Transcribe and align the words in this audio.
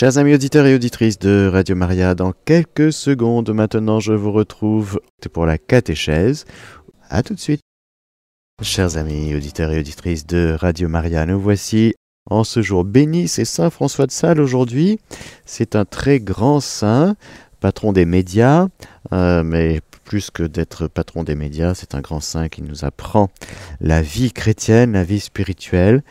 Chers 0.00 0.16
amis 0.16 0.32
auditeurs 0.32 0.64
et 0.64 0.74
auditrices 0.74 1.18
de 1.18 1.50
Radio 1.52 1.76
Maria, 1.76 2.14
dans 2.14 2.32
quelques 2.32 2.90
secondes 2.90 3.50
maintenant, 3.50 4.00
je 4.00 4.14
vous 4.14 4.32
retrouve 4.32 4.98
pour 5.30 5.44
la 5.44 5.58
catéchèse. 5.58 6.46
À 7.10 7.22
tout 7.22 7.34
de 7.34 7.38
suite. 7.38 7.60
Chers 8.62 8.96
amis 8.96 9.34
auditeurs 9.34 9.70
et 9.72 9.78
auditrices 9.78 10.26
de 10.26 10.56
Radio 10.58 10.88
Maria, 10.88 11.26
nous 11.26 11.38
voici 11.38 11.92
en 12.30 12.44
ce 12.44 12.62
jour 12.62 12.84
béni. 12.84 13.28
C'est 13.28 13.44
Saint 13.44 13.68
François 13.68 14.06
de 14.06 14.10
Sales 14.10 14.40
aujourd'hui. 14.40 14.98
C'est 15.44 15.76
un 15.76 15.84
très 15.84 16.18
grand 16.18 16.60
saint, 16.60 17.14
patron 17.60 17.92
des 17.92 18.06
médias, 18.06 18.68
euh, 19.12 19.42
mais 19.44 19.82
plus 20.10 20.32
que 20.32 20.42
d'être 20.42 20.88
patron 20.88 21.22
des 21.22 21.36
médias, 21.36 21.72
c'est 21.76 21.94
un 21.94 22.00
grand 22.00 22.18
saint 22.18 22.48
qui 22.48 22.62
nous 22.62 22.84
apprend 22.84 23.30
la 23.80 24.02
vie 24.02 24.32
chrétienne, 24.32 24.94
la 24.94 25.04
vie 25.04 25.20
spirituelle, 25.20 26.02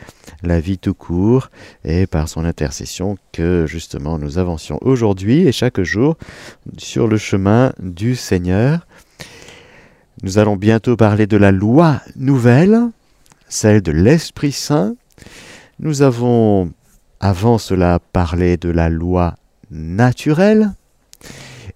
la 0.42 0.58
vie 0.58 0.78
tout 0.78 0.94
court, 0.94 1.50
et 1.84 2.06
par 2.06 2.26
son 2.26 2.46
intercession 2.46 3.18
que 3.30 3.66
justement 3.66 4.18
nous 4.18 4.38
avancions 4.38 4.78
aujourd'hui 4.80 5.46
et 5.46 5.52
chaque 5.52 5.82
jour 5.82 6.16
sur 6.78 7.08
le 7.08 7.18
chemin 7.18 7.74
du 7.78 8.16
Seigneur. 8.16 8.86
Nous 10.22 10.38
allons 10.38 10.56
bientôt 10.56 10.96
parler 10.96 11.26
de 11.26 11.36
la 11.36 11.52
loi 11.52 12.00
nouvelle, 12.16 12.78
celle 13.50 13.82
de 13.82 13.92
l'Esprit 13.92 14.52
Saint. 14.52 14.94
Nous 15.78 16.00
avons 16.00 16.72
avant 17.20 17.58
cela 17.58 17.98
parlé 18.14 18.56
de 18.56 18.70
la 18.70 18.88
loi 18.88 19.34
naturelle, 19.70 20.72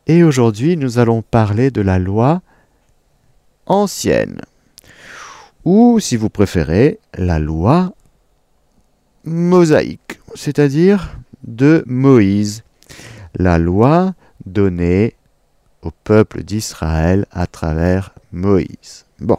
et 0.06 0.22
aujourd'hui, 0.22 0.76
nous 0.76 0.98
allons 0.98 1.22
parler 1.22 1.70
de 1.70 1.80
la 1.80 1.98
loi 1.98 2.42
ancienne, 3.66 4.40
ou 5.64 5.98
si 6.00 6.16
vous 6.16 6.28
préférez, 6.28 6.98
la 7.16 7.38
loi 7.38 7.94
mosaïque, 9.24 10.20
c'est-à-dire 10.34 11.18
de 11.42 11.82
Moïse, 11.86 12.62
la 13.34 13.58
loi 13.58 14.14
donnée 14.44 15.14
au 15.82 15.90
peuple 15.90 16.42
d'Israël 16.42 17.26
à 17.30 17.46
travers 17.46 18.14
Moïse. 18.32 19.06
Bon, 19.20 19.38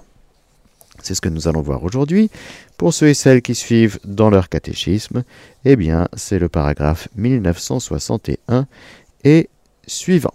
c'est 1.02 1.14
ce 1.14 1.22
que 1.22 1.30
nous 1.30 1.48
allons 1.48 1.62
voir 1.62 1.84
aujourd'hui. 1.84 2.32
Pour 2.78 2.94
ceux 2.94 3.08
et 3.10 3.14
celles 3.14 3.42
qui 3.42 3.56
suivent 3.56 4.00
dans 4.04 4.30
leur 4.30 4.50
catéchisme, 4.50 5.24
eh 5.64 5.76
bien, 5.76 6.08
c'est 6.16 6.40
le 6.40 6.50
paragraphe 6.50 7.08
1961 7.16 8.68
et 9.24 9.50
suivant. 9.88 10.34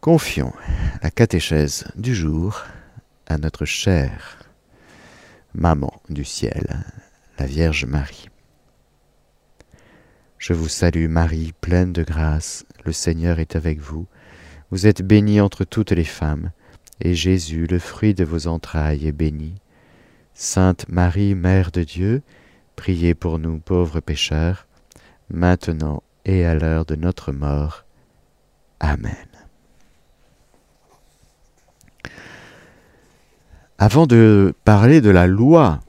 Confions 0.00 0.54
la 1.02 1.10
catéchèse 1.10 1.84
du 1.94 2.14
jour 2.14 2.62
à 3.26 3.36
notre 3.36 3.66
chère 3.66 4.38
Maman 5.52 5.92
du 6.08 6.24
ciel, 6.24 6.86
la 7.38 7.44
Vierge 7.44 7.84
Marie. 7.84 8.30
Je 10.38 10.54
vous 10.54 10.68
salue 10.68 11.06
Marie, 11.06 11.52
pleine 11.60 11.92
de 11.92 12.02
grâce, 12.02 12.64
le 12.86 12.92
Seigneur 12.92 13.40
est 13.40 13.56
avec 13.56 13.78
vous. 13.78 14.06
Vous 14.70 14.86
êtes 14.86 15.02
bénie 15.02 15.38
entre 15.38 15.64
toutes 15.64 15.92
les 15.92 16.04
femmes, 16.04 16.50
et 17.02 17.14
Jésus, 17.14 17.66
le 17.66 17.78
fruit 17.78 18.14
de 18.14 18.24
vos 18.24 18.46
entrailles, 18.46 19.06
est 19.06 19.12
béni. 19.12 19.56
Sainte 20.32 20.88
Marie, 20.88 21.34
Mère 21.34 21.72
de 21.72 21.84
Dieu, 21.84 22.22
priez 22.74 23.12
pour 23.12 23.38
nous 23.38 23.58
pauvres 23.58 24.00
pécheurs, 24.00 24.66
maintenant 25.28 26.02
et 26.24 26.46
à 26.46 26.54
l'heure 26.54 26.86
de 26.86 26.94
notre 26.96 27.32
mort. 27.32 27.84
Amen. 28.78 29.29
Avant 33.82 34.06
de 34.06 34.52
parler 34.66 35.00
de 35.00 35.08
la 35.08 35.26
loi 35.26 35.80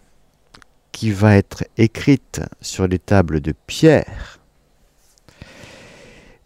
qui 0.93 1.11
va 1.11 1.35
être 1.35 1.65
écrite 1.75 2.39
sur 2.61 2.87
les 2.87 2.99
tables 2.99 3.41
de 3.41 3.53
pierre, 3.67 4.39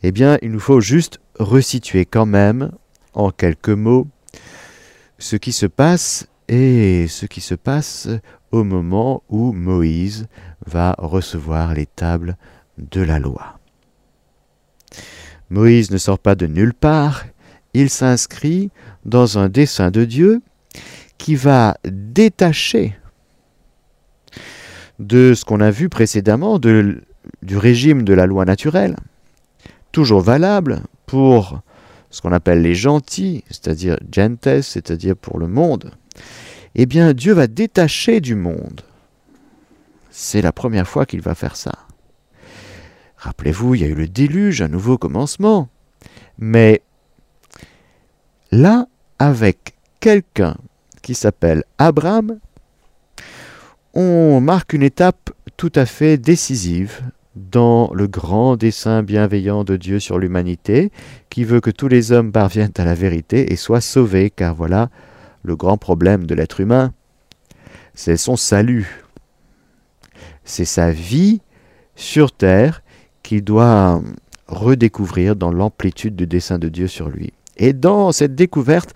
eh 0.02 0.12
bien, 0.12 0.40
il 0.42 0.50
nous 0.50 0.60
faut 0.60 0.82
juste 0.82 1.20
resituer 1.38 2.04
quand 2.06 2.26
même, 2.26 2.72
en 3.14 3.30
quelques 3.30 3.70
mots, 3.70 4.08
ce 5.20 5.36
qui 5.36 5.52
se 5.52 5.68
passe 5.68 6.28
et 6.47 7.06
ce 7.08 7.28
qui 7.28 7.42
se 7.42 7.53
passe 7.53 8.09
au 8.50 8.64
moment 8.64 9.22
où 9.30 9.52
Moïse 9.53 10.25
va 10.66 10.96
recevoir 10.98 11.75
les 11.75 11.86
tables 11.86 12.38
de 12.80 13.02
la 13.02 13.19
loi. 13.19 13.59
Moïse 15.52 15.92
ne 15.92 16.00
sort 16.00 16.18
pas 16.18 16.34
de 16.34 16.48
nulle 16.48 16.74
part, 16.74 17.24
il 17.75 17.92
s'inscrit 17.92 18.72
dans 19.06 19.38
un 19.38 19.48
dessein 19.48 19.92
de 19.92 20.06
Dieu 20.06 20.42
qui 21.18 21.36
va 21.36 21.78
détacher 21.86 22.98
de 25.00 25.34
ce 25.34 25.44
qu'on 25.46 25.62
a 25.62 25.72
vu 25.72 25.90
précédemment, 25.90 26.59
de, 26.59 27.03
du 27.42 27.58
régime 27.58 28.03
de 28.03 28.14
la 28.14 28.26
loi 28.26 28.46
naturelle, 28.46 28.96
toujours 29.92 30.22
valable 30.22 30.81
pour 31.06 31.59
ce 32.09 32.22
qu'on 32.22 32.31
appelle 32.31 32.62
les 32.62 32.75
gentils, 32.75 33.44
c'est-à-dire 33.50 33.98
gentes, 34.12 34.62
c'est-à-dire 34.62 35.16
pour 35.16 35.38
le 35.40 35.48
monde, 35.48 35.92
eh 36.75 36.86
bien 36.86 37.14
Dieu 37.14 37.34
va 37.34 37.48
détacher 37.48 38.22
du 38.22 38.36
monde. 38.36 38.81
C'est 40.12 40.42
la 40.42 40.54
première 40.54 40.88
fois 40.88 41.06
qu'il 41.06 41.22
va 41.22 41.36
faire 41.36 41.56
ça. 41.56 41.74
Rappelez-vous, 43.18 43.75
il 43.75 43.81
y 43.81 43.84
a 43.84 43.88
eu 43.88 43.96
le 43.96 44.08
déluge, 44.08 44.62
un 44.62 44.68
nouveau 44.68 44.98
commencement. 44.98 45.68
Mais 46.38 46.81
là, 48.52 48.88
avec 49.20 49.75
quelqu'un 50.00 50.56
qui 51.06 51.14
s'appelle 51.14 51.64
Abraham, 51.78 52.40
on 53.94 54.42
marque 54.42 54.74
une 54.74 54.82
étape 54.82 55.30
tout 55.56 55.72
à 55.76 55.86
fait 55.86 56.18
décisive 56.18 57.00
dans 57.36 57.92
le 57.94 58.08
grand 58.08 58.58
dessein 58.58 59.04
bienveillant 59.04 59.64
de 59.64 59.78
Dieu 59.78 60.00
sur 60.00 60.18
l'humanité, 60.18 60.92
qui 61.30 61.44
veut 61.44 61.62
que 61.62 61.70
tous 61.70 61.88
les 61.88 62.12
hommes 62.12 62.32
parviennent 62.32 62.74
à 62.78 62.86
la 62.86 62.96
vérité 62.96 63.54
et 63.54 63.56
soient 63.56 63.82
sauvés, 63.82 64.32
car 64.32 64.56
voilà 64.56 64.90
le 65.44 65.56
grand 65.56 65.78
problème 65.78 66.26
de 66.26 66.34
l'être 66.34 66.60
humain, 66.60 66.92
c'est 67.94 68.18
son 68.18 68.36
salut. 68.36 69.06
C'est 70.44 70.66
sa 70.66 70.90
vie 70.90 71.40
sur 71.96 72.32
terre 72.32 72.82
qu'il 73.22 73.44
doit 73.44 74.02
redécouvrir 74.48 75.36
dans 75.36 75.52
l'amplitude 75.52 76.16
du 76.16 76.26
dessein 76.26 76.58
de 76.58 76.68
Dieu 76.68 76.88
sur 76.88 77.10
lui. 77.10 77.32
Et 77.58 77.74
dans 77.74 78.12
cette 78.12 78.36
découverte, 78.36 78.94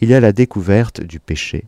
il 0.00 0.08
y 0.08 0.14
a 0.14 0.20
la 0.20 0.32
découverte 0.32 1.00
du 1.00 1.20
péché. 1.20 1.66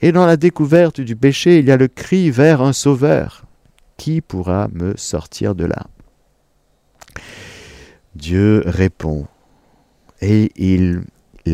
Et 0.00 0.12
dans 0.12 0.26
la 0.26 0.36
découverte 0.36 1.00
du 1.00 1.16
péché, 1.16 1.58
il 1.58 1.66
y 1.66 1.70
a 1.70 1.76
le 1.76 1.88
cri 1.88 2.30
vers 2.30 2.60
un 2.62 2.72
sauveur. 2.72 3.44
Qui 3.96 4.20
pourra 4.20 4.68
me 4.72 4.94
sortir 4.96 5.54
de 5.54 5.64
là 5.64 5.86
Dieu 8.14 8.62
répond. 8.66 9.26
Et 10.20 10.52
il, 10.56 11.04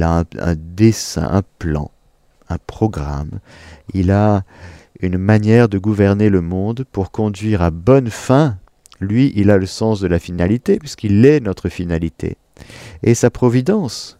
a 0.00 0.20
un, 0.20 0.24
un 0.38 0.54
dessein, 0.56 1.28
un 1.30 1.42
plan, 1.58 1.90
un 2.48 2.58
programme. 2.58 3.38
Il 3.94 4.10
a 4.10 4.42
une 5.00 5.18
manière 5.18 5.68
de 5.68 5.78
gouverner 5.78 6.30
le 6.30 6.40
monde 6.40 6.84
pour 6.90 7.10
conduire 7.10 7.62
à 7.62 7.70
bonne 7.70 8.10
fin. 8.10 8.58
Lui, 9.00 9.32
il 9.36 9.50
a 9.50 9.58
le 9.58 9.66
sens 9.66 10.00
de 10.00 10.06
la 10.06 10.18
finalité, 10.18 10.78
puisqu'il 10.78 11.24
est 11.26 11.40
notre 11.40 11.68
finalité. 11.68 12.36
Et 13.02 13.14
sa 13.14 13.30
providence, 13.30 14.18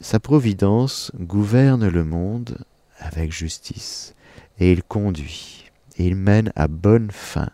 sa 0.00 0.20
providence 0.20 1.12
gouverne 1.18 1.88
le 1.88 2.04
monde 2.04 2.64
avec 2.98 3.32
justice, 3.32 4.14
et 4.58 4.72
il 4.72 4.82
conduit, 4.82 5.70
et 5.96 6.06
il 6.06 6.16
mène 6.16 6.52
à 6.56 6.68
bonne 6.68 7.10
fin. 7.10 7.50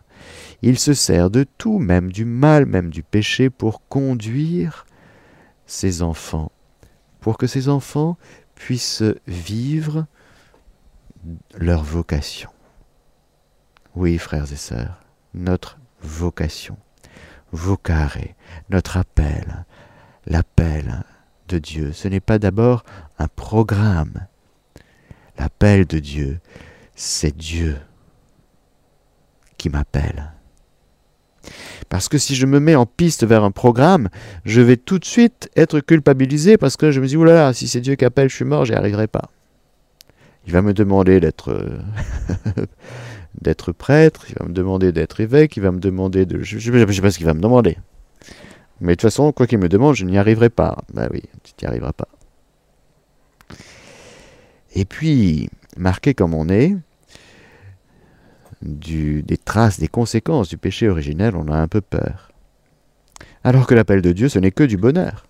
Il 0.61 0.77
se 0.77 0.93
sert 0.93 1.29
de 1.29 1.45
tout, 1.57 1.79
même 1.79 2.11
du 2.11 2.25
mal, 2.25 2.65
même 2.65 2.89
du 2.89 3.03
péché, 3.03 3.49
pour 3.49 3.87
conduire 3.87 4.85
ses 5.65 6.01
enfants, 6.01 6.51
pour 7.19 7.37
que 7.37 7.47
ses 7.47 7.69
enfants 7.69 8.17
puissent 8.55 9.03
vivre 9.27 10.05
leur 11.57 11.83
vocation. 11.83 12.49
Oui, 13.95 14.17
frères 14.17 14.51
et 14.51 14.57
sœurs, 14.57 15.01
notre 15.33 15.79
vocation, 16.01 16.77
vocare, 17.51 18.17
notre 18.69 18.97
appel, 18.97 19.65
l'appel 20.25 21.03
de 21.47 21.57
Dieu. 21.57 21.91
Ce 21.93 22.07
n'est 22.07 22.19
pas 22.19 22.39
d'abord 22.39 22.83
un 23.19 23.27
programme. 23.27 24.27
L'appel 25.37 25.85
de 25.85 25.99
Dieu, 25.99 26.39
c'est 26.95 27.35
Dieu 27.35 27.77
qui 29.57 29.69
m'appelle. 29.69 30.31
Parce 31.89 32.07
que 32.07 32.17
si 32.17 32.35
je 32.35 32.45
me 32.45 32.59
mets 32.59 32.75
en 32.75 32.85
piste 32.85 33.25
vers 33.25 33.43
un 33.43 33.51
programme, 33.51 34.09
je 34.45 34.61
vais 34.61 34.77
tout 34.77 34.99
de 34.99 35.05
suite 35.05 35.49
être 35.55 35.79
culpabilisé 35.79 36.57
parce 36.57 36.77
que 36.77 36.91
je 36.91 37.01
me 37.01 37.07
dis, 37.07 37.17
oulala, 37.17 37.53
si 37.53 37.67
c'est 37.67 37.81
Dieu 37.81 37.95
qui 37.95 38.05
appelle, 38.05 38.29
je 38.29 38.35
suis 38.35 38.45
mort, 38.45 38.65
j'y 38.65 38.73
arriverai 38.73 39.07
pas. 39.07 39.29
Il 40.45 40.53
va 40.53 40.61
me 40.61 40.73
demander 40.73 41.19
d'être 41.19 41.51
prêtre, 43.77 44.25
il 44.29 44.35
va 44.39 44.45
me 44.45 44.53
demander 44.53 44.91
d'être 44.91 45.19
évêque, 45.19 45.57
il 45.57 45.63
va 45.63 45.71
me 45.71 45.79
demander 45.79 46.25
de... 46.25 46.41
Je 46.41 46.55
ne 46.71 46.91
sais 46.91 47.01
pas 47.01 47.11
ce 47.11 47.17
qu'il 47.17 47.27
va 47.27 47.33
me 47.33 47.41
demander. 47.41 47.77
Mais 48.81 48.93
de 48.93 48.95
toute 48.95 49.03
façon, 49.03 49.31
quoi 49.31 49.47
qu'il 49.47 49.59
me 49.59 49.69
demande, 49.69 49.95
je 49.95 50.05
n'y 50.05 50.17
arriverai 50.17 50.49
pas. 50.49 50.77
Ben 50.93 51.07
oui, 51.11 51.21
tu 51.43 51.53
n'y 51.61 51.67
arriveras 51.67 51.93
pas. 51.93 52.07
Et 54.73 54.85
puis, 54.85 55.49
marqué 55.77 56.13
comme 56.13 56.33
on 56.33 56.49
est, 56.49 56.75
des 58.61 59.37
traces, 59.37 59.79
des 59.79 59.87
conséquences 59.87 60.49
du 60.49 60.57
péché 60.57 60.89
originel, 60.89 61.35
on 61.35 61.47
a 61.47 61.57
un 61.57 61.67
peu 61.67 61.81
peur. 61.81 62.31
Alors 63.43 63.67
que 63.67 63.75
l'appel 63.75 64.01
de 64.01 64.11
Dieu, 64.11 64.29
ce 64.29 64.39
n'est 64.39 64.51
que 64.51 64.63
du 64.63 64.77
bonheur. 64.77 65.25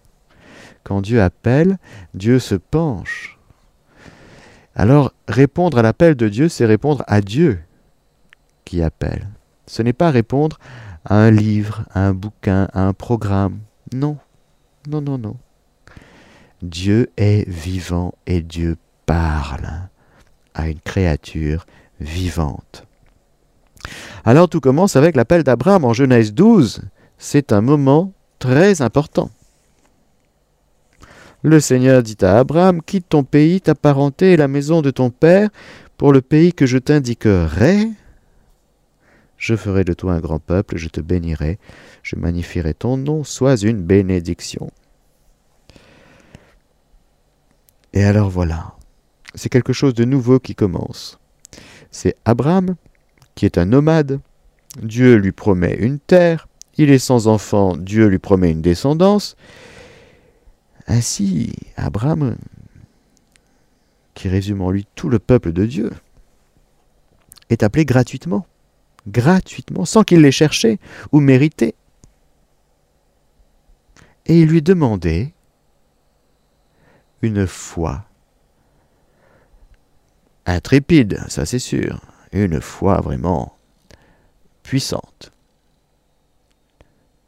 Quand 0.83 1.01
Dieu 1.01 1.21
appelle, 1.21 1.77
Dieu 2.13 2.39
se 2.39 2.55
penche. 2.55 3.37
Alors 4.75 5.13
répondre 5.27 5.77
à 5.77 5.81
l'appel 5.81 6.15
de 6.15 6.29
Dieu, 6.29 6.49
c'est 6.49 6.65
répondre 6.65 7.03
à 7.07 7.21
Dieu 7.21 7.59
qui 8.65 8.81
appelle. 8.81 9.27
Ce 9.67 9.81
n'est 9.81 9.93
pas 9.93 10.11
répondre 10.11 10.59
à 10.59 10.90
un 11.05 11.31
livre, 11.31 11.83
un 11.93 12.13
bouquin, 12.13 12.67
un 12.73 12.93
programme. 12.93 13.59
Non, 13.93 14.17
non, 14.87 15.01
non, 15.01 15.17
non. 15.17 15.35
Dieu 16.61 17.09
est 17.17 17.47
vivant 17.49 18.13
et 18.27 18.41
Dieu 18.41 18.77
parle 19.05 19.89
à 20.53 20.67
une 20.69 20.79
créature 20.79 21.65
vivante. 21.99 22.85
Alors 24.25 24.47
tout 24.47 24.59
commence 24.59 24.95
avec 24.95 25.15
l'appel 25.15 25.43
d'Abraham 25.43 25.85
en 25.85 25.93
Genèse 25.93 26.33
12. 26.33 26.81
C'est 27.17 27.51
un 27.51 27.61
moment 27.61 28.13
très 28.39 28.81
important. 28.81 29.31
Le 31.43 31.59
Seigneur 31.59 32.03
dit 32.03 32.17
à 32.21 32.37
Abraham, 32.37 32.83
quitte 32.83 33.09
ton 33.09 33.23
pays, 33.23 33.61
ta 33.61 33.73
parenté 33.73 34.33
et 34.33 34.37
la 34.37 34.47
maison 34.47 34.83
de 34.83 34.91
ton 34.91 35.09
père 35.09 35.49
pour 35.97 36.13
le 36.13 36.21
pays 36.21 36.53
que 36.53 36.67
je 36.67 36.77
t'indiquerai. 36.77 37.89
Je 39.41 39.55
ferai 39.55 39.83
de 39.83 39.93
toi 39.93 40.13
un 40.13 40.19
grand 40.19 40.37
peuple, 40.37 40.77
je 40.77 40.87
te 40.87 41.01
bénirai, 41.01 41.57
je 42.03 42.15
magnifierai 42.15 42.75
ton 42.75 42.95
nom, 42.95 43.23
sois 43.23 43.57
une 43.57 43.81
bénédiction. 43.81 44.69
Et 47.93 48.03
alors 48.03 48.29
voilà, 48.29 48.75
c'est 49.33 49.49
quelque 49.49 49.73
chose 49.73 49.95
de 49.95 50.05
nouveau 50.05 50.39
qui 50.39 50.53
commence. 50.53 51.17
C'est 51.89 52.15
Abraham 52.23 52.75
qui 53.33 53.47
est 53.47 53.57
un 53.57 53.65
nomade. 53.65 54.19
Dieu 54.79 55.15
lui 55.15 55.31
promet 55.31 55.73
une 55.73 55.97
terre, 55.97 56.47
il 56.77 56.91
est 56.91 56.99
sans 56.99 57.27
enfant, 57.27 57.75
Dieu 57.75 58.05
lui 58.05 58.19
promet 58.19 58.51
une 58.51 58.61
descendance. 58.61 59.35
Ainsi, 60.85 61.55
Abraham, 61.77 62.37
qui 64.13 64.29
résume 64.29 64.61
en 64.61 64.69
lui 64.69 64.85
tout 64.93 65.09
le 65.09 65.17
peuple 65.17 65.51
de 65.51 65.65
Dieu, 65.65 65.91
est 67.49 67.63
appelé 67.63 67.85
gratuitement, 67.85 68.45
gratuitement, 69.07 69.85
sans 69.85 70.03
qu'il 70.03 70.21
l'ait 70.21 70.31
cherché 70.31 70.79
ou 71.11 71.19
mérité. 71.19 71.75
Et 74.25 74.39
il 74.41 74.47
lui 74.47 74.61
demandait 74.61 75.33
une 77.21 77.47
foi 77.47 78.05
intrépide, 80.45 81.19
ça 81.27 81.45
c'est 81.45 81.59
sûr, 81.59 82.01
une 82.31 82.61
foi 82.61 83.01
vraiment 83.01 83.57
puissante. 84.63 85.31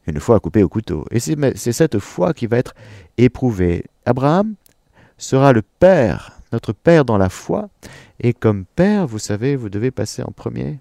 Une 0.06 0.20
foi 0.20 0.40
coupée 0.40 0.64
au 0.64 0.70
couteau. 0.70 1.06
Et 1.12 1.20
c'est 1.20 1.72
cette 1.72 2.00
foi 2.00 2.34
qui 2.34 2.46
va 2.46 2.58
être 2.58 2.74
éprouvée. 3.18 3.86
Abraham 4.06 4.56
sera 5.18 5.54
le 5.54 5.62
Père, 5.62 6.40
notre 6.52 6.74
Père 6.74 7.06
dans 7.06 7.18
la 7.18 7.30
foi. 7.30 7.70
Et 8.20 8.34
comme 8.34 8.66
Père, 8.66 9.08
vous 9.08 9.20
savez, 9.20 9.56
vous 9.56 9.70
devez 9.70 9.92
passer 9.92 10.22
en 10.22 10.32
premier. 10.32 10.80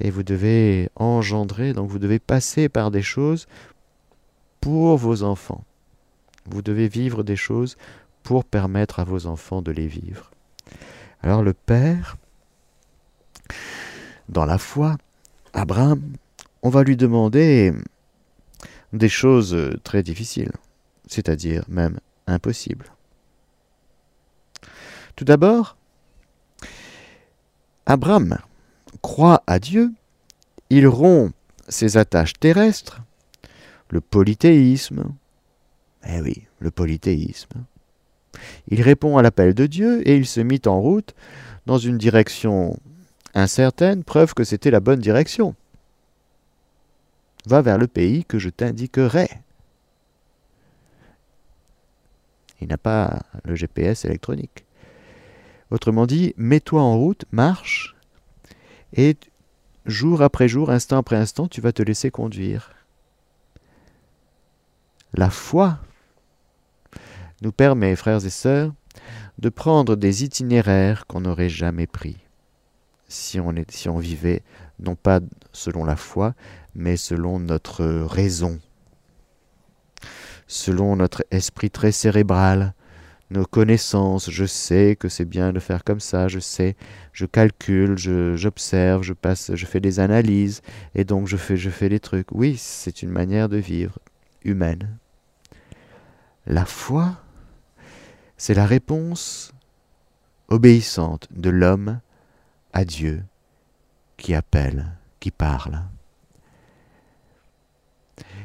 Et 0.00 0.10
vous 0.10 0.22
devez 0.22 0.90
engendrer, 0.96 1.72
donc 1.72 1.88
vous 1.88 1.98
devez 1.98 2.18
passer 2.18 2.68
par 2.68 2.90
des 2.90 3.02
choses 3.02 3.46
pour 4.60 4.96
vos 4.96 5.22
enfants. 5.22 5.64
Vous 6.46 6.62
devez 6.62 6.88
vivre 6.88 7.22
des 7.22 7.36
choses 7.36 7.76
pour 8.22 8.44
permettre 8.44 9.00
à 9.00 9.04
vos 9.04 9.26
enfants 9.26 9.62
de 9.62 9.72
les 9.72 9.86
vivre. 9.86 10.30
Alors 11.22 11.42
le 11.42 11.54
Père, 11.54 12.16
dans 14.28 14.44
la 14.44 14.58
foi, 14.58 14.96
Abraham, 15.52 16.02
on 16.62 16.68
va 16.68 16.82
lui 16.82 16.96
demander 16.96 17.72
des 18.92 19.08
choses 19.08 19.56
très 19.84 20.02
difficiles, 20.02 20.52
c'est-à-dire 21.06 21.64
même 21.68 21.98
impossibles. 22.26 22.92
Tout 25.14 25.24
d'abord, 25.24 25.76
Abraham 27.86 28.38
croit 28.96 29.42
à 29.46 29.58
Dieu, 29.58 29.92
il 30.70 30.86
rompt 30.86 31.32
ses 31.68 31.96
attaches 31.96 32.34
terrestres, 32.34 33.02
le 33.90 34.00
polythéisme, 34.00 35.14
eh 36.08 36.20
oui, 36.20 36.44
le 36.58 36.70
polythéisme. 36.70 37.64
Il 38.68 38.82
répond 38.82 39.16
à 39.16 39.22
l'appel 39.22 39.54
de 39.54 39.66
Dieu 39.66 40.06
et 40.06 40.16
il 40.16 40.26
se 40.26 40.40
mit 40.40 40.60
en 40.66 40.80
route 40.80 41.14
dans 41.66 41.78
une 41.78 41.98
direction 41.98 42.78
incertaine, 43.34 44.04
preuve 44.04 44.34
que 44.34 44.44
c'était 44.44 44.70
la 44.70 44.80
bonne 44.80 45.00
direction. 45.00 45.54
Va 47.46 47.62
vers 47.62 47.78
le 47.78 47.86
pays 47.86 48.24
que 48.24 48.38
je 48.38 48.48
t'indiquerai. 48.50 49.28
Il 52.60 52.68
n'a 52.68 52.78
pas 52.78 53.20
le 53.44 53.54
GPS 53.54 54.04
électronique. 54.04 54.64
Autrement 55.70 56.06
dit, 56.06 56.32
mets-toi 56.36 56.80
en 56.80 56.96
route, 56.96 57.24
marche, 57.32 57.95
et 58.92 59.16
jour 59.84 60.22
après 60.22 60.48
jour, 60.48 60.70
instant 60.70 60.98
après 60.98 61.16
instant, 61.16 61.48
tu 61.48 61.60
vas 61.60 61.72
te 61.72 61.82
laisser 61.82 62.10
conduire. 62.10 62.72
La 65.14 65.30
foi 65.30 65.78
nous 67.42 67.52
permet, 67.52 67.96
frères 67.96 68.24
et 68.24 68.30
sœurs, 68.30 68.72
de 69.38 69.48
prendre 69.48 69.96
des 69.96 70.24
itinéraires 70.24 71.06
qu'on 71.06 71.20
n'aurait 71.20 71.48
jamais 71.50 71.86
pris 71.86 72.16
si 73.08 73.38
on, 73.40 73.98
vivait 73.98 74.42
non 74.78 74.96
pas 74.96 75.20
selon 75.52 75.84
la 75.84 75.96
foi, 75.96 76.34
mais 76.74 76.96
selon 76.96 77.38
notre 77.38 77.84
raison, 77.84 78.58
selon 80.46 80.96
notre 80.96 81.24
esprit 81.30 81.70
très 81.70 81.92
cérébral, 81.92 82.74
nos 83.30 83.44
connaissances, 83.44 84.30
je 84.30 84.44
sais 84.44 84.96
que 84.96 85.08
c'est 85.08 85.24
bien 85.24 85.52
de 85.52 85.58
faire 85.58 85.82
comme 85.84 86.00
ça, 86.00 86.28
je 86.28 86.38
sais, 86.38 86.76
je 87.12 87.26
calcule, 87.26 87.98
j'observe, 87.98 89.02
je, 89.02 89.12
passe, 89.12 89.52
je 89.54 89.66
fais 89.66 89.80
des 89.80 89.98
analyses, 89.98 90.62
et 90.94 91.04
donc 91.04 91.26
je 91.26 91.36
fais, 91.36 91.56
je 91.56 91.70
fais 91.70 91.88
des 91.88 92.00
trucs. 92.00 92.30
Oui, 92.32 92.56
c'est 92.56 93.02
une 93.02 93.10
manière 93.10 93.48
de 93.48 93.56
vivre 93.56 93.98
humaine. 94.44 94.98
La 96.46 96.64
foi, 96.64 97.16
c'est 98.36 98.54
la 98.54 98.66
réponse 98.66 99.52
obéissante 100.48 101.26
de 101.32 101.50
l'homme 101.50 102.00
à 102.72 102.84
Dieu 102.84 103.24
qui 104.16 104.34
appelle, 104.34 104.86
qui 105.18 105.32
parle. 105.32 105.82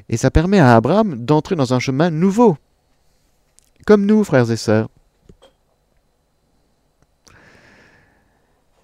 Et 0.09 0.17
ça 0.17 0.31
permet 0.31 0.59
à 0.59 0.75
Abraham 0.75 1.23
d'entrer 1.23 1.55
dans 1.55 1.73
un 1.73 1.79
chemin 1.79 2.09
nouveau, 2.09 2.57
comme 3.85 4.05
nous, 4.05 4.23
frères 4.23 4.49
et 4.51 4.57
sœurs. 4.57 4.89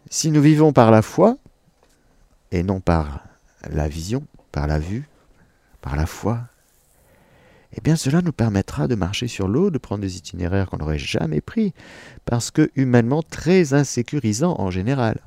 Si 0.09 0.31
nous 0.31 0.41
vivons 0.41 0.73
par 0.73 0.91
la 0.91 1.01
foi, 1.01 1.37
et 2.51 2.63
non 2.63 2.79
par 2.79 3.23
la 3.69 3.87
vision, 3.87 4.25
par 4.51 4.67
la 4.67 4.79
vue, 4.79 5.07
par 5.81 5.95
la 5.95 6.05
foi, 6.05 6.39
eh 7.75 7.81
bien 7.81 7.95
cela 7.95 8.21
nous 8.21 8.31
permettra 8.31 8.87
de 8.87 8.95
marcher 8.95 9.27
sur 9.27 9.47
l'eau, 9.47 9.69
de 9.69 9.77
prendre 9.77 10.01
des 10.01 10.17
itinéraires 10.17 10.67
qu'on 10.67 10.77
n'aurait 10.77 10.97
jamais 10.97 11.41
pris, 11.41 11.73
parce 12.25 12.51
que 12.51 12.71
humainement 12.75 13.21
très 13.21 13.73
insécurisant 13.73 14.55
en 14.59 14.71
général. 14.71 15.19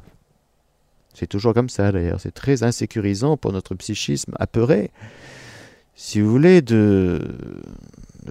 C'est 1.15 1.27
toujours 1.27 1.55
comme 1.55 1.69
ça 1.69 1.93
d'ailleurs, 1.93 2.21
c'est 2.21 2.35
très 2.35 2.63
insécurisant 2.63 3.37
pour 3.37 3.53
notre 3.53 3.75
psychisme 3.75 4.33
apeuré. 4.39 4.91
Si 5.95 6.21
vous 6.21 6.31
voulez, 6.31 6.63
de, 6.63 7.21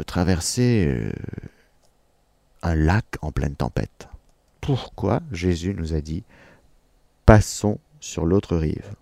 traverser 0.03 0.85
euh, 0.87 1.11
un 2.61 2.75
lac 2.75 3.05
en 3.21 3.31
pleine 3.31 3.55
tempête. 3.55 4.07
Pourquoi 4.61 5.21
Jésus 5.31 5.73
nous 5.73 5.93
a 5.93 6.01
dit 6.01 6.23
passons 7.25 7.79
sur 7.99 8.25
l'autre 8.25 8.57
rive 8.57 8.95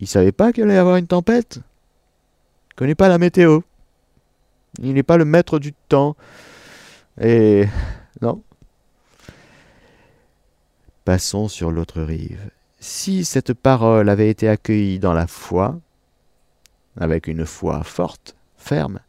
Il 0.00 0.04
ne 0.04 0.08
savait 0.08 0.32
pas 0.32 0.52
qu'il 0.52 0.64
allait 0.64 0.74
y 0.74 0.78
avoir 0.78 0.96
une 0.96 1.06
tempête? 1.06 1.56
Il 1.56 2.74
ne 2.74 2.76
connaît 2.76 2.94
pas 2.94 3.08
la 3.08 3.18
météo. 3.18 3.60
Il 4.80 4.94
n'est 4.94 5.02
pas 5.02 5.16
le 5.16 5.24
maître 5.24 5.58
du 5.58 5.72
temps. 5.72 6.16
Et 7.20 7.66
non. 8.20 8.42
Passons 11.04 11.48
sur 11.48 11.70
l'autre 11.70 12.02
rive. 12.02 12.50
Si 12.80 13.24
cette 13.24 13.52
parole 13.52 14.08
avait 14.08 14.28
été 14.28 14.48
accueillie 14.48 14.98
dans 14.98 15.12
la 15.12 15.26
foi, 15.26 15.78
avec 16.98 17.28
une 17.28 17.46
foi 17.46 17.82
forte, 17.82 18.36
ferme, 18.56 19.00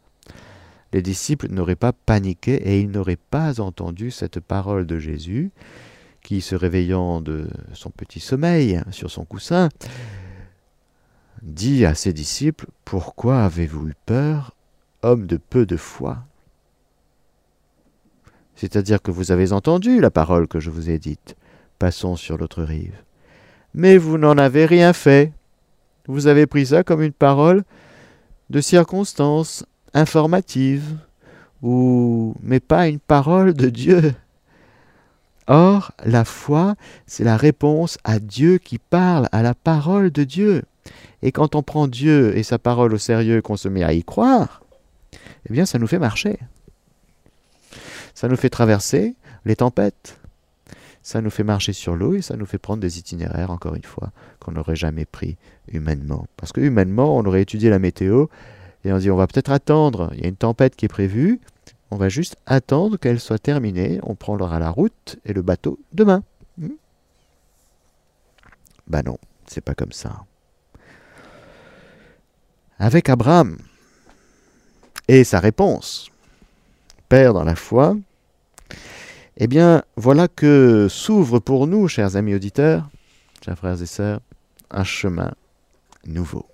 les 0.96 1.02
disciples 1.02 1.48
n'auraient 1.52 1.76
pas 1.76 1.92
paniqué 1.92 2.54
et 2.54 2.80
ils 2.80 2.90
n'auraient 2.90 3.18
pas 3.18 3.60
entendu 3.60 4.10
cette 4.10 4.40
parole 4.40 4.86
de 4.86 4.98
Jésus 4.98 5.50
qui, 6.22 6.40
se 6.40 6.54
réveillant 6.54 7.20
de 7.20 7.50
son 7.74 7.90
petit 7.90 8.18
sommeil 8.18 8.80
sur 8.92 9.10
son 9.10 9.26
coussin, 9.26 9.68
dit 11.42 11.84
à 11.84 11.94
ses 11.94 12.14
disciples, 12.14 12.68
Pourquoi 12.86 13.44
avez-vous 13.44 13.88
eu 13.88 13.94
peur 14.06 14.56
homme 15.02 15.26
de 15.26 15.36
peu 15.36 15.66
de 15.66 15.76
foi? 15.76 16.24
C'est-à-dire 18.54 19.02
que 19.02 19.10
vous 19.10 19.32
avez 19.32 19.52
entendu 19.52 20.00
la 20.00 20.10
parole 20.10 20.48
que 20.48 20.60
je 20.60 20.70
vous 20.70 20.88
ai 20.88 20.98
dite. 20.98 21.36
Passons 21.78 22.16
sur 22.16 22.38
l'autre 22.38 22.62
rive. 22.62 22.96
mais 23.74 23.98
vous 23.98 24.16
n'en 24.16 24.38
avez 24.38 24.64
rien 24.64 24.94
fait. 24.94 25.30
Vous 26.08 26.26
avez 26.26 26.46
pris 26.46 26.64
ça 26.64 26.84
comme 26.84 27.02
une 27.02 27.12
parole 27.12 27.64
de 28.48 28.62
circonstance 28.62 29.66
informative, 29.96 30.96
ou 31.62 32.34
mais 32.42 32.60
pas 32.60 32.86
une 32.86 33.00
parole 33.00 33.54
de 33.54 33.68
Dieu. 33.68 34.14
Or, 35.48 35.92
la 36.04 36.24
foi, 36.24 36.74
c'est 37.06 37.24
la 37.24 37.36
réponse 37.36 37.98
à 38.04 38.18
Dieu 38.18 38.58
qui 38.58 38.78
parle, 38.78 39.28
à 39.32 39.42
la 39.42 39.54
parole 39.54 40.10
de 40.10 40.24
Dieu. 40.24 40.62
Et 41.22 41.32
quand 41.32 41.54
on 41.54 41.62
prend 41.62 41.88
Dieu 41.88 42.36
et 42.36 42.42
sa 42.42 42.58
parole 42.58 42.92
au 42.92 42.98
sérieux, 42.98 43.40
qu'on 43.42 43.56
se 43.56 43.68
met 43.68 43.82
à 43.82 43.92
y 43.92 44.04
croire, 44.04 44.62
eh 45.48 45.52
bien, 45.52 45.64
ça 45.64 45.78
nous 45.78 45.86
fait 45.86 45.98
marcher. 45.98 46.38
Ça 48.14 48.28
nous 48.28 48.36
fait 48.36 48.50
traverser 48.50 49.14
les 49.44 49.56
tempêtes. 49.56 50.18
Ça 51.02 51.20
nous 51.20 51.30
fait 51.30 51.44
marcher 51.44 51.72
sur 51.72 51.94
l'eau 51.94 52.14
et 52.16 52.22
ça 52.22 52.36
nous 52.36 52.46
fait 52.46 52.58
prendre 52.58 52.80
des 52.80 52.98
itinéraires, 52.98 53.50
encore 53.50 53.76
une 53.76 53.84
fois, 53.84 54.10
qu'on 54.40 54.52
n'aurait 54.52 54.74
jamais 54.74 55.04
pris 55.04 55.36
humainement. 55.72 56.26
Parce 56.36 56.52
que 56.52 56.60
humainement, 56.60 57.16
on 57.16 57.24
aurait 57.24 57.42
étudié 57.42 57.70
la 57.70 57.78
météo 57.78 58.26
et 58.86 58.92
on 58.92 58.98
dit 58.98 59.10
on 59.10 59.16
va 59.16 59.26
peut-être 59.26 59.50
attendre, 59.50 60.10
il 60.14 60.22
y 60.22 60.24
a 60.24 60.28
une 60.28 60.36
tempête 60.36 60.76
qui 60.76 60.84
est 60.84 60.88
prévue, 60.88 61.40
on 61.90 61.96
va 61.96 62.08
juste 62.08 62.36
attendre 62.46 62.96
qu'elle 62.98 63.18
soit 63.18 63.38
terminée, 63.38 63.98
on 64.04 64.14
prendra 64.14 64.60
la 64.60 64.70
route 64.70 65.16
et 65.24 65.32
le 65.32 65.42
bateau 65.42 65.78
demain. 65.92 66.22
Bah 68.86 69.02
non, 69.02 69.18
c'est 69.46 69.60
pas 69.60 69.74
comme 69.74 69.90
ça. 69.90 70.24
Avec 72.78 73.08
Abraham 73.08 73.58
et 75.08 75.24
sa 75.24 75.40
réponse, 75.40 76.10
Père 77.08 77.34
dans 77.34 77.44
la 77.44 77.56
foi, 77.56 77.96
eh 79.36 79.48
bien 79.48 79.82
voilà 79.96 80.28
que 80.28 80.86
s'ouvre 80.88 81.40
pour 81.40 81.66
nous, 81.66 81.88
chers 81.88 82.14
amis 82.14 82.36
auditeurs, 82.36 82.88
chers 83.44 83.58
frères 83.58 83.82
et 83.82 83.86
sœurs, 83.86 84.20
un 84.70 84.84
chemin 84.84 85.32
nouveau. 86.06 86.46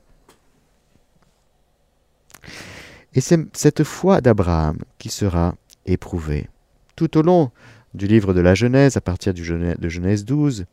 Et 3.14 3.20
c'est 3.20 3.40
cette 3.56 3.84
foi 3.84 4.20
d'Abraham 4.20 4.78
qui 4.98 5.08
sera 5.08 5.54
éprouvée 5.86 6.48
tout 6.96 7.18
au 7.18 7.22
long 7.22 7.50
du 7.94 8.06
livre 8.06 8.32
de 8.32 8.40
la 8.40 8.54
Genèse, 8.54 8.96
à 8.96 9.00
partir 9.00 9.34
de 9.34 9.88
Genèse 9.88 10.24
12, 10.24 10.64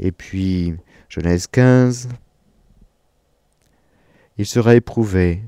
et 0.00 0.12
puis 0.12 0.74
Genèse 1.08 1.46
15. 1.46 2.08
Il 4.38 4.46
sera 4.46 4.74
éprouvé 4.74 5.42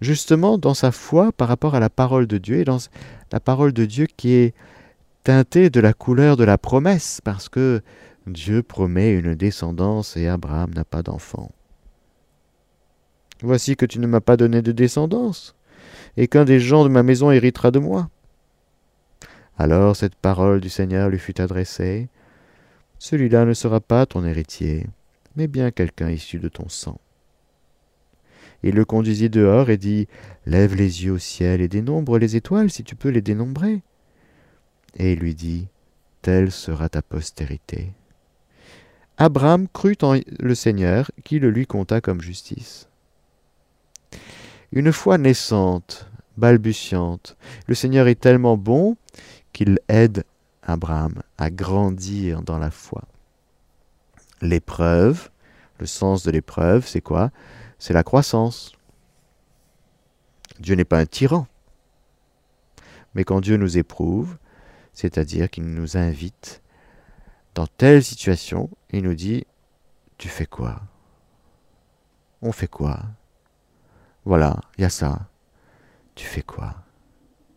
justement 0.00 0.58
dans 0.58 0.74
sa 0.74 0.92
foi 0.92 1.32
par 1.32 1.48
rapport 1.48 1.74
à 1.74 1.80
la 1.80 1.90
parole 1.90 2.26
de 2.26 2.38
Dieu, 2.38 2.60
et 2.60 2.64
dans 2.64 2.78
la 3.32 3.40
parole 3.40 3.72
de 3.72 3.84
Dieu 3.84 4.06
qui 4.16 4.32
est 4.32 4.54
teintée 5.24 5.70
de 5.70 5.80
la 5.80 5.92
couleur 5.92 6.36
de 6.36 6.44
la 6.44 6.58
promesse, 6.58 7.20
parce 7.24 7.48
que 7.48 7.82
Dieu 8.26 8.62
promet 8.62 9.12
une 9.12 9.34
descendance 9.34 10.16
et 10.16 10.28
Abraham 10.28 10.72
n'a 10.74 10.84
pas 10.84 11.02
d'enfant. 11.02 11.50
Voici 13.42 13.76
que 13.76 13.86
tu 13.86 14.00
ne 14.00 14.06
m'as 14.06 14.20
pas 14.20 14.36
donné 14.36 14.62
de 14.62 14.72
descendance, 14.72 15.54
et 16.16 16.26
qu'un 16.26 16.44
des 16.44 16.60
gens 16.60 16.84
de 16.84 16.88
ma 16.88 17.02
maison 17.02 17.30
héritera 17.30 17.70
de 17.70 17.78
moi. 17.78 18.08
Alors 19.58 19.96
cette 19.96 20.14
parole 20.14 20.60
du 20.60 20.68
Seigneur 20.68 21.08
lui 21.08 21.18
fut 21.18 21.40
adressée. 21.40 22.08
Celui-là 22.98 23.44
ne 23.44 23.54
sera 23.54 23.80
pas 23.80 24.06
ton 24.06 24.24
héritier, 24.24 24.86
mais 25.36 25.46
bien 25.46 25.70
quelqu'un 25.70 26.10
issu 26.10 26.38
de 26.38 26.48
ton 26.48 26.68
sang. 26.68 26.98
Il 28.62 28.74
le 28.74 28.84
conduisit 28.84 29.30
dehors 29.30 29.70
et 29.70 29.76
dit 29.76 30.08
Lève 30.46 30.74
les 30.74 31.04
yeux 31.04 31.12
au 31.12 31.18
ciel 31.18 31.60
et 31.60 31.68
dénombre 31.68 32.18
les 32.18 32.34
étoiles 32.34 32.70
si 32.70 32.82
tu 32.82 32.96
peux 32.96 33.08
les 33.08 33.22
dénombrer. 33.22 33.82
Et 34.96 35.12
il 35.12 35.20
lui 35.20 35.34
dit 35.34 35.68
Telle 36.22 36.50
sera 36.50 36.88
ta 36.88 37.02
postérité. 37.02 37.92
Abraham 39.16 39.68
crut 39.68 40.02
en 40.02 40.16
le 40.38 40.54
Seigneur 40.54 41.10
qui 41.24 41.38
le 41.38 41.50
lui 41.50 41.66
compta 41.66 42.00
comme 42.00 42.20
justice. 42.20 42.87
Une 44.70 44.92
foi 44.92 45.16
naissante, 45.16 46.10
balbutiante, 46.36 47.36
le 47.66 47.74
Seigneur 47.74 48.06
est 48.06 48.20
tellement 48.20 48.56
bon 48.56 48.96
qu'il 49.52 49.78
aide 49.88 50.24
Abraham 50.62 51.22
à 51.38 51.50
grandir 51.50 52.42
dans 52.42 52.58
la 52.58 52.70
foi. 52.70 53.02
L'épreuve, 54.42 55.30
le 55.78 55.86
sens 55.86 56.22
de 56.22 56.30
l'épreuve, 56.30 56.86
c'est 56.86 57.00
quoi? 57.00 57.30
C'est 57.78 57.94
la 57.94 58.02
croissance. 58.02 58.72
Dieu 60.60 60.74
n'est 60.74 60.84
pas 60.84 60.98
un 60.98 61.06
tyran. 61.06 61.46
Mais 63.14 63.24
quand 63.24 63.40
Dieu 63.40 63.56
nous 63.56 63.78
éprouve, 63.78 64.36
c'est-à-dire 64.92 65.48
qu'il 65.48 65.64
nous 65.64 65.96
invite 65.96 66.62
dans 67.54 67.66
telle 67.66 68.04
situation, 68.04 68.68
il 68.90 69.04
nous 69.04 69.14
dit, 69.14 69.46
tu 70.18 70.28
fais 70.28 70.46
quoi? 70.46 70.82
On 72.42 72.52
fait 72.52 72.68
quoi? 72.68 73.00
Voilà, 74.28 74.60
il 74.76 74.82
y 74.82 74.84
a 74.84 74.90
ça. 74.90 75.20
Tu 76.14 76.26
fais 76.26 76.42
quoi? 76.42 76.74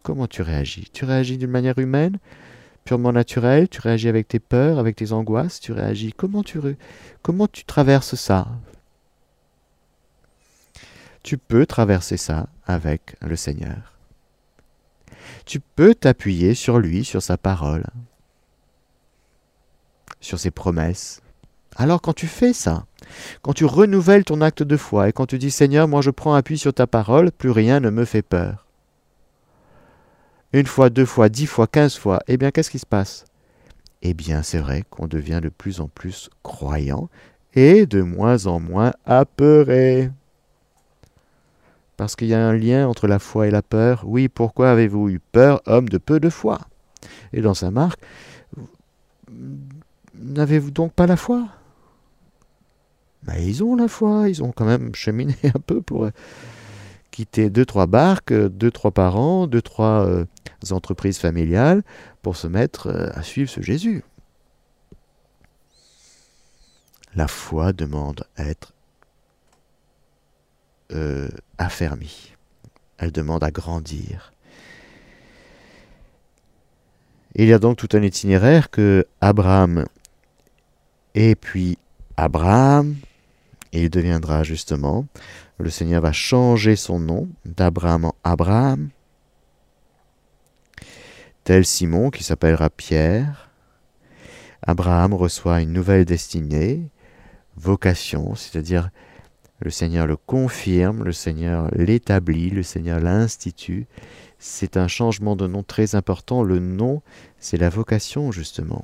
Comment 0.03 0.25
tu 0.25 0.41
réagis? 0.41 0.89
Tu 0.93 1.03
réagis 1.03 1.37
d'une 1.37 1.51
manière 1.51 1.77
humaine, 1.79 2.17
purement 2.85 3.11
naturelle? 3.11 3.67
Tu 3.67 3.81
réagis 3.81 4.07
avec 4.07 4.29
tes 4.29 4.39
peurs, 4.39 4.79
avec 4.79 4.95
tes 4.95 5.11
angoisses? 5.11 5.59
Tu 5.59 5.73
réagis? 5.73 6.13
Comment 6.13 6.43
tu, 6.43 6.61
comment 7.23 7.47
tu 7.47 7.65
traverses 7.65 8.15
ça? 8.15 8.47
Tu 11.23 11.37
peux 11.37 11.65
traverser 11.65 12.15
ça 12.15 12.47
avec 12.65 13.17
le 13.19 13.35
Seigneur. 13.35 13.99
Tu 15.45 15.59
peux 15.59 15.93
t'appuyer 15.93 16.55
sur 16.55 16.79
lui, 16.79 17.03
sur 17.03 17.21
sa 17.21 17.37
parole, 17.37 17.85
sur 20.21 20.39
ses 20.39 20.51
promesses. 20.51 21.20
Alors 21.75 22.01
quand 22.01 22.13
tu 22.13 22.27
fais 22.27 22.53
ça, 22.53 22.85
quand 23.41 23.53
tu 23.53 23.65
renouvelles 23.65 24.25
ton 24.25 24.41
acte 24.41 24.63
de 24.63 24.77
foi 24.77 25.09
et 25.09 25.13
quand 25.13 25.25
tu 25.25 25.37
dis 25.37 25.51
Seigneur, 25.51 25.87
moi 25.87 26.01
je 26.01 26.11
prends 26.11 26.33
appui 26.33 26.57
sur 26.57 26.73
ta 26.73 26.87
parole, 26.87 27.31
plus 27.31 27.51
rien 27.51 27.79
ne 27.79 27.89
me 27.89 28.05
fait 28.05 28.21
peur. 28.21 28.67
Une 30.53 30.67
fois, 30.67 30.89
deux 30.89 31.05
fois, 31.05 31.29
dix 31.29 31.47
fois, 31.47 31.65
quinze 31.67 31.95
fois, 31.95 32.19
eh 32.27 32.37
bien 32.37 32.51
qu'est-ce 32.51 32.69
qui 32.69 32.79
se 32.79 32.85
passe? 32.85 33.25
Eh 34.01 34.13
bien 34.13 34.43
c'est 34.43 34.57
vrai 34.57 34.83
qu'on 34.89 35.07
devient 35.07 35.39
de 35.41 35.49
plus 35.49 35.79
en 35.79 35.87
plus 35.87 36.29
croyant 36.43 37.09
et 37.53 37.85
de 37.85 38.01
moins 38.01 38.47
en 38.47 38.59
moins 38.59 38.91
apeuré. 39.05 40.11
Parce 41.97 42.15
qu'il 42.15 42.27
y 42.27 42.33
a 42.33 42.45
un 42.45 42.53
lien 42.53 42.87
entre 42.87 43.07
la 43.07 43.19
foi 43.19 43.47
et 43.47 43.51
la 43.51 43.61
peur. 43.61 44.03
Oui, 44.05 44.27
pourquoi 44.27 44.71
avez-vous 44.71 45.09
eu 45.09 45.19
peur, 45.19 45.61
homme 45.67 45.87
de 45.87 45.97
peu 45.99 46.19
de 46.19 46.29
foi? 46.29 46.59
Et 47.31 47.41
dans 47.41 47.53
sa 47.53 47.71
marque, 47.71 47.99
n'avez-vous 50.15 50.71
donc 50.71 50.93
pas 50.93 51.05
la 51.07 51.15
foi? 51.15 51.47
Bah, 53.23 53.37
ils 53.37 53.63
ont 53.63 53.75
la 53.75 53.87
foi, 53.87 54.29
ils 54.29 54.43
ont 54.43 54.51
quand 54.51 54.65
même 54.65 54.93
cheminé 54.95 55.35
un 55.43 55.59
peu 55.59 55.81
pour 55.81 56.05
euh, 56.05 56.11
quitter 57.11 57.49
deux, 57.49 57.65
trois 57.65 57.85
barques, 57.85 58.31
euh, 58.31 58.49
deux, 58.49 58.71
trois 58.71 58.91
parents, 58.91 59.47
deux, 59.47 59.61
trois 59.61 60.05
euh, 60.05 60.25
entreprises 60.71 61.19
familiales 61.19 61.83
pour 62.21 62.35
se 62.35 62.47
mettre 62.47 62.89
à 63.15 63.23
suivre 63.23 63.49
ce 63.49 63.61
Jésus. 63.61 64.03
La 67.15 67.27
foi 67.27 67.73
demande 67.73 68.23
à 68.37 68.45
être 68.45 68.73
affermie. 71.57 72.33
Elle 72.97 73.11
demande 73.11 73.43
à 73.43 73.49
grandir. 73.49 74.33
Il 77.33 77.47
y 77.47 77.53
a 77.53 77.59
donc 77.59 77.77
tout 77.77 77.87
un 77.93 78.01
itinéraire 78.01 78.69
que 78.69 79.07
Abraham 79.21 79.85
et 81.15 81.35
puis 81.35 81.77
Abraham, 82.17 82.97
il 83.71 83.89
deviendra 83.89 84.43
justement, 84.43 85.05
le 85.59 85.69
Seigneur 85.69 86.01
va 86.01 86.11
changer 86.11 86.75
son 86.75 86.99
nom 86.99 87.29
d'Abraham 87.45 88.05
en 88.05 88.15
Abraham, 88.23 88.89
tel 91.43 91.65
Simon 91.65 92.09
qui 92.09 92.23
s'appellera 92.23 92.69
Pierre. 92.69 93.49
Abraham 94.61 95.13
reçoit 95.13 95.61
une 95.61 95.73
nouvelle 95.73 96.05
destinée, 96.05 96.89
vocation, 97.55 98.35
c'est-à-dire 98.35 98.89
le 99.59 99.69
Seigneur 99.69 100.07
le 100.07 100.17
confirme, 100.17 101.03
le 101.03 101.11
Seigneur 101.11 101.69
l'établit, 101.73 102.49
le 102.49 102.63
Seigneur 102.63 102.99
l'institue. 102.99 103.85
C'est 104.39 104.75
un 104.75 104.87
changement 104.87 105.35
de 105.35 105.45
nom 105.45 105.61
très 105.61 105.93
important. 105.93 106.41
Le 106.41 106.57
nom, 106.57 107.03
c'est 107.37 107.57
la 107.57 107.69
vocation, 107.69 108.31
justement. 108.31 108.83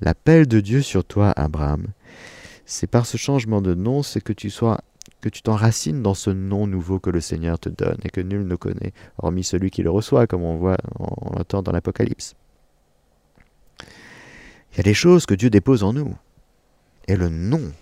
L'appel 0.00 0.48
de 0.48 0.58
Dieu 0.58 0.82
sur 0.82 1.04
toi, 1.04 1.32
Abraham, 1.36 1.86
c'est 2.66 2.88
par 2.88 3.06
ce 3.06 3.16
changement 3.16 3.62
de 3.62 3.74
nom, 3.74 4.02
c'est 4.02 4.20
que 4.20 4.32
tu 4.32 4.50
sois 4.50 4.80
que 5.20 5.28
tu 5.28 5.40
t'enracines 5.40 6.02
dans 6.02 6.14
ce 6.14 6.30
nom 6.30 6.66
nouveau 6.66 6.98
que 6.98 7.10
le 7.10 7.20
Seigneur 7.20 7.58
te 7.58 7.68
donne 7.68 7.98
et 8.04 8.10
que 8.10 8.20
nul 8.20 8.46
ne 8.46 8.56
connaît, 8.56 8.92
hormis 9.18 9.44
celui 9.44 9.70
qui 9.70 9.82
le 9.82 9.90
reçoit, 9.90 10.26
comme 10.26 10.42
on 10.42 10.56
voit, 10.56 10.76
l'entend 11.32 11.62
dans 11.62 11.72
l'Apocalypse. 11.72 12.34
Il 14.72 14.78
y 14.78 14.80
a 14.80 14.82
des 14.82 14.94
choses 14.94 15.26
que 15.26 15.34
Dieu 15.34 15.48
dépose 15.48 15.84
en 15.84 15.92
nous. 15.92 16.14
Et 17.08 17.16
le 17.16 17.28
nom 17.28 17.72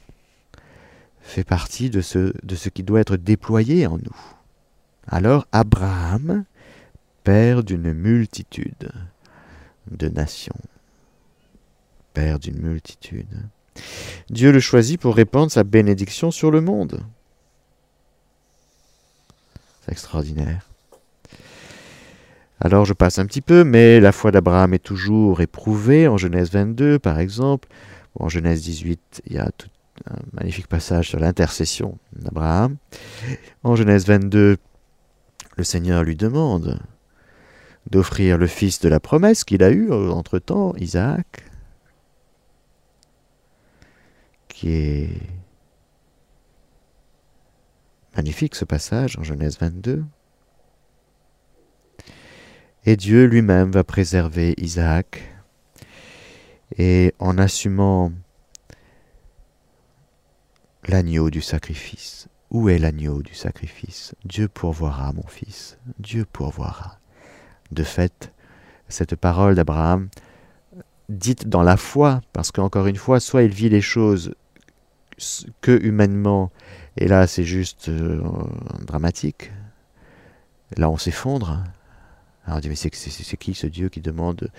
fait 1.20 1.44
partie 1.44 1.90
de 1.90 2.02
ce, 2.02 2.32
de 2.44 2.54
ce 2.54 2.68
qui 2.68 2.82
doit 2.82 3.00
être 3.00 3.16
déployé 3.16 3.86
en 3.86 3.96
nous. 3.96 4.16
Alors 5.06 5.46
Abraham, 5.50 6.44
père 7.24 7.64
d'une 7.64 7.92
multitude 7.94 8.90
de 9.90 10.08
nations, 10.08 10.60
père 12.12 12.38
d'une 12.38 12.60
multitude 12.60 13.48
Dieu 14.30 14.52
le 14.52 14.60
choisit 14.60 15.00
pour 15.00 15.14
répandre 15.14 15.50
sa 15.50 15.64
bénédiction 15.64 16.30
sur 16.30 16.50
le 16.50 16.60
monde. 16.60 17.00
C'est 19.84 19.92
extraordinaire. 19.92 20.70
Alors 22.60 22.84
je 22.84 22.94
passe 22.94 23.18
un 23.18 23.26
petit 23.26 23.42
peu, 23.42 23.64
mais 23.64 24.00
la 24.00 24.12
foi 24.12 24.30
d'Abraham 24.30 24.74
est 24.74 24.78
toujours 24.78 25.40
éprouvée. 25.40 26.08
En 26.08 26.16
Genèse 26.16 26.50
22, 26.50 26.98
par 26.98 27.18
exemple, 27.18 27.68
en 28.18 28.28
Genèse 28.28 28.62
18, 28.62 29.22
il 29.26 29.34
y 29.34 29.38
a 29.38 29.50
tout 29.56 29.68
un 30.08 30.16
magnifique 30.32 30.66
passage 30.66 31.08
sur 31.08 31.18
l'intercession 31.18 31.98
d'Abraham. 32.14 32.76
En 33.62 33.76
Genèse 33.76 34.06
22, 34.06 34.56
le 35.56 35.64
Seigneur 35.64 36.02
lui 36.02 36.16
demande 36.16 36.80
d'offrir 37.90 38.38
le 38.38 38.46
fils 38.46 38.80
de 38.80 38.88
la 38.88 38.98
promesse 38.98 39.44
qu'il 39.44 39.62
a 39.62 39.70
eu 39.70 39.92
entre-temps, 39.92 40.74
Isaac, 40.76 41.44
est 44.68 45.10
magnifique 48.16 48.54
ce 48.54 48.64
passage 48.64 49.18
en 49.18 49.22
Genèse 49.22 49.58
22. 49.58 50.04
Et 52.86 52.96
Dieu 52.96 53.24
lui-même 53.24 53.70
va 53.70 53.84
préserver 53.84 54.54
Isaac. 54.58 55.22
Et 56.76 57.14
en 57.18 57.38
assumant 57.38 58.12
l'agneau 60.86 61.30
du 61.30 61.40
sacrifice, 61.40 62.28
où 62.50 62.68
est 62.68 62.78
l'agneau 62.78 63.22
du 63.22 63.34
sacrifice? 63.34 64.14
Dieu 64.24 64.48
pourvoira, 64.48 65.12
mon 65.12 65.26
fils, 65.26 65.78
Dieu 65.98 66.26
pourvoira. 66.30 66.98
De 67.70 67.84
fait, 67.84 68.32
cette 68.88 69.16
parole 69.16 69.54
d'Abraham, 69.54 70.08
dite 71.08 71.48
dans 71.48 71.62
la 71.62 71.76
foi, 71.76 72.20
parce 72.32 72.50
qu'encore 72.50 72.86
une 72.86 72.96
fois, 72.96 73.20
soit 73.20 73.42
il 73.42 73.52
vit 73.52 73.68
les 73.68 73.80
choses 73.80 74.34
que 75.60 75.72
humainement, 75.82 76.50
et 76.96 77.08
là 77.08 77.26
c'est 77.26 77.44
juste 77.44 77.88
euh, 77.88 78.22
dramatique, 78.86 79.52
là 80.76 80.90
on 80.90 80.96
s'effondre, 80.96 81.62
alors 82.46 82.58
on 82.58 82.60
dit, 82.60 82.68
mais 82.68 82.76
c'est, 82.76 82.90
qui 82.90 83.54
ce 83.54 83.66
Dieu 83.66 83.88
qui 83.88 84.00
demande 84.00 84.50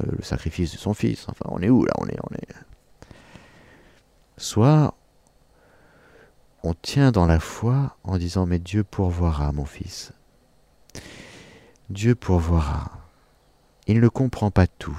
euh, 0.00 0.06
le 0.18 0.22
sacrifice 0.22 0.72
de 0.72 0.78
son 0.78 0.92
fils? 0.92 1.26
Enfin, 1.28 1.46
on 1.48 1.62
est 1.62 1.70
où 1.70 1.84
là? 1.84 1.92
On 1.98 2.06
est, 2.06 2.18
on 2.22 2.34
est... 2.34 2.48
Soit 4.36 4.94
on 6.62 6.74
tient 6.74 7.12
dans 7.12 7.26
la 7.26 7.40
foi 7.40 7.96
en 8.04 8.18
disant, 8.18 8.44
mais 8.44 8.58
Dieu 8.58 8.84
pourvoira, 8.84 9.52
mon 9.52 9.64
fils. 9.64 10.12
Dieu 11.88 12.14
pourvoira. 12.14 12.90
Il 13.86 14.00
ne 14.00 14.08
comprend 14.08 14.50
pas 14.50 14.66
tout. 14.66 14.98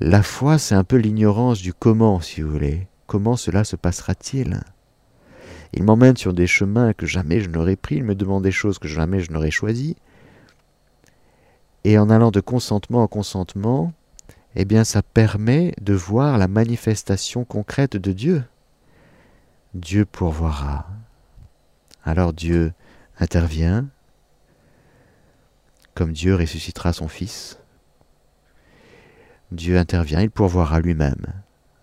La 0.00 0.22
foi, 0.24 0.58
c'est 0.58 0.74
un 0.74 0.84
peu 0.84 0.96
l'ignorance 0.96 1.60
du 1.60 1.72
comment, 1.72 2.20
si 2.20 2.42
vous 2.42 2.50
voulez. 2.50 2.88
Comment 3.12 3.36
cela 3.36 3.62
se 3.62 3.76
passera-t-il? 3.76 4.62
Il 5.74 5.82
m'emmène 5.82 6.16
sur 6.16 6.32
des 6.32 6.46
chemins 6.46 6.94
que 6.94 7.04
jamais 7.04 7.42
je 7.42 7.50
n'aurais 7.50 7.76
pris, 7.76 7.96
il 7.96 8.04
me 8.04 8.14
demande 8.14 8.42
des 8.42 8.50
choses 8.50 8.78
que 8.78 8.88
jamais 8.88 9.20
je 9.20 9.30
n'aurais 9.30 9.50
choisies. 9.50 9.96
Et 11.84 11.98
en 11.98 12.08
allant 12.08 12.30
de 12.30 12.40
consentement 12.40 13.02
en 13.02 13.08
consentement, 13.08 13.92
eh 14.54 14.64
bien 14.64 14.82
ça 14.82 15.02
permet 15.02 15.74
de 15.78 15.92
voir 15.92 16.38
la 16.38 16.48
manifestation 16.48 17.44
concrète 17.44 17.98
de 17.98 18.12
Dieu. 18.12 18.44
Dieu 19.74 20.06
pourvoira. 20.06 20.86
Alors 22.04 22.32
Dieu 22.32 22.72
intervient, 23.20 23.88
comme 25.94 26.14
Dieu 26.14 26.34
ressuscitera 26.34 26.94
son 26.94 27.08
Fils. 27.08 27.58
Dieu 29.50 29.76
intervient, 29.76 30.22
il 30.22 30.30
pourvoira 30.30 30.80
lui-même 30.80 31.26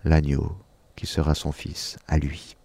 l'agneau 0.02 0.56
qui 1.00 1.06
sera 1.06 1.34
son 1.34 1.50
Fils 1.50 1.98
à 2.08 2.18
lui. 2.18 2.58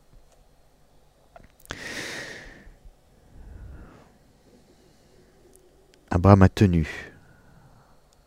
Abraham 6.10 6.42
a 6.42 6.50
tenu 6.50 7.14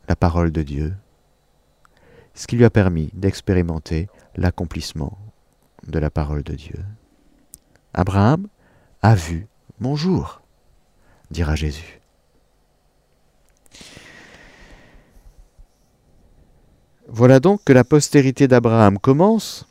la 0.08 0.16
parole 0.16 0.50
de 0.50 0.62
Dieu, 0.62 0.94
ce 2.32 2.46
qui 2.46 2.56
lui 2.56 2.64
a 2.64 2.70
permis 2.70 3.10
d'expérimenter 3.12 4.08
l'accomplissement 4.34 5.18
de 5.86 5.98
la 5.98 6.08
parole 6.08 6.42
de 6.42 6.54
Dieu. 6.54 6.82
Abraham 7.92 8.48
a 9.02 9.14
vu 9.14 9.46
mon 9.78 9.94
jour, 9.94 10.40
dira 11.30 11.54
Jésus. 11.54 12.00
Voilà 17.08 17.40
donc 17.40 17.62
que 17.64 17.74
la 17.74 17.84
postérité 17.84 18.48
d'Abraham 18.48 18.98
commence. 18.98 19.67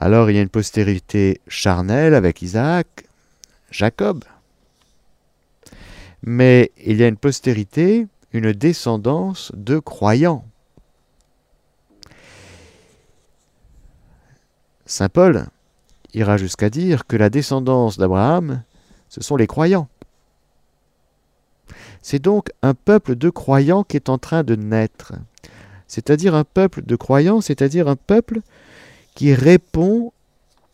Alors 0.00 0.30
il 0.30 0.36
y 0.36 0.38
a 0.38 0.42
une 0.42 0.48
postérité 0.48 1.40
charnelle 1.46 2.14
avec 2.14 2.42
Isaac, 2.42 3.04
Jacob. 3.70 4.24
Mais 6.22 6.72
il 6.84 6.96
y 6.96 7.04
a 7.04 7.08
une 7.08 7.16
postérité 7.16 8.06
une 8.32 8.52
descendance 8.52 9.52
de 9.54 9.78
croyants. 9.78 10.44
Saint 14.86 15.08
Paul 15.08 15.46
ira 16.14 16.36
jusqu'à 16.36 16.70
dire 16.70 17.06
que 17.06 17.16
la 17.16 17.30
descendance 17.30 17.98
d'Abraham, 17.98 18.62
ce 19.08 19.20
sont 19.20 19.36
les 19.36 19.46
croyants. 19.46 19.88
C'est 22.02 22.18
donc 22.20 22.50
un 22.62 22.74
peuple 22.74 23.14
de 23.14 23.30
croyants 23.30 23.84
qui 23.84 23.96
est 23.96 24.08
en 24.08 24.18
train 24.18 24.42
de 24.42 24.56
naître. 24.56 25.12
C'est-à-dire 25.86 26.34
un 26.34 26.44
peuple 26.44 26.82
de 26.82 26.96
croyants, 26.96 27.40
c'est-à-dire 27.40 27.88
un 27.88 27.96
peuple 27.96 28.40
qui 29.14 29.34
répond 29.34 30.12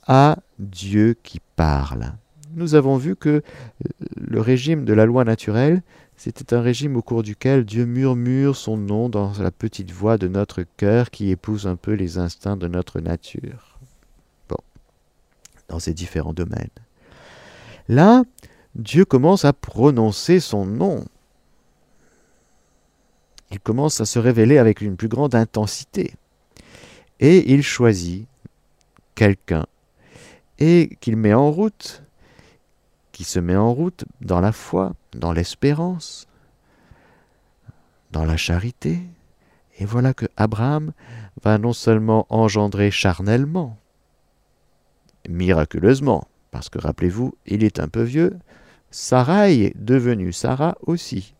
à 0.07 0.39
Dieu 0.59 1.17
qui 1.23 1.41
parle. 1.57 2.13
Nous 2.55 2.75
avons 2.75 2.97
vu 2.97 3.17
que 3.17 3.43
le 4.17 4.41
régime 4.41 4.85
de 4.85 4.95
la 4.95 5.05
loi 5.05 5.25
naturelle, 5.25 5.83
c'était 6.17 6.55
un 6.55 6.63
régime 6.63 6.97
au 6.97 7.03
cours 7.03 7.23
duquel 7.23 7.65
Dieu 7.65 7.85
murmure 7.85 8.57
son 8.57 8.79
nom 8.79 9.09
dans 9.11 9.33
la 9.39 9.51
petite 9.51 9.91
voix 9.91 10.17
de 10.17 10.29
notre 10.29 10.63
cœur 10.63 11.11
qui 11.11 11.31
épouse 11.31 11.67
un 11.67 11.77
peu 11.77 11.93
les 11.93 12.17
instincts 12.17 12.57
de 12.57 12.69
notre 12.69 13.01
nature. 13.01 13.79
Bon, 14.49 14.57
dans 15.69 15.79
ces 15.79 15.93
différents 15.93 16.33
domaines. 16.33 16.71
Là, 17.89 18.25
Dieu 18.75 19.05
commence 19.05 19.45
à 19.45 19.53
prononcer 19.53 20.41
son 20.41 20.65
nom. 20.65 21.05
Il 23.51 23.61
commence 23.61 24.01
à 24.01 24.07
se 24.07 24.19
révéler 24.19 24.59
avec 24.59 24.81
une 24.81 24.97
plus 24.97 25.09
grande 25.09 25.35
intensité. 25.35 26.15
Et 27.21 27.53
il 27.53 27.63
choisit 27.63 28.27
quelqu'un 29.15 29.67
et 30.59 30.97
qu'il 31.01 31.17
met 31.17 31.35
en 31.35 31.51
route 31.51 32.03
qui 33.17 33.25
se 33.25 33.39
met 33.39 33.57
en 33.57 33.73
route 33.73 34.05
dans 34.21 34.41
la 34.41 34.53
foi, 34.53 34.95
dans 35.15 35.33
l'espérance, 35.33 36.27
dans 38.11 38.27
la 38.27 38.37
charité. 38.37 39.01
Et 39.79 39.87
voilà 39.87 40.13
que 40.13 40.27
Abraham 40.37 40.93
va 41.43 41.57
non 41.57 41.73
seulement 41.73 42.27
engendrer 42.29 42.91
charnellement, 42.91 43.79
miraculeusement, 45.31 46.29
parce 46.51 46.69
que 46.69 46.79
rappelez-vous, 46.79 47.35
il 47.47 47.65
est 47.65 47.81
un 47.81 47.89
peu 47.89 48.03
vieux, 48.03 48.37
Sarah 48.91 49.49
est 49.49 49.73
devenue 49.77 50.35
Sarah 50.35 50.77
aussi. 50.83 51.35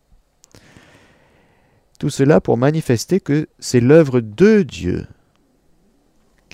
Tout 1.99 2.11
cela 2.11 2.41
pour 2.41 2.57
manifester 2.57 3.21
que 3.21 3.49
c'est 3.59 3.81
l'œuvre 3.81 4.21
de 4.21 4.63
Dieu 4.63 5.07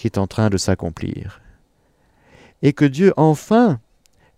qui 0.02 0.08
est 0.08 0.18
en 0.18 0.26
train 0.26 0.50
de 0.50 0.56
s'accomplir. 0.56 1.40
Et 2.60 2.72
que 2.72 2.84
Dieu 2.84 3.12
enfin 3.16 3.78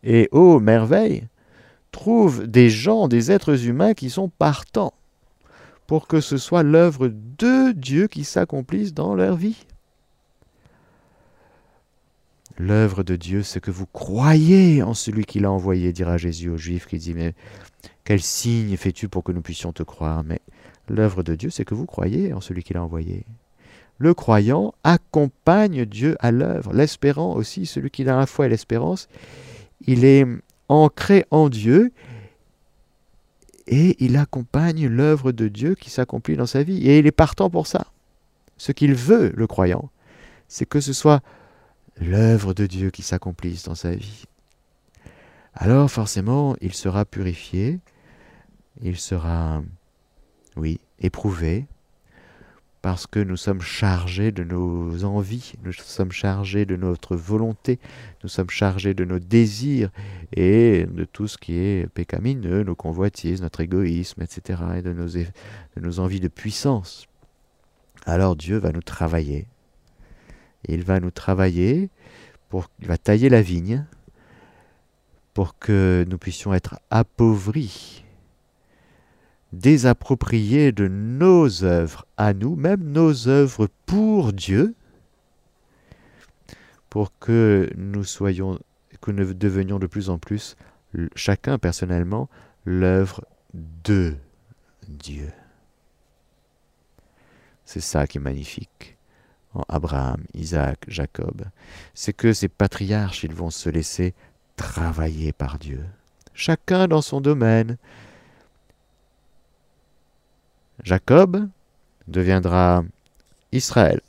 et, 0.03 0.29
ô 0.31 0.61
merveille, 0.61 1.27
trouve 1.90 2.46
des 2.46 2.68
gens, 2.68 3.09
des 3.09 3.33
êtres 3.33 3.64
humains 3.66 3.94
qui 3.94 4.11
sont 4.11 4.29
partants 4.29 4.92
pour 5.87 6.07
que 6.07 6.20
ce 6.20 6.37
soit 6.37 6.62
l'œuvre 6.62 7.09
de 7.09 7.72
Dieu 7.72 8.09
qui 8.09 8.24
s'accomplisse 8.24 8.92
dans 8.92 9.14
leur 9.14 9.37
vie. 9.37 9.64
L'œuvre 12.59 13.03
de 13.03 13.16
Dieu, 13.16 13.42
c'est 13.42 13.61
que 13.61 13.70
vous 13.70 13.87
croyez 13.87 14.83
en 14.83 14.92
celui 14.92 15.24
qui 15.24 15.40
l'a 15.40 15.50
envoyé, 15.50 15.94
dira 15.94 16.18
Jésus 16.18 16.50
aux 16.50 16.59
Juifs 16.59 16.85
qui 16.85 16.98
dit, 16.98 17.14
mais 17.14 17.33
quel 18.05 18.20
signe 18.20 18.77
fais-tu 18.77 19.09
pour 19.09 19.24
que 19.24 19.33
nous 19.33 19.40
puissions 19.40 19.72
te 19.72 19.83
croire? 19.83 20.24
Mais 20.24 20.42
l'œuvre 20.90 21.22
de 21.22 21.35
Dieu, 21.35 21.48
c'est 21.48 21.64
que 21.64 21.74
vous 21.74 21.87
croyez 21.87 22.35
en 22.35 22.42
celui 22.42 22.62
qui 22.62 22.74
l'a 22.74 22.85
envoyé. 22.85 23.24
Le 23.99 24.13
croyant 24.13 24.75
accompagne 24.83 25.85
Dieu 25.85 26.17
à 26.21 26.33
l'œuvre, 26.33 26.73
l'espérant 26.73 27.35
aussi, 27.35 27.65
celui 27.67 27.91
qui 27.91 28.03
a 28.09 28.17
la 28.17 28.27
foi 28.27 28.47
et 28.47 28.49
l'espérance, 28.49 29.09
il 29.87 30.05
est 30.05 30.27
ancré 30.69 31.25
en 31.31 31.49
Dieu 31.49 31.93
et 33.67 33.97
il 34.05 34.17
accompagne 34.17 34.89
l'œuvre 34.89 35.33
de 35.33 35.49
Dieu 35.49 35.75
qui 35.75 35.91
s'accomplit 35.91 36.37
dans 36.37 36.47
sa 36.47 36.63
vie. 36.63 36.87
Et 36.89 36.99
il 36.99 37.07
est 37.07 37.13
partant 37.13 37.51
pour 37.51 37.67
ça. 37.67 37.87
Ce 38.57 38.73
qu'il 38.73 38.95
veut, 38.95 39.33
le 39.35 39.47
croyant, 39.47 39.91
c'est 40.49 40.67
que 40.67 40.81
ce 40.81 40.93
soit 40.93 41.23
l'œuvre 41.97 42.55
de 42.55 42.67
Dieu 42.67 42.91
qui 42.91 43.03
s'accomplisse 43.03 43.65
dans 43.65 43.75
sa 43.75 43.95
vie. 43.95 44.25
Alors 45.55 45.91
forcément, 45.91 46.57
il 46.61 46.75
sera 46.75 47.05
purifié, 47.05 47.81
il 48.83 48.97
sera, 48.99 49.63
oui, 50.57 50.81
éprouvé, 50.99 51.67
parce 52.85 53.07
que 53.07 53.18
nous 53.18 53.38
sommes 53.38 53.62
chargés 53.62 54.31
de 54.31 54.44
nos 54.44 55.05
envies, 55.05 55.55
nous 55.64 55.73
sommes 55.73 56.12
chargés 56.12 56.66
de 56.66 56.77
notre 56.77 57.16
volonté, 57.16 57.79
nous 58.23 58.29
sommes 58.29 58.51
chargés 58.51 58.92
de 58.92 59.07
nos 59.07 59.18
désirs 59.18 59.88
et 60.37 60.85
de 60.85 61.05
tout 61.07 61.27
ce 61.27 61.38
qui 61.38 61.57
est 61.57 61.88
pécamineux, 61.94 62.62
nos 62.62 62.75
convoitises, 62.75 63.40
notre 63.40 63.62
égoïsme, 63.62 64.20
etc., 64.20 64.62
et 64.77 64.83
de 64.83 64.92
nos, 64.92 65.99
envies 65.99 66.20
de 66.20 66.29
puissance. 66.29 67.07
Alors 68.05 68.37
Dieu 68.37 68.59
va 68.59 68.70
nous 68.70 68.83
travailler. 68.83 69.47
il 70.68 70.83
va 70.83 71.01
nous 71.01 71.11
travailler 71.11 71.88
pour, 72.51 72.68
il 72.83 72.87
va 72.87 72.99
tailler 72.99 73.31
la 73.31 73.40
vigne 73.40 73.87
pour 75.33 75.59
que 75.59 76.05
nous 76.07 76.18
puissions 76.18 76.53
être 76.53 76.79
appauvris 76.90 78.04
désapproprier 79.55 80.73
de 80.73 80.88
nos 80.88 81.64
œuvres 81.64 82.07
à 82.17 82.35
nous, 82.35 82.57
même 82.57 82.83
nos 82.83 83.29
œuvres 83.29 83.69
pour 83.87 84.33
Dieu, 84.33 84.75
pour 86.90 87.19
que 87.19 87.71
nous 87.77 88.05
soyons, 88.05 88.59
que 89.01 89.11
nous 89.11 89.35
devenions 89.35 89.79
de 89.79 89.87
plus 89.87 90.11
en 90.11 90.19
plus, 90.19 90.57
chacun 91.17 91.59
personnellement, 91.59 92.29
l'œuvre 92.64 93.25
de 93.53 94.14
Dieu. 94.88 95.33
C'est 97.64 97.81
ça 97.81 98.07
qui 98.07 98.19
est 98.19 98.21
magnifique 98.21 98.97
en 99.55 99.62
Abraham, 99.69 100.23
Isaac, 100.35 100.85
Jacob. 100.88 101.45
C'est 101.95 102.12
que 102.12 102.33
ces 102.33 102.49
patriarches, 102.49 103.25
ils 103.25 103.35
vont 103.35 103.51
se 103.51 103.71
laisser 103.71 104.14
travailler 104.57 105.33
par 105.33 105.59
Dieu. 105.59 105.85
Chacun 106.35 106.88
dans 106.88 107.03
son 107.03 107.21
domaine, 107.21 107.77
Jacob 110.83 111.49
deviendra 112.09 112.85
Israël. 113.53 114.01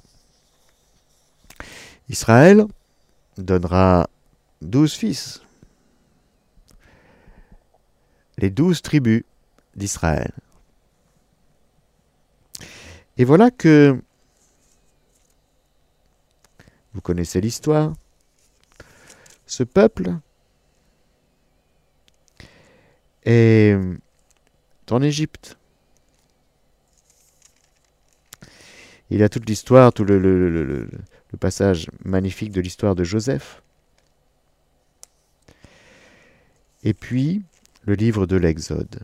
Israël 2.09 2.65
donnera 3.37 4.09
douze 4.61 4.93
fils, 4.93 5.41
les 8.37 8.49
douze 8.49 8.81
tribus 8.81 9.23
d'Israël. 9.75 10.31
Et 13.17 13.23
voilà 13.23 13.49
que 13.51 14.01
vous 16.93 17.01
connaissez 17.01 17.41
l'histoire. 17.41 17.93
Ce 19.47 19.63
peuple 19.63 20.17
est 23.23 23.77
en 24.89 25.01
Égypte. 25.01 25.57
Il 29.09 29.19
y 29.19 29.23
a 29.23 29.29
toute 29.29 29.47
l'histoire, 29.47 29.93
tout 29.93 30.03
le, 30.03 30.87
passage 31.39 31.87
magnifique 32.03 32.51
de 32.51 32.61
l'histoire 32.61 32.95
de 32.95 33.03
Joseph. 33.03 33.61
Et 36.83 36.93
puis, 36.93 37.43
le 37.83 37.93
livre 37.93 38.25
de 38.25 38.37
l'Exode. 38.37 39.01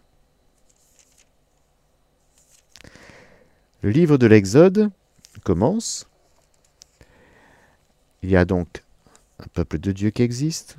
Le 3.82 3.90
livre 3.90 4.18
de 4.18 4.28
l'Exode 4.28 4.90
commence. 5.44 6.08
Il 8.24 8.30
y 8.30 8.38
a 8.38 8.46
donc 8.46 8.84
un 9.40 9.48
peuple 9.54 9.80
de 9.80 9.92
Dieu 9.92 10.10
qui 10.12 10.22
existe, 10.22 10.78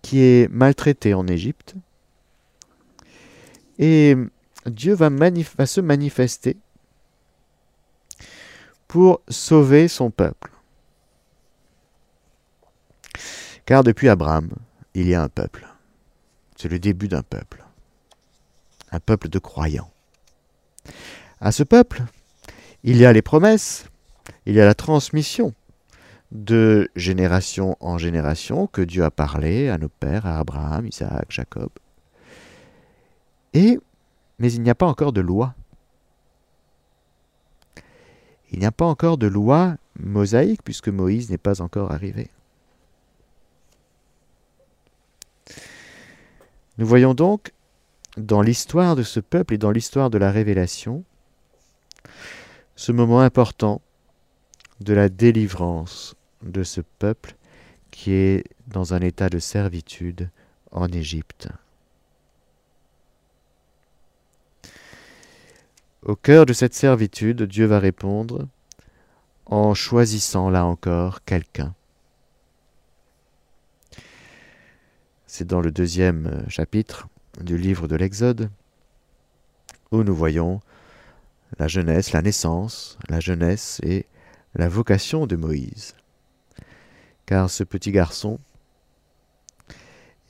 qui 0.00 0.20
est 0.20 0.50
maltraité 0.50 1.14
en 1.14 1.26
Égypte, 1.26 1.74
et 3.78 4.16
Dieu 4.66 4.94
va 4.94 5.10
se 5.66 5.80
manifester 5.80 6.56
pour 8.92 9.22
sauver 9.26 9.88
son 9.88 10.10
peuple. 10.10 10.50
Car 13.64 13.84
depuis 13.84 14.10
Abraham, 14.10 14.50
il 14.92 15.08
y 15.08 15.14
a 15.14 15.22
un 15.22 15.30
peuple. 15.30 15.66
C'est 16.56 16.68
le 16.68 16.78
début 16.78 17.08
d'un 17.08 17.22
peuple. 17.22 17.64
Un 18.90 19.00
peuple 19.00 19.30
de 19.30 19.38
croyants. 19.38 19.90
À 21.40 21.52
ce 21.52 21.62
peuple, 21.62 22.02
il 22.82 22.98
y 22.98 23.06
a 23.06 23.14
les 23.14 23.22
promesses, 23.22 23.86
il 24.44 24.54
y 24.54 24.60
a 24.60 24.66
la 24.66 24.74
transmission 24.74 25.54
de 26.30 26.90
génération 26.94 27.78
en 27.80 27.96
génération 27.96 28.66
que 28.66 28.82
Dieu 28.82 29.04
a 29.04 29.10
parlé 29.10 29.70
à 29.70 29.78
nos 29.78 29.88
pères, 29.88 30.26
à 30.26 30.38
Abraham, 30.38 30.86
Isaac, 30.86 31.28
Jacob. 31.30 31.70
Et, 33.54 33.78
mais 34.38 34.52
il 34.52 34.60
n'y 34.60 34.68
a 34.68 34.74
pas 34.74 34.84
encore 34.84 35.14
de 35.14 35.22
loi. 35.22 35.54
Il 38.52 38.58
n'y 38.58 38.66
a 38.66 38.72
pas 38.72 38.84
encore 38.84 39.18
de 39.18 39.26
loi 39.26 39.76
mosaïque 39.98 40.62
puisque 40.62 40.88
Moïse 40.88 41.30
n'est 41.30 41.38
pas 41.38 41.60
encore 41.60 41.90
arrivé. 41.90 42.30
Nous 46.78 46.86
voyons 46.86 47.14
donc 47.14 47.52
dans 48.16 48.42
l'histoire 48.42 48.94
de 48.96 49.02
ce 49.02 49.20
peuple 49.20 49.54
et 49.54 49.58
dans 49.58 49.70
l'histoire 49.70 50.10
de 50.10 50.18
la 50.18 50.30
révélation 50.30 51.04
ce 52.76 52.92
moment 52.92 53.20
important 53.20 53.80
de 54.80 54.92
la 54.92 55.08
délivrance 55.08 56.14
de 56.42 56.62
ce 56.62 56.80
peuple 56.80 57.36
qui 57.90 58.12
est 58.12 58.44
dans 58.66 58.94
un 58.94 59.00
état 59.00 59.28
de 59.28 59.38
servitude 59.38 60.30
en 60.72 60.88
Égypte. 60.88 61.48
Au 66.04 66.16
cœur 66.16 66.46
de 66.46 66.52
cette 66.52 66.74
servitude, 66.74 67.44
Dieu 67.44 67.66
va 67.66 67.78
répondre 67.78 68.48
en 69.46 69.72
choisissant 69.72 70.50
là 70.50 70.64
encore 70.66 71.22
quelqu'un. 71.22 71.74
C'est 75.28 75.46
dans 75.46 75.60
le 75.60 75.70
deuxième 75.70 76.44
chapitre 76.48 77.06
du 77.40 77.56
livre 77.56 77.86
de 77.86 77.94
l'Exode 77.94 78.50
où 79.92 80.02
nous 80.02 80.14
voyons 80.14 80.60
la 81.60 81.68
jeunesse, 81.68 82.10
la 82.10 82.22
naissance, 82.22 82.98
la 83.08 83.20
jeunesse 83.20 83.78
et 83.84 84.06
la 84.56 84.68
vocation 84.68 85.28
de 85.28 85.36
Moïse. 85.36 85.94
Car 87.26 87.48
ce 87.48 87.62
petit 87.62 87.92
garçon, 87.92 88.40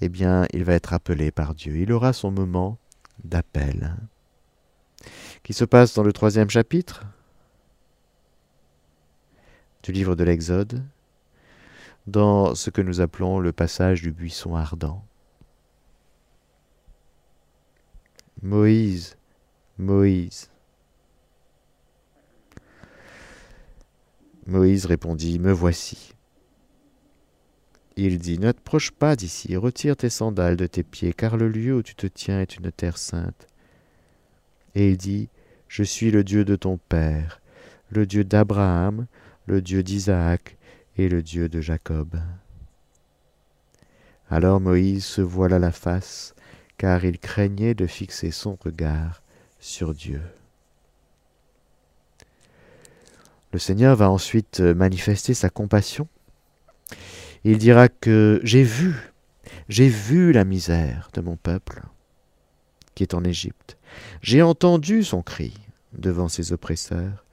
eh 0.03 0.11
bien, 0.11 0.47
il 0.53 0.65
va 0.65 0.75
être 0.75 0.93
appelé 0.93 1.31
par 1.31 1.55
Dieu. 1.55 1.77
Il 1.77 1.93
aura 1.93 2.13
son 2.13 2.31
moment 2.31 2.77
d'appel 3.25 3.97
qui 5.43 5.53
se 5.53 5.65
passe 5.65 5.95
dans 5.95 6.03
le 6.03 6.13
troisième 6.13 6.51
chapitre 6.51 7.05
du 9.83 9.93
livre 9.93 10.15
de 10.15 10.23
l'Exode, 10.23 10.85
dans 12.07 12.55
ce 12.55 12.71
que 12.71 12.83
nous 12.83 13.01
appelons 13.01 13.41
le 13.41 13.53
passage 13.53 14.03
du 14.03 14.13
buisson 14.13 14.55
ardent. 14.55 15.05
Moïse, 18.43 19.17
Moïse. 19.79 20.51
Moïse 24.47 24.87
répondit, 24.87 25.39
Me 25.39 25.53
voici. 25.53 26.15
Il 27.97 28.19
dit, 28.19 28.39
Ne 28.39 28.51
t'approche 28.51 28.91
pas 28.91 29.15
d'ici, 29.15 29.57
retire 29.57 29.97
tes 29.97 30.11
sandales 30.11 30.57
de 30.57 30.67
tes 30.67 30.83
pieds, 30.83 31.13
car 31.13 31.37
le 31.37 31.49
lieu 31.49 31.77
où 31.77 31.83
tu 31.83 31.95
te 31.95 32.07
tiens 32.07 32.41
est 32.41 32.57
une 32.57 32.73
terre 32.73 32.99
sainte. 32.99 33.52
Et 34.75 34.91
il 34.91 34.97
dit, 34.97 35.29
Je 35.69 35.83
suis 35.83 36.11
le 36.11 36.25
Dieu 36.25 36.45
de 36.45 36.57
ton 36.57 36.79
Père, 36.89 37.41
le 37.91 38.07
Dieu 38.07 38.25
d'Abraham, 38.25 39.07
le 39.47 39.61
Dieu 39.61 39.83
d'Isaac 39.83 40.57
et 40.97 41.09
le 41.09 41.23
Dieu 41.23 41.49
de 41.49 41.61
Jacob. 41.61 42.19
Alors 44.31 44.61
Moïse 44.61 45.05
se 45.05 45.21
voila 45.21 45.59
la 45.59 45.73
face, 45.73 46.35
car 46.79 47.05
il 47.05 47.19
craignait 47.19 47.75
de 47.75 47.87
fixer 47.87 48.31
son 48.31 48.57
regard 48.63 49.23
sur 49.61 49.95
Dieu. 49.95 50.23
Le 53.53 53.59
Seigneur 53.59 53.95
va 53.97 54.11
ensuite 54.11 54.61
manifester 54.61 55.35
sa 55.35 55.51
compassion. 55.51 56.09
Il 57.45 57.59
dira 57.59 57.89
que 57.89 58.41
j'ai 58.43 58.63
vu, 58.63 58.95
j'ai 59.69 59.89
vu 59.89 60.33
la 60.33 60.45
misère 60.45 61.11
de 61.13 61.21
mon 61.21 61.37
peuple 61.37 61.83
qui 62.95 63.03
est 63.03 63.15
en 63.15 63.25
Égypte. 63.25 63.77
J'ai 64.23 64.43
entendu 64.43 65.05
son 65.05 65.23
cri 65.23 65.53
devant 65.93 66.29
ses 66.29 66.53
oppresseurs. 66.53 67.25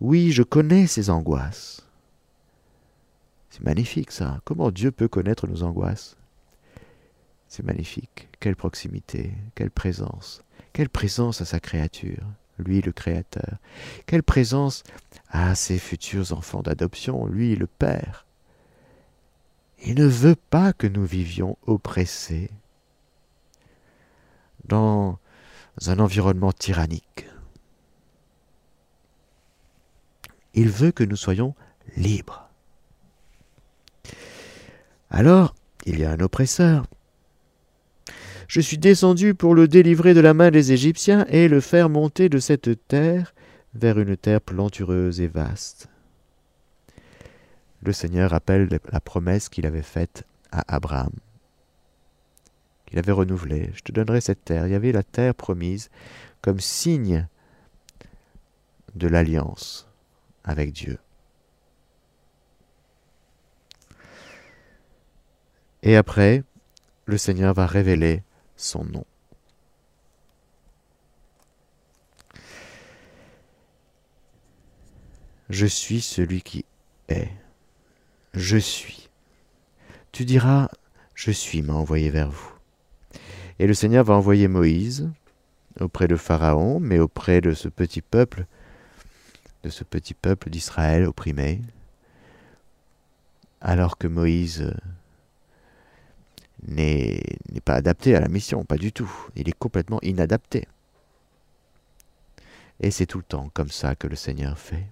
Oui, 0.00 0.32
je 0.32 0.42
connais 0.42 0.86
ses 0.86 1.10
angoisses. 1.10 1.86
C'est 3.50 3.62
magnifique 3.62 4.12
ça. 4.12 4.40
Comment 4.44 4.70
Dieu 4.70 4.90
peut 4.90 5.08
connaître 5.08 5.46
nos 5.46 5.62
angoisses? 5.62 6.16
C'est 7.48 7.64
magnifique. 7.64 8.28
Quelle 8.38 8.56
proximité, 8.56 9.32
quelle 9.54 9.70
présence. 9.70 10.44
Quelle 10.72 10.88
présence 10.88 11.40
à 11.40 11.44
sa 11.44 11.58
créature, 11.58 12.24
lui 12.58 12.80
le 12.80 12.92
Créateur. 12.92 13.58
Quelle 14.06 14.22
présence 14.22 14.84
à 15.28 15.54
ses 15.54 15.78
futurs 15.78 16.32
enfants 16.32 16.62
d'adoption, 16.62 17.26
lui 17.26 17.56
le 17.56 17.66
Père. 17.66 18.26
Il 19.82 19.96
ne 19.96 20.06
veut 20.06 20.36
pas 20.36 20.72
que 20.72 20.86
nous 20.86 21.04
vivions 21.04 21.56
oppressés, 21.66 22.50
dans 24.70 25.18
un 25.86 25.98
environnement 25.98 26.52
tyrannique. 26.52 27.26
Il 30.54 30.70
veut 30.70 30.92
que 30.92 31.04
nous 31.04 31.16
soyons 31.16 31.54
libres. 31.96 32.48
Alors, 35.10 35.54
il 35.86 35.98
y 35.98 36.04
a 36.04 36.10
un 36.10 36.20
oppresseur. 36.20 36.86
Je 38.48 38.60
suis 38.60 38.78
descendu 38.78 39.34
pour 39.34 39.54
le 39.54 39.68
délivrer 39.68 40.14
de 40.14 40.20
la 40.20 40.34
main 40.34 40.50
des 40.50 40.72
Égyptiens 40.72 41.24
et 41.28 41.48
le 41.48 41.60
faire 41.60 41.88
monter 41.88 42.28
de 42.28 42.38
cette 42.38 42.86
terre 42.88 43.34
vers 43.74 43.98
une 43.98 44.16
terre 44.16 44.40
plantureuse 44.40 45.20
et 45.20 45.28
vaste. 45.28 45.88
Le 47.82 47.92
Seigneur 47.92 48.30
rappelle 48.30 48.80
la 48.90 49.00
promesse 49.00 49.48
qu'il 49.48 49.66
avait 49.66 49.82
faite 49.82 50.24
à 50.50 50.64
Abraham, 50.74 51.12
qu'il 52.90 52.98
avait 52.98 53.12
renouvelée. 53.12 53.70
Je 53.74 53.82
te 53.82 53.92
donnerai 53.92 54.20
cette 54.20 54.44
terre. 54.44 54.66
Il 54.66 54.72
y 54.72 54.74
avait 54.74 54.92
la 54.92 55.04
terre 55.04 55.34
promise 55.34 55.90
comme 56.42 56.60
signe 56.60 57.28
de 58.94 59.06
l'alliance 59.06 59.88
avec 60.44 60.72
Dieu. 60.72 60.98
Et 65.82 65.96
après, 65.96 66.42
le 67.06 67.16
Seigneur 67.16 67.54
va 67.54 67.66
révéler 67.66 68.22
son 68.56 68.84
nom. 68.84 69.04
Je 75.48 75.66
suis 75.66 76.00
celui 76.00 76.42
qui 76.42 76.64
est. 77.08 77.30
Je 78.34 78.56
suis. 78.56 79.08
Tu 80.12 80.24
diras, 80.24 80.68
je 81.14 81.30
suis 81.30 81.62
m'a 81.62 81.72
envoyé 81.72 82.10
vers 82.10 82.30
vous. 82.30 82.59
Et 83.60 83.66
le 83.66 83.74
Seigneur 83.74 84.04
va 84.04 84.14
envoyer 84.14 84.48
Moïse 84.48 85.10
auprès 85.80 86.08
de 86.08 86.16
Pharaon, 86.16 86.80
mais 86.80 86.98
auprès 86.98 87.42
de 87.42 87.52
ce 87.52 87.68
petit 87.68 88.00
peuple, 88.00 88.46
de 89.64 89.68
ce 89.68 89.84
petit 89.84 90.14
peuple 90.14 90.48
d'Israël 90.48 91.04
opprimé, 91.04 91.60
alors 93.60 93.98
que 93.98 94.06
Moïse 94.06 94.72
n'est 96.66 97.20
pas 97.62 97.74
adapté 97.74 98.16
à 98.16 98.20
la 98.20 98.28
mission, 98.28 98.64
pas 98.64 98.78
du 98.78 98.92
tout. 98.92 99.12
Il 99.36 99.46
est 99.46 99.58
complètement 99.58 100.00
inadapté. 100.00 100.66
Et 102.80 102.90
c'est 102.90 103.04
tout 103.04 103.18
le 103.18 103.24
temps 103.24 103.50
comme 103.52 103.70
ça 103.70 103.94
que 103.94 104.06
le 104.06 104.16
Seigneur 104.16 104.58
fait. 104.58 104.86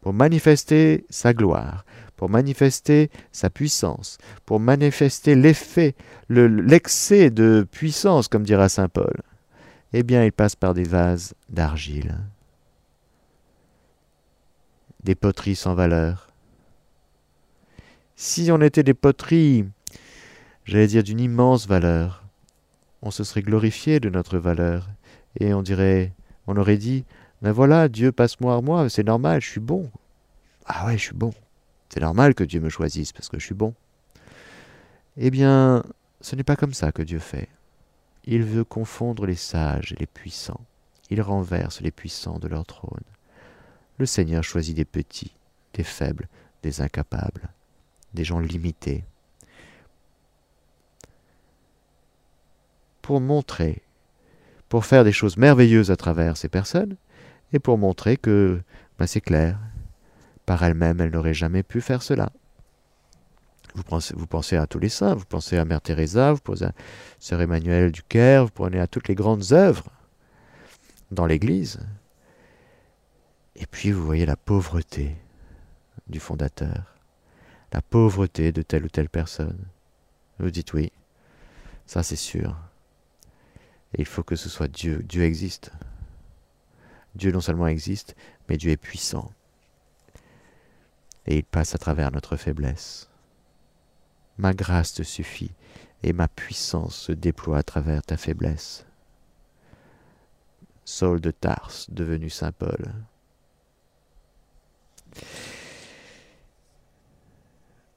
Pour 0.00 0.14
manifester 0.14 1.04
sa 1.10 1.34
gloire, 1.34 1.84
pour 2.18 2.28
manifester 2.28 3.10
sa 3.32 3.48
puissance, 3.48 4.18
pour 4.44 4.60
manifester 4.60 5.34
l'effet, 5.34 5.94
l'excès 6.28 7.30
de 7.30 7.66
puissance, 7.70 8.28
comme 8.28 8.42
dira 8.42 8.68
Saint 8.68 8.90
Paul, 8.90 9.22
eh 9.94 10.02
bien 10.02 10.24
il 10.24 10.32
passe 10.32 10.56
par 10.56 10.74
des 10.74 10.84
vases 10.84 11.34
d'argile, 11.48 12.18
des 15.04 15.14
poteries 15.14 15.56
sans 15.56 15.74
valeur. 15.74 16.28
Si 18.16 18.50
on 18.52 18.60
était 18.60 18.82
des 18.82 18.94
poteries 18.94 19.64
j'allais 20.68 20.86
dire 20.86 21.02
d'une 21.02 21.20
immense 21.20 21.66
valeur. 21.66 22.24
On 23.00 23.10
se 23.10 23.24
serait 23.24 23.42
glorifié 23.42 24.00
de 24.00 24.10
notre 24.10 24.38
valeur, 24.38 24.88
et 25.40 25.54
on 25.54 25.62
dirait, 25.62 26.12
on 26.46 26.56
aurait 26.56 26.76
dit, 26.76 27.04
ben 27.40 27.52
voilà, 27.52 27.88
Dieu 27.88 28.12
passe-moi 28.12 28.54
à 28.54 28.60
moi, 28.60 28.88
c'est 28.90 29.06
normal, 29.06 29.40
je 29.40 29.48
suis 29.48 29.60
bon. 29.60 29.90
Ah 30.66 30.86
ouais, 30.86 30.98
je 30.98 31.04
suis 31.04 31.14
bon. 31.14 31.32
C'est 31.88 32.00
normal 32.00 32.34
que 32.34 32.44
Dieu 32.44 32.60
me 32.60 32.68
choisisse 32.68 33.12
parce 33.12 33.28
que 33.28 33.38
je 33.38 33.44
suis 33.44 33.54
bon. 33.54 33.74
Eh 35.16 35.30
bien, 35.30 35.82
ce 36.20 36.36
n'est 36.36 36.44
pas 36.44 36.56
comme 36.56 36.74
ça 36.74 36.92
que 36.92 37.02
Dieu 37.02 37.18
fait. 37.18 37.48
Il 38.24 38.42
veut 38.42 38.64
confondre 38.64 39.26
les 39.26 39.36
sages 39.36 39.92
et 39.92 39.96
les 39.96 40.06
puissants. 40.06 40.60
Il 41.10 41.22
renverse 41.22 41.80
les 41.80 41.90
puissants 41.90 42.38
de 42.38 42.48
leur 42.48 42.66
trône. 42.66 43.04
Le 43.98 44.06
Seigneur 44.06 44.44
choisit 44.44 44.76
des 44.76 44.84
petits, 44.84 45.34
des 45.74 45.82
faibles, 45.82 46.28
des 46.62 46.80
incapables, 46.80 47.48
des 48.14 48.24
gens 48.24 48.38
limités, 48.38 49.04
pour 53.02 53.20
montrer, 53.20 53.82
pour 54.68 54.84
faire 54.84 55.02
des 55.02 55.12
choses 55.12 55.38
merveilleuses 55.38 55.90
à 55.90 55.96
travers 55.96 56.36
ces 56.36 56.48
personnes, 56.48 56.96
et 57.54 57.58
pour 57.58 57.78
montrer 57.78 58.18
que 58.18 58.60
ben, 58.98 59.06
c'est 59.06 59.22
clair, 59.22 59.58
par 60.48 60.62
elle-même, 60.62 60.98
elle 61.02 61.10
n'aurait 61.10 61.34
jamais 61.34 61.62
pu 61.62 61.82
faire 61.82 62.02
cela. 62.02 62.32
Vous 63.74 63.82
pensez, 64.26 64.56
à 64.56 64.66
tous 64.66 64.78
les 64.78 64.88
saints, 64.88 65.14
vous 65.14 65.26
pensez 65.26 65.58
à 65.58 65.66
Mère 65.66 65.82
Teresa, 65.82 66.32
vous 66.32 66.40
pensez 66.40 66.64
à 66.64 66.72
Sœur 67.18 67.42
Emmanuel 67.42 67.92
du 67.92 68.02
Caire, 68.02 68.46
vous 68.46 68.50
prenez 68.50 68.80
à 68.80 68.86
toutes 68.86 69.08
les 69.08 69.14
grandes 69.14 69.52
œuvres 69.52 69.90
dans 71.10 71.26
l'Église. 71.26 71.80
Et 73.56 73.66
puis 73.66 73.92
vous 73.92 74.02
voyez 74.02 74.24
la 74.24 74.36
pauvreté 74.36 75.18
du 76.06 76.18
fondateur, 76.18 76.94
la 77.74 77.82
pauvreté 77.82 78.50
de 78.50 78.62
telle 78.62 78.86
ou 78.86 78.88
telle 78.88 79.10
personne. 79.10 79.66
Vous 80.38 80.50
dites 80.50 80.72
oui, 80.72 80.90
ça 81.84 82.02
c'est 82.02 82.16
sûr. 82.16 82.56
Il 83.98 84.06
faut 84.06 84.22
que 84.22 84.34
ce 84.34 84.48
soit 84.48 84.68
Dieu. 84.68 85.04
Dieu 85.06 85.24
existe. 85.24 85.72
Dieu 87.16 87.32
non 87.32 87.42
seulement 87.42 87.66
existe, 87.66 88.16
mais 88.48 88.56
Dieu 88.56 88.70
est 88.70 88.78
puissant. 88.78 89.30
Et 91.28 91.36
il 91.36 91.44
passe 91.44 91.74
à 91.74 91.78
travers 91.78 92.10
notre 92.10 92.36
faiblesse. 92.36 93.08
Ma 94.38 94.54
grâce 94.54 94.94
te 94.94 95.02
suffit, 95.02 95.52
et 96.02 96.14
ma 96.14 96.26
puissance 96.26 96.96
se 96.96 97.12
déploie 97.12 97.58
à 97.58 97.62
travers 97.62 98.02
ta 98.02 98.16
faiblesse. 98.16 98.86
Saul 100.86 101.20
de 101.20 101.30
Tarse, 101.30 101.90
devenu 101.90 102.30
Saint 102.30 102.52
Paul. 102.52 102.94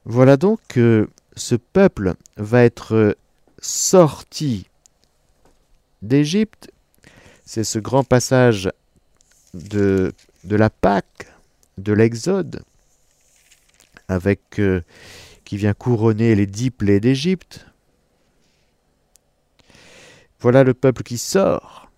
Voilà 0.04 0.36
donc 0.36 0.60
que 0.68 1.08
ce 1.34 1.54
peuple 1.54 2.14
va 2.36 2.62
être 2.62 3.16
sorti 3.60 4.68
d'Égypte. 6.02 6.70
C'est 7.46 7.64
ce 7.64 7.78
grand 7.78 8.04
passage 8.04 8.70
de, 9.54 10.12
de 10.44 10.56
la 10.56 10.68
Pâque, 10.68 11.32
de 11.78 11.94
l'Exode, 11.94 12.62
avec 14.12 14.58
euh, 14.58 14.82
qui 15.44 15.56
vient 15.56 15.74
couronner 15.74 16.34
les 16.34 16.46
dix 16.46 16.70
plaies 16.70 17.00
d'Égypte. 17.00 17.66
Voilà 20.40 20.64
le 20.64 20.74
peuple 20.74 21.02
qui 21.02 21.18
sort, 21.18 21.90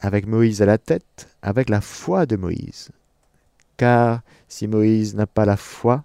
avec 0.00 0.26
Moïse 0.26 0.62
à 0.62 0.66
la 0.66 0.78
tête, 0.78 1.28
avec 1.42 1.68
la 1.68 1.80
foi 1.80 2.26
de 2.26 2.36
Moïse. 2.36 2.90
Car 3.76 4.22
si 4.48 4.66
Moïse 4.66 5.14
n'a 5.14 5.26
pas 5.26 5.44
la 5.44 5.56
foi, 5.56 6.04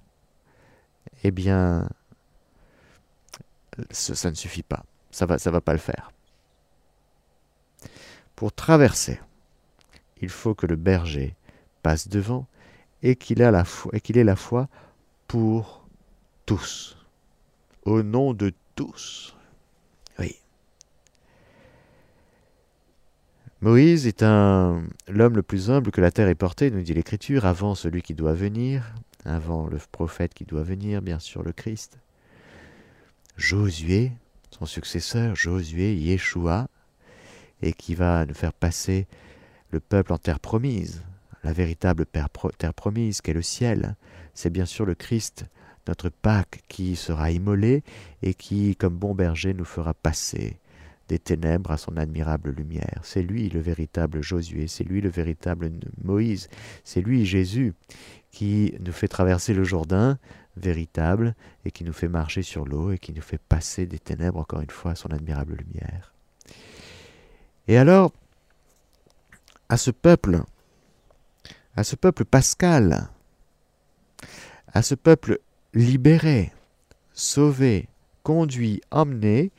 eh 1.24 1.32
bien, 1.32 1.88
ça, 3.90 4.30
ne 4.30 4.36
suffit 4.36 4.64
pas. 4.64 4.84
Ça 5.12 5.26
va, 5.26 5.38
ça 5.38 5.52
va 5.52 5.62
pas 5.62 5.74
le 5.74 5.80
faire. 5.80 6.12
Pour 8.36 8.52
traverser, 8.52 9.20
il 10.22 10.30
faut 10.30 10.56
que 10.56 10.66
le 10.66 10.76
berger 10.76 11.36
passe 11.84 12.08
devant 12.08 12.48
et 13.04 13.16
qu'il 13.16 13.42
ait 13.42 13.52
la 13.52 13.66
foi, 13.66 13.92
et 13.94 14.02
qu'il 14.02 14.18
ait 14.18 14.24
la 14.24 14.36
foi 14.36 14.68
pour 15.32 15.88
tous, 16.46 16.98
au 17.84 18.04
nom 18.04 18.34
de 18.34 18.52
tous. 18.76 19.34
Oui. 20.20 20.36
Moïse 23.62 24.08
est 24.08 24.24
l'homme 24.24 25.36
le 25.38 25.42
plus 25.42 25.72
humble 25.72 25.92
que 25.92 26.02
la 26.02 26.12
terre 26.12 26.28
ait 26.28 26.36
porté, 26.36 26.70
nous 26.70 26.82
dit 26.82 26.94
l'Écriture, 26.94 27.46
avant 27.46 27.76
celui 27.76 28.02
qui 28.02 28.14
doit 28.14 28.34
venir, 28.34 28.94
avant 29.24 29.68
le 29.68 29.78
prophète 29.94 30.34
qui 30.34 30.44
doit 30.44 30.64
venir, 30.64 31.02
bien 31.02 31.20
sûr 31.20 31.44
le 31.44 31.54
Christ. 31.54 31.98
Josué, 33.38 34.12
son 34.50 34.66
successeur, 34.66 35.34
Josué, 35.38 35.96
Yeshua, 35.96 36.68
et 37.62 37.72
qui 37.72 37.96
va 37.96 38.26
nous 38.26 38.34
faire 38.34 38.52
passer 38.52 39.08
le 39.70 39.80
peuple 39.80 40.12
en 40.12 40.18
terre 40.18 40.42
promise, 40.42 41.04
la 41.46 41.54
véritable 41.54 42.06
terre 42.06 42.74
promise 42.74 43.22
qu'est 43.22 43.32
le 43.32 43.42
ciel. 43.42 43.96
C'est 44.34 44.50
bien 44.50 44.66
sûr 44.66 44.86
le 44.86 44.96
Christ, 44.96 45.46
notre 45.88 46.10
Pâque, 46.10 46.62
qui 46.68 46.96
sera 46.96 47.32
immolé 47.32 47.84
et 48.22 48.34
qui, 48.34 48.76
comme 48.76 48.96
bon 48.96 49.16
berger, 49.16 49.54
nous 49.54 49.66
fera 49.66 49.94
passer 49.94 50.58
des 51.08 51.20
ténèbres 51.20 51.72
à 51.72 51.78
son 51.78 51.98
admirable 51.98 52.52
lumière. 52.52 53.02
C'est 53.04 53.22
lui 53.22 53.50
le 53.50 53.60
véritable 53.60 54.22
Josué, 54.22 54.68
c'est 54.68 54.86
lui 54.86 55.02
le 55.02 55.10
véritable 55.10 55.70
Moïse, 56.02 56.48
c'est 56.86 57.02
lui 57.02 57.26
Jésus 57.26 57.74
qui 58.32 58.74
nous 58.80 58.94
fait 58.94 59.10
traverser 59.10 59.54
le 59.54 59.66
Jourdain 59.66 60.18
véritable 60.56 61.36
et 61.66 61.72
qui 61.72 61.84
nous 61.84 61.94
fait 61.94 62.08
marcher 62.08 62.44
sur 62.44 62.66
l'eau 62.66 62.92
et 62.92 62.98
qui 62.98 63.12
nous 63.12 63.22
fait 63.22 63.38
passer 63.38 63.86
des 63.86 64.00
ténèbres 64.00 64.40
encore 64.40 64.62
une 64.62 64.70
fois 64.70 64.92
à 64.92 64.96
son 64.96 65.10
admirable 65.10 65.56
lumière. 65.56 66.14
Et 67.68 67.78
alors, 67.78 68.12
à 69.70 69.78
ce 69.78 69.92
peuple, 69.92 70.42
à 71.76 71.84
ce 71.84 71.96
peuple 71.96 72.26
pascal, 72.26 73.10
à 74.74 74.82
ce 74.82 74.96
peuple 74.96 75.40
libéré, 75.74 76.52
sauvé, 77.14 77.88
conduit, 78.24 78.82
emmené, 78.92 79.52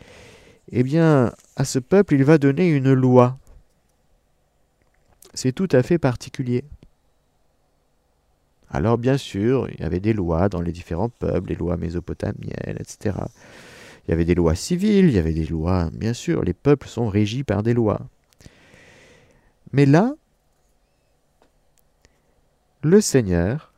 eh 0.71 0.83
bien, 0.83 1.33
à 1.57 1.65
ce 1.65 1.79
peuple, 1.79 2.15
il 2.15 2.25
va 2.25 2.39
donner 2.39 2.69
une 2.69 2.93
loi. 2.93 3.39
C'est 5.35 5.53
tout 5.53 5.69
à 5.73 5.83
fait 5.83 5.99
particulier. 5.99 6.65
Alors 8.71 8.97
bien 8.97 9.19
sûr, 9.19 9.69
il 9.71 9.81
y 9.81 9.85
avait 9.85 10.01
des 10.01 10.15
lois 10.15 10.49
dans 10.49 10.63
les 10.63 10.73
différents 10.73 11.11
peuples, 11.11 11.51
les 11.51 11.57
lois 11.57 11.77
mésopotamiennes, 11.77 12.79
etc. 12.81 13.17
Il 14.07 14.11
y 14.11 14.15
avait 14.15 14.25
des 14.25 14.35
lois 14.35 14.55
civiles, 14.55 15.07
il 15.07 15.13
y 15.13 15.19
avait 15.19 15.35
des 15.35 15.45
lois, 15.45 15.91
bien 15.93 16.15
sûr, 16.15 16.43
les 16.43 16.55
peuples 16.55 16.89
sont 16.89 17.09
régis 17.09 17.45
par 17.45 17.63
des 17.63 17.75
lois. 17.75 18.01
Mais 19.73 19.85
là, 19.85 20.15
le 22.83 23.01
Seigneur, 23.01 23.72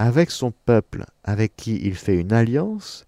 avec 0.00 0.30
son 0.30 0.50
peuple, 0.50 1.04
avec 1.24 1.54
qui 1.56 1.76
il 1.76 1.94
fait 1.94 2.18
une 2.18 2.32
alliance, 2.32 3.04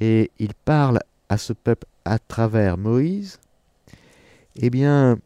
et 0.00 0.30
il 0.38 0.54
parle 0.54 1.00
à 1.28 1.36
ce 1.36 1.52
peuple 1.52 1.84
à 2.04 2.20
travers 2.20 2.78
Moïse, 2.78 3.40
eh 4.54 4.70
bien, 4.70 5.18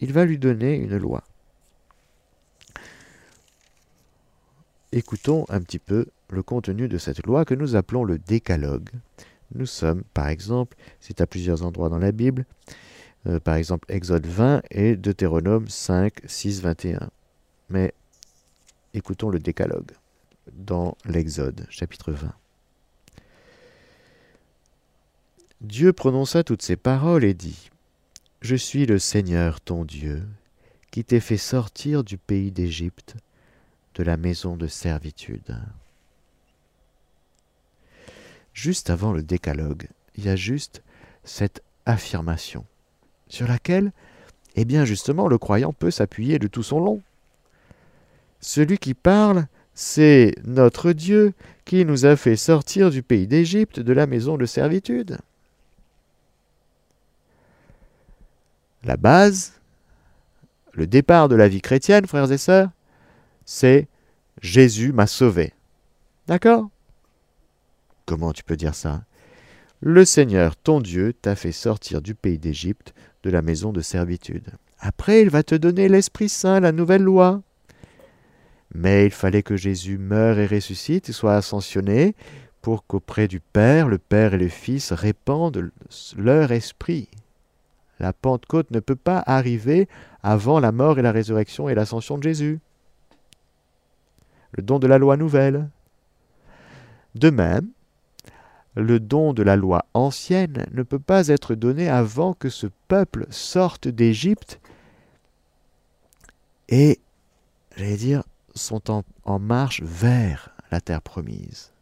il 0.00 0.12
va 0.12 0.24
lui 0.24 0.38
donner 0.38 0.74
une 0.74 0.96
loi. 0.96 1.22
Écoutons 4.90 5.46
un 5.48 5.60
petit 5.60 5.78
peu 5.78 6.06
le 6.28 6.42
contenu 6.42 6.88
de 6.88 6.98
cette 6.98 7.24
loi 7.24 7.44
que 7.44 7.54
nous 7.54 7.76
appelons 7.76 8.02
le 8.02 8.18
décalogue. 8.18 8.90
Nous 9.54 9.66
sommes, 9.66 10.02
par 10.12 10.26
exemple, 10.26 10.76
c'est 10.98 11.20
à 11.20 11.26
plusieurs 11.28 11.62
endroits 11.64 11.88
dans 11.88 11.98
la 11.98 12.10
Bible, 12.10 12.46
euh, 13.28 13.38
par 13.38 13.54
exemple 13.54 13.86
Exode 13.92 14.26
20 14.26 14.62
et 14.72 14.96
Deutéronome 14.96 15.68
5, 15.68 16.14
6, 16.24 16.62
21. 16.62 17.10
Mais 17.70 17.94
écoutons 18.92 19.30
le 19.30 19.38
décalogue 19.38 19.92
dans 20.50 20.96
l'Exode, 21.04 21.66
chapitre 21.68 22.12
20. 22.12 22.32
Dieu 25.60 25.92
prononça 25.92 26.42
toutes 26.42 26.62
ces 26.62 26.76
paroles 26.76 27.24
et 27.24 27.34
dit, 27.34 27.70
Je 28.40 28.56
suis 28.56 28.84
le 28.86 28.98
Seigneur 28.98 29.60
ton 29.60 29.84
Dieu, 29.84 30.26
qui 30.90 31.04
t'ai 31.04 31.20
fait 31.20 31.36
sortir 31.36 32.02
du 32.02 32.18
pays 32.18 32.50
d'Égypte, 32.50 33.14
de 33.94 34.02
la 34.02 34.16
maison 34.16 34.56
de 34.56 34.66
servitude. 34.66 35.56
Juste 38.54 38.90
avant 38.90 39.12
le 39.12 39.22
décalogue, 39.22 39.88
il 40.16 40.24
y 40.24 40.28
a 40.28 40.36
juste 40.36 40.82
cette 41.24 41.62
affirmation, 41.86 42.66
sur 43.28 43.46
laquelle, 43.46 43.92
eh 44.56 44.64
bien 44.64 44.84
justement, 44.84 45.28
le 45.28 45.38
croyant 45.38 45.72
peut 45.72 45.90
s'appuyer 45.90 46.38
de 46.38 46.48
tout 46.48 46.62
son 46.62 46.80
long. 46.80 47.02
Celui 48.40 48.78
qui 48.78 48.94
parle, 48.94 49.46
c'est 49.74 50.34
notre 50.44 50.92
Dieu 50.92 51.32
qui 51.64 51.84
nous 51.84 52.06
a 52.06 52.16
fait 52.16 52.36
sortir 52.36 52.90
du 52.90 53.02
pays 53.02 53.26
d'Égypte, 53.26 53.80
de 53.80 53.92
la 53.92 54.06
maison 54.06 54.36
de 54.36 54.46
servitude. 54.46 55.18
La 58.84 58.96
base, 58.96 59.60
le 60.72 60.86
départ 60.86 61.28
de 61.28 61.36
la 61.36 61.48
vie 61.48 61.60
chrétienne, 61.60 62.06
frères 62.06 62.32
et 62.32 62.38
sœurs, 62.38 62.70
c'est 63.44 63.86
Jésus 64.40 64.92
m'a 64.92 65.06
sauvé. 65.06 65.52
D'accord? 66.26 66.68
Comment 68.06 68.32
tu 68.32 68.42
peux 68.42 68.56
dire 68.56 68.74
ça? 68.74 69.04
Le 69.80 70.04
Seigneur, 70.04 70.56
ton 70.56 70.80
Dieu, 70.80 71.12
t'a 71.12 71.36
fait 71.36 71.52
sortir 71.52 72.02
du 72.02 72.14
pays 72.14 72.38
d'Égypte, 72.38 72.94
de 73.22 73.30
la 73.30 73.42
maison 73.42 73.72
de 73.72 73.80
servitude. 73.80 74.50
Après, 74.78 75.22
il 75.22 75.30
va 75.30 75.42
te 75.42 75.54
donner 75.54 75.88
l'Esprit 75.88 76.28
Saint, 76.28 76.60
la 76.60 76.72
nouvelle 76.72 77.02
loi. 77.02 77.42
Mais 78.74 79.04
il 79.06 79.10
fallait 79.10 79.42
que 79.42 79.56
Jésus 79.56 79.98
meure 79.98 80.38
et 80.38 80.46
ressuscite 80.46 81.08
et 81.08 81.12
soit 81.12 81.36
ascensionné 81.36 82.14
pour 82.62 82.86
qu'auprès 82.86 83.28
du 83.28 83.40
Père, 83.40 83.88
le 83.88 83.98
Père 83.98 84.34
et 84.34 84.38
le 84.38 84.48
Fils 84.48 84.92
répandent 84.92 85.70
leur 86.16 86.52
esprit. 86.52 87.08
La 87.98 88.12
Pentecôte 88.12 88.70
ne 88.70 88.80
peut 88.80 88.96
pas 88.96 89.22
arriver 89.26 89.88
avant 90.22 90.60
la 90.60 90.72
mort 90.72 90.98
et 90.98 91.02
la 91.02 91.12
résurrection 91.12 91.68
et 91.68 91.74
l'ascension 91.74 92.16
de 92.18 92.22
Jésus. 92.22 92.60
Le 94.52 94.62
don 94.62 94.78
de 94.78 94.86
la 94.86 94.98
loi 94.98 95.16
nouvelle. 95.16 95.68
De 97.14 97.30
même, 97.30 97.68
le 98.74 99.00
don 99.00 99.34
de 99.34 99.42
la 99.42 99.56
loi 99.56 99.84
ancienne 99.92 100.66
ne 100.72 100.82
peut 100.82 100.98
pas 100.98 101.28
être 101.28 101.54
donné 101.54 101.88
avant 101.88 102.32
que 102.32 102.48
ce 102.48 102.66
peuple 102.88 103.26
sorte 103.30 103.86
d'Égypte 103.88 104.60
et, 106.68 107.00
j'allais 107.76 107.96
dire, 107.96 108.22
sont 108.54 109.04
en, 109.24 109.38
marche 109.38 109.82
vers 109.82 110.50
la 110.70 110.80
terre 110.80 111.02
promise. 111.02 111.72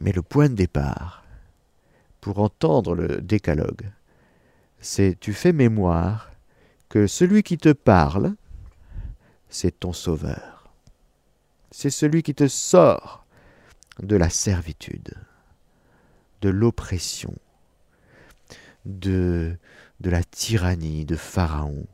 Mais 0.00 0.12
le 0.12 0.22
point 0.22 0.48
de 0.48 0.54
départ 0.54 1.24
pour 2.20 2.38
entendre 2.38 2.94
le 2.94 3.20
décalogue, 3.20 3.90
c'est 4.80 5.18
tu 5.18 5.32
fais 5.32 5.52
mémoire 5.52 6.30
que 6.88 7.06
celui 7.06 7.42
qui 7.42 7.58
te 7.58 7.72
parle, 7.72 8.34
c'est 9.48 9.80
ton 9.80 9.92
sauveur. 9.92 10.70
C'est 11.70 11.90
celui 11.90 12.22
qui 12.22 12.34
te 12.34 12.48
sort 12.48 13.24
de 14.00 14.16
la 14.16 14.28
servitude, 14.28 15.14
de 16.42 16.48
l'oppression, 16.48 17.34
de, 18.84 19.56
de 20.00 20.10
la 20.10 20.22
tyrannie 20.22 21.04
de 21.04 21.16
Pharaon. 21.16 21.86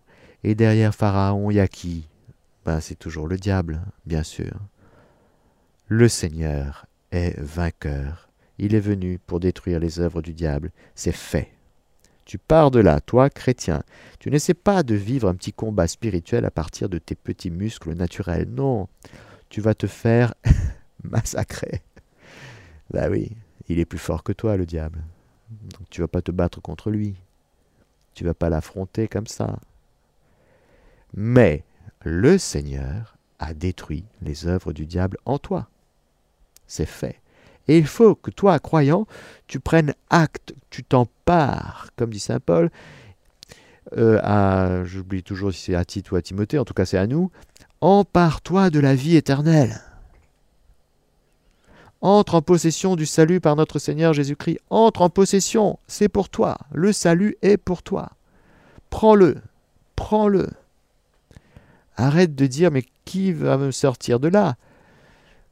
Et 0.44 0.54
derrière 0.54 0.94
Pharaon, 0.94 1.50
il 1.50 1.54
y 1.54 1.60
a 1.60 1.68
qui? 1.68 2.08
Ben, 2.64 2.80
C'est 2.80 2.98
toujours 2.98 3.28
le 3.28 3.36
diable, 3.36 3.82
bien 4.06 4.22
sûr. 4.22 4.54
Le 5.88 6.08
Seigneur 6.08 6.86
est 7.10 7.38
vainqueur. 7.38 8.28
Il 8.58 8.74
est 8.74 8.80
venu 8.80 9.18
pour 9.18 9.40
détruire 9.40 9.80
les 9.80 10.00
œuvres 10.00 10.22
du 10.22 10.34
diable. 10.34 10.70
C'est 10.94 11.12
fait. 11.12 11.52
Tu 12.24 12.38
pars 12.38 12.70
de 12.70 12.80
là, 12.80 13.00
toi, 13.00 13.28
chrétien. 13.28 13.82
Tu 14.20 14.30
n'essaies 14.30 14.54
pas 14.54 14.82
de 14.82 14.94
vivre 14.94 15.28
un 15.28 15.34
petit 15.34 15.52
combat 15.52 15.88
spirituel 15.88 16.44
à 16.44 16.50
partir 16.50 16.88
de 16.88 16.98
tes 16.98 17.14
petits 17.14 17.50
muscles 17.50 17.94
naturels. 17.94 18.48
Non, 18.48 18.88
tu 19.48 19.60
vas 19.60 19.74
te 19.74 19.86
faire 19.86 20.34
massacrer. 21.02 21.82
Bah 22.90 23.08
oui, 23.10 23.32
il 23.68 23.78
est 23.78 23.84
plus 23.84 23.98
fort 23.98 24.22
que 24.22 24.32
toi, 24.32 24.56
le 24.56 24.66
diable. 24.66 25.02
Donc 25.50 25.90
tu 25.90 26.00
vas 26.00 26.08
pas 26.08 26.22
te 26.22 26.30
battre 26.30 26.60
contre 26.60 26.90
lui. 26.90 27.16
Tu 28.14 28.24
vas 28.24 28.34
pas 28.34 28.50
l'affronter 28.50 29.08
comme 29.08 29.26
ça. 29.26 29.58
Mais 31.14 31.64
le 32.04 32.38
Seigneur 32.38 33.16
a 33.38 33.54
détruit 33.54 34.04
les 34.22 34.46
œuvres 34.46 34.72
du 34.72 34.86
diable 34.86 35.18
en 35.24 35.38
toi. 35.38 35.68
C'est 36.66 36.86
fait. 36.86 37.20
Et 37.68 37.78
il 37.78 37.86
faut 37.86 38.14
que 38.14 38.30
toi, 38.30 38.58
croyant, 38.58 39.06
tu 39.46 39.60
prennes 39.60 39.94
acte, 40.10 40.54
tu 40.70 40.82
t'empares, 40.82 41.88
comme 41.96 42.10
dit 42.10 42.18
Saint 42.18 42.40
Paul, 42.40 42.70
euh, 43.96 44.84
j'oublie 44.84 45.22
toujours 45.22 45.52
si 45.52 45.60
c'est 45.60 45.74
à 45.74 45.84
Tite 45.84 46.10
ou 46.10 46.16
à 46.16 46.22
Timothée, 46.22 46.58
en 46.58 46.64
tout 46.64 46.74
cas 46.74 46.86
c'est 46.86 46.98
à 46.98 47.06
nous, 47.06 47.30
empare-toi 47.80 48.70
de 48.70 48.80
la 48.80 48.94
vie 48.94 49.16
éternelle. 49.16 49.80
Entre 52.00 52.34
en 52.34 52.42
possession 52.42 52.96
du 52.96 53.06
salut 53.06 53.40
par 53.40 53.54
notre 53.54 53.78
Seigneur 53.78 54.12
Jésus-Christ. 54.12 54.58
Entre 54.70 55.02
en 55.02 55.08
possession, 55.08 55.78
c'est 55.86 56.08
pour 56.08 56.28
toi. 56.28 56.58
Le 56.72 56.92
salut 56.92 57.36
est 57.42 57.56
pour 57.56 57.84
toi. 57.84 58.10
Prends-le, 58.90 59.36
prends-le. 59.94 60.50
Arrête 61.96 62.34
de 62.34 62.46
dire, 62.46 62.70
mais 62.70 62.84
qui 63.04 63.32
va 63.32 63.58
me 63.58 63.70
sortir 63.70 64.20
de 64.20 64.28
là? 64.28 64.56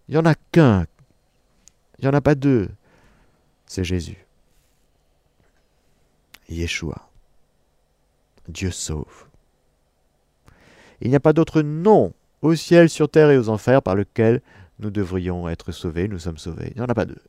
Il 0.08 0.12
n'y 0.12 0.18
en 0.18 0.26
a 0.26 0.34
qu'un 0.34 0.86
il 2.00 2.04
n'y 2.04 2.08
en 2.08 2.16
a 2.16 2.22
pas 2.22 2.34
deux. 2.34 2.70
C'est 3.66 3.84
Jésus. 3.84 4.26
Yeshua. 6.48 7.10
Dieu 8.48 8.70
sauve. 8.70 9.26
Il 11.02 11.10
n'y 11.10 11.16
a 11.16 11.20
pas 11.20 11.34
d'autre 11.34 11.60
nom 11.60 12.14
au 12.40 12.54
ciel, 12.54 12.88
sur 12.88 13.10
terre 13.10 13.30
et 13.30 13.36
aux 13.36 13.50
enfers 13.50 13.82
par 13.82 13.94
lequel 13.94 14.40
nous 14.78 14.90
devrions 14.90 15.46
être 15.48 15.72
sauvés. 15.72 16.08
Nous 16.08 16.18
sommes 16.18 16.38
sauvés. 16.38 16.72
Il 16.74 16.78
n'y 16.78 16.82
en 16.82 16.88
a 16.88 16.94
pas 16.94 17.04
deux. 17.04 17.22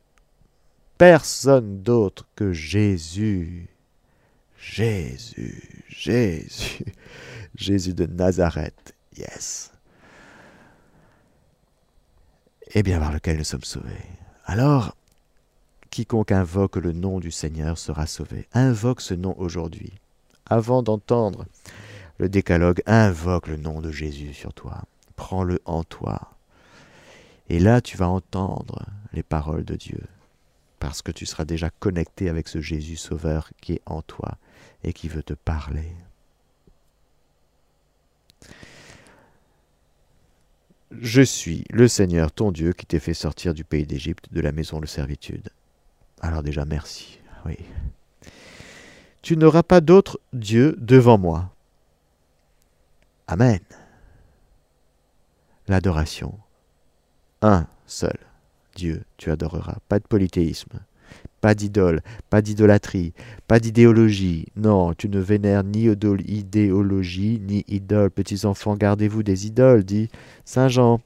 Personne 0.96 1.82
d'autre 1.82 2.26
que 2.34 2.52
Jésus. 2.52 3.68
Jésus. 4.58 5.84
Jésus. 5.88 6.84
Jésus 7.54 7.92
de 7.92 8.06
Nazareth. 8.06 8.94
Yes. 9.16 9.72
Et 12.74 12.82
bien 12.82 12.98
par 12.98 13.12
lequel 13.12 13.38
nous 13.38 13.44
sommes 13.44 13.64
sauvés. 13.64 14.06
Alors, 14.44 14.96
quiconque 15.90 16.32
invoque 16.32 16.76
le 16.76 16.92
nom 16.92 17.20
du 17.20 17.30
Seigneur 17.30 17.78
sera 17.78 18.06
sauvé. 18.06 18.48
Invoque 18.52 19.00
ce 19.00 19.14
nom 19.14 19.34
aujourd'hui. 19.38 19.92
Avant 20.46 20.82
d'entendre 20.82 21.44
le 22.18 22.28
décalogue, 22.28 22.82
invoque 22.86 23.48
le 23.48 23.56
nom 23.56 23.80
de 23.80 23.90
Jésus 23.90 24.32
sur 24.32 24.54
toi. 24.54 24.82
Prends-le 25.16 25.60
en 25.64 25.84
toi. 25.84 26.32
Et 27.48 27.58
là, 27.58 27.80
tu 27.80 27.96
vas 27.96 28.08
entendre 28.08 28.86
les 29.12 29.22
paroles 29.22 29.64
de 29.64 29.76
Dieu, 29.76 30.00
parce 30.78 31.02
que 31.02 31.12
tu 31.12 31.26
seras 31.26 31.44
déjà 31.44 31.68
connecté 31.68 32.28
avec 32.28 32.48
ce 32.48 32.60
Jésus 32.60 32.96
sauveur 32.96 33.50
qui 33.60 33.74
est 33.74 33.82
en 33.86 34.02
toi 34.02 34.38
et 34.84 34.92
qui 34.92 35.08
veut 35.08 35.22
te 35.22 35.34
parler. 35.34 35.94
Je 41.00 41.22
suis 41.22 41.64
le 41.70 41.88
Seigneur 41.88 42.32
ton 42.32 42.52
Dieu 42.52 42.72
qui 42.72 42.86
t'ai 42.86 43.00
fait 43.00 43.14
sortir 43.14 43.54
du 43.54 43.64
pays 43.64 43.86
d'Égypte, 43.86 44.32
de 44.32 44.40
la 44.40 44.52
maison 44.52 44.80
de 44.80 44.86
servitude. 44.86 45.48
Alors 46.20 46.42
déjà 46.42 46.64
merci. 46.64 47.18
Oui. 47.46 47.56
Tu 49.22 49.36
n'auras 49.36 49.62
pas 49.62 49.80
d'autre 49.80 50.20
Dieu 50.32 50.76
devant 50.78 51.18
moi. 51.18 51.54
Amen. 53.26 53.60
l'adoration. 55.68 56.38
Un 57.40 57.66
seul 57.86 58.18
Dieu, 58.74 59.04
tu 59.16 59.30
adoreras. 59.30 59.78
Pas 59.88 59.98
de 59.98 60.06
polythéisme, 60.06 60.80
pas 61.42 61.56
d'idole, 61.56 62.02
pas 62.30 62.40
d'idolâtrie, 62.40 63.12
pas 63.48 63.58
d'idéologie. 63.58 64.46
Non, 64.56 64.94
tu 64.94 65.08
ne 65.08 65.18
vénères 65.18 65.64
ni 65.64 65.88
idéologie, 65.88 67.40
ni 67.40 67.64
idole. 67.66 68.10
Petits 68.10 68.46
enfants, 68.46 68.76
gardez-vous 68.76 69.24
des 69.24 69.46
idoles, 69.48 69.82
dit 69.82 70.08
Saint 70.44 70.68
Jean. 70.68 71.00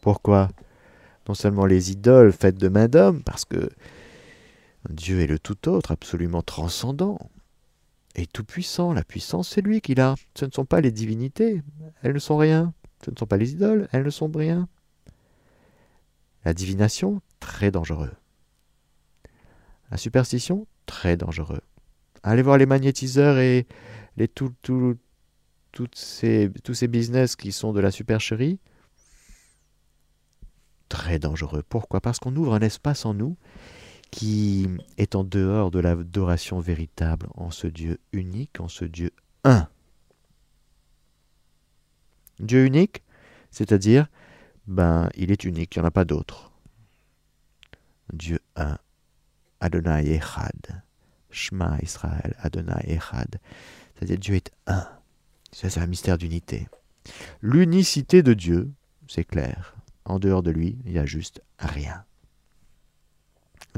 Pourquoi? 0.00 0.50
Non 1.28 1.34
seulement 1.34 1.66
les 1.66 1.90
idoles 1.90 2.32
faites 2.32 2.58
de 2.58 2.68
main 2.68 2.86
d'homme, 2.86 3.22
parce 3.24 3.44
que 3.44 3.68
Dieu 4.88 5.20
est 5.20 5.26
le 5.26 5.40
tout 5.40 5.68
autre, 5.68 5.90
absolument 5.90 6.42
transcendant 6.42 7.18
et 8.14 8.26
tout-puissant. 8.26 8.92
La 8.92 9.02
puissance, 9.02 9.48
c'est 9.48 9.62
lui 9.62 9.80
qui 9.80 9.96
l'a. 9.96 10.14
Ce 10.36 10.44
ne 10.44 10.52
sont 10.52 10.64
pas 10.64 10.80
les 10.80 10.92
divinités, 10.92 11.60
elles 12.02 12.14
ne 12.14 12.20
sont 12.20 12.36
rien. 12.36 12.72
Ce 13.04 13.10
ne 13.10 13.16
sont 13.16 13.26
pas 13.26 13.36
les 13.36 13.52
idoles, 13.52 13.88
elles 13.90 14.04
ne 14.04 14.10
sont 14.10 14.30
rien. 14.32 14.68
La 16.44 16.54
divination, 16.54 17.20
très 17.44 17.70
dangereux. 17.70 18.10
La 19.90 19.98
superstition, 19.98 20.66
très 20.86 21.18
dangereux. 21.18 21.60
Allez 22.22 22.40
voir 22.40 22.56
les 22.56 22.64
magnétiseurs 22.64 23.38
et 23.38 23.66
les 24.16 24.28
tout, 24.28 24.54
toutes 24.62 25.94
ces, 25.94 26.50
tous 26.64 26.72
ces 26.72 26.88
business 26.88 27.36
qui 27.36 27.52
sont 27.52 27.74
de 27.74 27.80
la 27.80 27.90
supercherie. 27.90 28.58
Très 30.88 31.18
dangereux. 31.18 31.62
Pourquoi? 31.68 32.00
Parce 32.00 32.18
qu'on 32.18 32.34
ouvre 32.34 32.54
un 32.54 32.60
espace 32.60 33.04
en 33.04 33.12
nous 33.12 33.36
qui 34.10 34.66
est 34.96 35.14
en 35.14 35.22
dehors 35.22 35.70
de 35.70 35.80
l'adoration 35.80 36.60
véritable 36.60 37.26
en 37.34 37.50
ce 37.50 37.66
Dieu 37.66 37.98
unique, 38.12 38.58
en 38.58 38.68
ce 38.68 38.86
Dieu 38.86 39.10
un. 39.44 39.68
Dieu 42.40 42.64
unique, 42.64 43.02
c'est-à-dire, 43.50 44.08
ben, 44.66 45.10
il 45.14 45.30
est 45.30 45.44
unique, 45.44 45.76
il 45.76 45.80
n'y 45.80 45.84
en 45.84 45.88
a 45.88 45.90
pas 45.90 46.06
d'autre. 46.06 46.53
Dieu 48.12 48.38
un, 48.56 48.78
Adonai 49.60 50.14
Echad, 50.14 50.82
Shema 51.30 51.78
Israël, 51.82 52.34
Adonai 52.38 52.82
Echad, 52.86 53.40
c'est-à-dire 53.94 54.18
Dieu 54.18 54.34
est 54.34 54.50
un. 54.66 54.86
Ça, 55.52 55.70
c'est 55.70 55.80
un 55.80 55.86
mystère 55.86 56.18
d'unité. 56.18 56.68
L'unicité 57.40 58.22
de 58.22 58.34
Dieu, 58.34 58.70
c'est 59.08 59.24
clair. 59.24 59.74
En 60.04 60.18
dehors 60.18 60.42
de 60.42 60.50
lui, 60.50 60.78
il 60.84 60.92
n'y 60.92 60.98
a 60.98 61.06
juste 61.06 61.42
rien. 61.58 62.04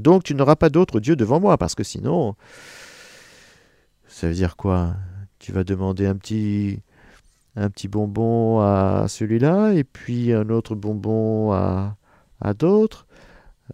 Donc 0.01 0.24
tu 0.24 0.35
n'auras 0.35 0.57
pas 0.57 0.68
d'autre 0.68 1.01
Dieu 1.01 1.16
devant 1.16 1.41
moi, 1.41 1.57
parce 1.57 1.74
que 1.74 1.85
sinon, 1.85 2.35
ça 4.09 4.29
veut 4.29 4.35
dire 4.35 4.57
quoi? 4.57 4.97
Tu 5.39 5.53
vas 5.53 5.64
demander 5.64 6.07
un 6.07 6.16
petit, 6.16 6.81
un 7.55 7.70
petit 7.70 7.89
bonbon 7.89 8.61
à 8.61 9.07
celui-là, 9.09 9.72
et 9.72 9.85
puis 9.85 10.33
un 10.33 10.49
autre 10.51 10.74
bonbon 10.74 11.53
à, 11.53 11.97
à 12.41 12.55
d'autres, 12.55 13.07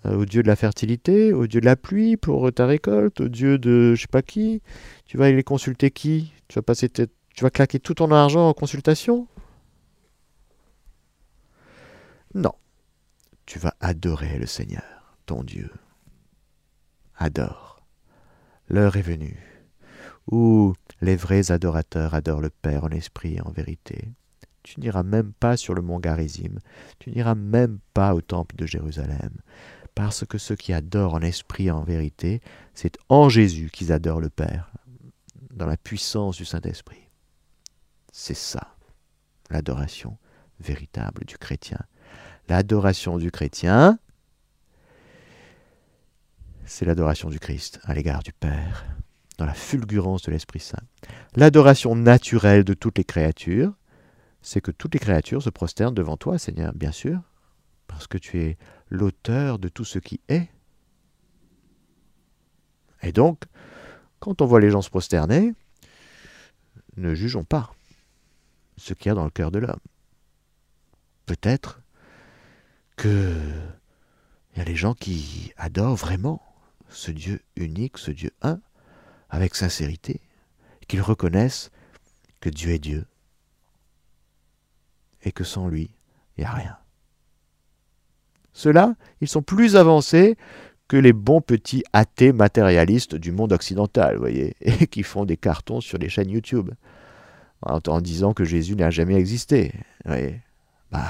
au 0.05 0.25
Dieu 0.25 0.43
de 0.43 0.49
la 0.49 0.57
fertilité, 0.57 1.33
au 1.33 1.47
Dieu 1.47 1.61
de 1.61 1.67
la 1.67 1.77
pluie 1.77 2.17
pour 2.17 2.53
ta 2.53 2.67
récolte, 2.67 3.21
au 3.21 3.29
Dieu 3.29 3.59
de 3.59 3.95
je 3.95 4.03
sais 4.03 4.09
pas 4.09 4.23
qui. 4.23 4.63
Tu 5.05 5.17
vas 5.17 5.27
aller 5.27 5.43
consulter 5.43 5.91
qui? 5.91 6.33
Tu 6.49 6.55
vas 6.55 6.63
passer 6.63 6.89
tu 6.89 7.45
vas 7.45 7.51
claquer 7.51 7.81
tout 7.81 7.95
ton 7.95 8.11
argent 8.11 8.49
en 8.49 8.53
consultation? 8.53 9.27
Non. 12.35 12.53
Tu 13.47 13.59
vas 13.59 13.75
adorer 13.81 14.39
le 14.39 14.47
Seigneur, 14.47 15.17
ton 15.27 15.43
Dieu 15.43 15.71
adore. 17.17 17.85
L'heure 18.69 18.97
est 18.97 19.03
venue 19.03 19.39
où 20.31 20.75
les 21.01 21.17
vrais 21.17 21.51
adorateurs 21.51 22.15
adorent 22.15 22.41
le 22.41 22.51
Père 22.51 22.85
en 22.85 22.91
esprit 22.91 23.37
et 23.37 23.43
en 23.43 23.51
vérité. 23.51 24.09
Tu 24.63 24.79
n'iras 24.81 25.03
même 25.03 25.33
pas 25.33 25.57
sur 25.57 25.75
le 25.75 25.83
mont 25.83 25.99
Garizim, 25.99 26.61
tu 27.01 27.11
n'iras 27.11 27.35
même 27.35 27.81
pas 27.95 28.15
au 28.15 28.21
temple 28.21 28.55
de 28.55 28.67
Jérusalem, 28.67 29.33
parce 29.95 30.25
que 30.25 30.39
ceux 30.39 30.57
qui 30.57 30.73
adorent 30.73 31.15
en 31.15 31.21
esprit 31.21 31.67
et 31.67 31.71
en 31.71 31.83
vérité, 31.83 32.41
c'est 32.75 32.97
en 33.09 33.29
Jésus 33.29 33.71
qu'ils 33.71 33.93
adorent 33.93 34.21
le 34.21 34.31
Père, 34.31 34.71
dans 35.51 35.67
la 35.67 35.77
puissance 35.77 36.37
du 36.37 36.45
Saint-Esprit. 36.45 37.09
C'est 38.11 38.35
ça, 38.35 38.75
l'adoration 39.51 40.19
véritable 40.61 41.25
du 41.25 41.37
chrétien. 41.39 41.79
L'adoration 42.49 43.19
du 43.19 43.31
chrétien, 43.31 43.99
c'est 46.65 46.85
l'adoration 46.85 47.29
du 47.29 47.39
Christ 47.39 47.81
à 47.85 47.95
l'égard 47.95 48.23
du 48.23 48.33
Père, 48.33 48.85
dans 49.39 49.47
la 49.47 49.55
fulgurance 49.55 50.23
de 50.23 50.33
l'Esprit 50.33 50.61
Saint. 50.61 50.83
L'adoration 51.37 51.95
naturelle 51.97 52.65
de 52.65 52.75
toutes 52.75 52.99
les 52.99 53.05
créatures, 53.05 53.75
c'est 54.41 54.61
que 54.61 54.71
toutes 54.71 54.95
les 54.95 55.01
créatures 55.01 55.43
se 55.43 55.51
prosternent 55.51 55.95
devant 55.95 56.17
toi, 56.17 56.39
Seigneur, 56.39 56.73
bien 56.75 56.93
sûr, 56.93 57.21
parce 57.87 58.07
que 58.07 58.19
tu 58.19 58.41
es 58.41 58.59
l'auteur 58.93 59.59
de 59.59 59.69
tout 59.69 59.85
ce 59.85 59.99
qui 59.99 60.21
est. 60.29 60.49
Et 63.03 63.11
donc, 63.11 63.45
quand 64.21 64.43
on 64.43 64.47
voit 64.47 64.61
les 64.61 64.71
gens 64.71 64.83
se 64.83 64.91
prosterner, 64.91 65.55
ne 66.97 67.15
jugeons 67.15 67.45
pas 67.45 67.73
ce 68.77 68.93
qu'il 68.93 69.09
y 69.09 69.11
a 69.11 69.15
dans 69.15 69.25
le 69.25 69.31
cœur 69.31 69.51
de 69.51 69.59
l'homme. 69.59 69.81
Peut-être 71.27 71.81
que 72.97 73.35
il 74.55 74.59
y 74.59 74.61
a 74.61 74.67
des 74.67 74.77
gens 74.77 74.93
qui 74.93 75.55
adorent 75.57 75.97
vraiment 75.97 76.43
ce 76.91 77.11
Dieu 77.11 77.41
unique, 77.57 77.97
ce 77.97 78.11
Dieu 78.11 78.31
un, 78.43 78.61
avec 79.31 79.55
sincérité, 79.55 80.21
qu'ils 80.87 81.01
reconnaissent 81.01 81.71
que 82.41 82.51
Dieu 82.51 82.73
est 82.73 82.79
Dieu 82.79 83.07
et 85.23 85.33
que 85.33 85.45
sans 85.45 85.69
lui, 85.69 85.95
il 86.37 86.43
n'y 86.43 86.45
a 86.45 86.53
rien. 86.53 86.82
Ceux-là, 88.53 88.95
ils 89.21 89.29
sont 89.29 89.43
plus 89.43 89.77
avancés 89.77 90.37
que 90.89 90.97
les 90.97 91.13
bons 91.13 91.41
petits 91.41 91.85
athées 91.93 92.33
matérialistes 92.33 93.15
du 93.15 93.33
monde 93.33 93.53
occidental, 93.53 94.17
vous 94.17 94.21
voyez, 94.21 94.55
et 94.61 94.87
qui 94.87 95.03
font 95.03 95.25
des 95.25 95.37
cartons 95.37 95.81
sur 95.81 95.99
les 95.99 96.09
chaînes 96.09 96.31
YouTube 96.31 96.71
en, 97.63 98.01
disant 98.01 98.35
que 98.35 98.45
Jésus 98.45 98.77
n'a 98.77 98.91
jamais 98.91 99.15
existé. 99.15 99.73
Voyez. 100.05 100.41
Bah, 100.91 101.09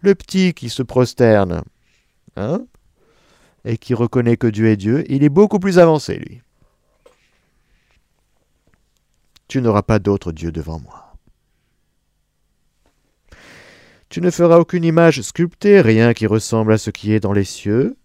le 0.00 0.14
petit 0.14 0.52
qui 0.52 0.68
se 0.68 0.82
prosterne, 0.82 1.62
hein, 2.36 2.66
et 3.64 3.78
qui 3.78 3.94
reconnaît 3.94 4.36
que 4.36 4.46
Dieu 4.46 4.66
est 4.66 4.76
Dieu, 4.76 5.04
il 5.10 5.24
est 5.24 5.30
beaucoup 5.30 5.58
plus 5.58 5.78
avancé, 5.78 6.16
lui. 6.16 6.42
Tu 9.48 9.62
n'auras 9.62 9.82
pas 9.82 9.98
d'autre 9.98 10.32
Dieu 10.32 10.52
devant 10.52 10.80
moi. 10.80 11.03
Tu 14.14 14.20
ne 14.20 14.30
feras 14.30 14.58
aucune 14.58 14.84
image 14.84 15.22
sculptée, 15.22 15.80
rien 15.80 16.14
qui 16.14 16.28
ressemble 16.28 16.72
à 16.72 16.78
ce 16.78 16.90
qui 16.90 17.12
est 17.12 17.18
dans 17.18 17.32
les 17.32 17.42
cieux, 17.42 17.96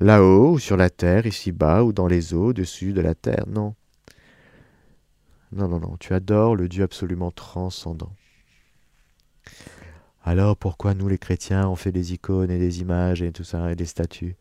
là-haut 0.00 0.52
ou 0.52 0.58
sur 0.58 0.78
la 0.78 0.88
terre, 0.88 1.26
ici-bas 1.26 1.84
ou 1.84 1.92
dans 1.92 2.06
les 2.06 2.32
eaux 2.32 2.46
au-dessus 2.46 2.94
de 2.94 3.02
la 3.02 3.14
terre. 3.14 3.44
Non. 3.46 3.74
Non, 5.52 5.68
non, 5.68 5.78
non, 5.78 5.98
tu 5.98 6.14
adores 6.14 6.56
le 6.56 6.70
Dieu 6.70 6.84
absolument 6.84 7.30
transcendant. 7.30 8.14
Alors 10.24 10.56
pourquoi 10.56 10.94
nous 10.94 11.08
les 11.08 11.18
chrétiens 11.18 11.68
on 11.68 11.76
fait 11.76 11.92
des 11.92 12.14
icônes 12.14 12.50
et 12.50 12.58
des 12.58 12.80
images 12.80 13.20
et 13.20 13.30
tout 13.30 13.44
ça 13.44 13.70
et 13.70 13.76
des 13.76 13.84
statues? 13.84 14.36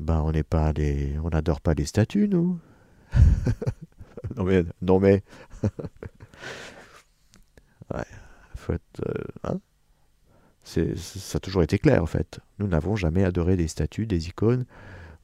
Ben 0.00 0.20
on 0.20 0.32
n'est 0.32 0.42
pas 0.42 0.74
des. 0.74 1.18
on 1.24 1.30
n'adore 1.30 1.62
pas 1.62 1.72
les 1.72 1.86
statues, 1.86 2.28
nous. 2.28 2.60
non 4.36 4.44
mais. 4.44 4.64
Non 4.82 5.00
mais. 5.00 5.22
ouais. 7.94 8.04
Euh, 8.70 9.12
hein 9.44 9.58
ça 10.64 11.36
a 11.36 11.40
toujours 11.40 11.62
été 11.62 11.78
clair 11.78 12.02
en 12.02 12.06
fait. 12.06 12.40
Nous 12.58 12.66
n'avons 12.66 12.94
jamais 12.94 13.24
adoré 13.24 13.56
des 13.56 13.68
statues, 13.68 14.06
des 14.06 14.28
icônes 14.28 14.66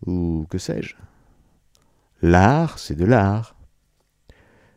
ou 0.07 0.47
que 0.49 0.57
sais-je. 0.57 0.95
L'art, 2.23 2.79
c'est 2.79 2.95
de 2.95 3.05
l'art. 3.05 3.55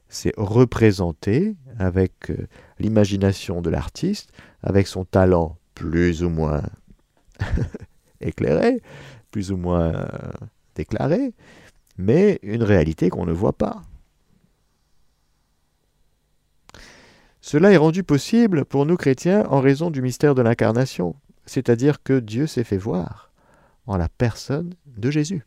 C'est 0.10 0.34
représenter 0.38 1.56
avec 1.80 2.32
euh, 2.32 2.48
l'imagination 2.80 3.62
de 3.62 3.70
l'artiste 3.70 4.32
avec 4.62 4.88
son 4.88 5.06
talent 5.06 5.58
plus 5.74 6.24
ou 6.24 6.30
moins 6.30 6.64
éclairé, 8.22 8.82
plus 9.32 9.52
ou 9.52 9.58
moins 9.58 9.94
euh, 9.94 10.08
déclaré, 10.76 11.34
mais 11.98 12.40
une 12.42 12.64
réalité 12.64 13.10
qu'on 13.10 13.26
ne 13.26 13.32
voit 13.32 13.58
pas. 13.58 13.84
Cela 17.48 17.72
est 17.72 17.78
rendu 17.78 18.04
possible 18.04 18.66
pour 18.66 18.86
nous 18.86 18.98
chrétiens 18.98 19.46
en 19.46 19.62
raison 19.62 19.90
du 19.90 20.02
mystère 20.02 20.36
de 20.36 20.42
l'incarnation, 20.42 21.16
c'est-à-dire 21.46 22.04
que 22.04 22.20
Dieu 22.20 22.46
s'est 22.46 22.66
fait 22.66 22.76
voir 22.76 23.32
en 23.86 23.96
la 23.96 24.10
personne 24.10 24.74
de 24.86 25.10
Jésus. 25.10 25.46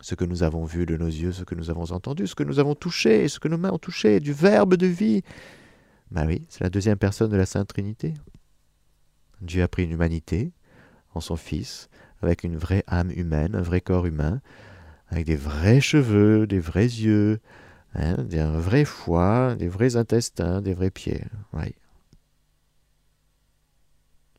Ce 0.00 0.14
que 0.14 0.24
nous 0.24 0.44
avons 0.44 0.64
vu 0.64 0.86
de 0.86 0.96
nos 0.96 1.08
yeux, 1.08 1.32
ce 1.32 1.42
que 1.42 1.56
nous 1.56 1.68
avons 1.68 1.90
entendu, 1.90 2.28
ce 2.28 2.36
que 2.36 2.44
nous 2.44 2.60
avons 2.60 2.76
touché, 2.76 3.26
ce 3.26 3.40
que 3.40 3.48
nos 3.48 3.58
mains 3.58 3.72
ont 3.72 3.78
touché, 3.78 4.20
du 4.20 4.32
Verbe 4.32 4.76
de 4.76 4.86
vie, 4.86 5.22
ben 6.12 6.28
oui, 6.28 6.46
c'est 6.48 6.62
la 6.62 6.70
deuxième 6.70 6.96
personne 6.96 7.32
de 7.32 7.36
la 7.36 7.44
Sainte 7.44 7.66
Trinité. 7.66 8.14
Dieu 9.40 9.64
a 9.64 9.68
pris 9.68 9.82
une 9.82 9.90
humanité 9.90 10.52
en 11.12 11.20
son 11.20 11.34
Fils, 11.34 11.88
avec 12.22 12.44
une 12.44 12.56
vraie 12.56 12.84
âme 12.86 13.10
humaine, 13.10 13.56
un 13.56 13.62
vrai 13.62 13.80
corps 13.80 14.06
humain, 14.06 14.40
avec 15.08 15.26
des 15.26 15.34
vrais 15.34 15.80
cheveux, 15.80 16.46
des 16.46 16.60
vrais 16.60 16.84
yeux, 16.84 17.40
Hein, 17.98 18.26
un 18.30 18.58
vrai 18.58 18.84
foie, 18.84 19.54
des 19.54 19.68
vrais 19.68 19.96
intestins, 19.96 20.60
des 20.60 20.74
vrais 20.74 20.90
pieds. 20.90 21.24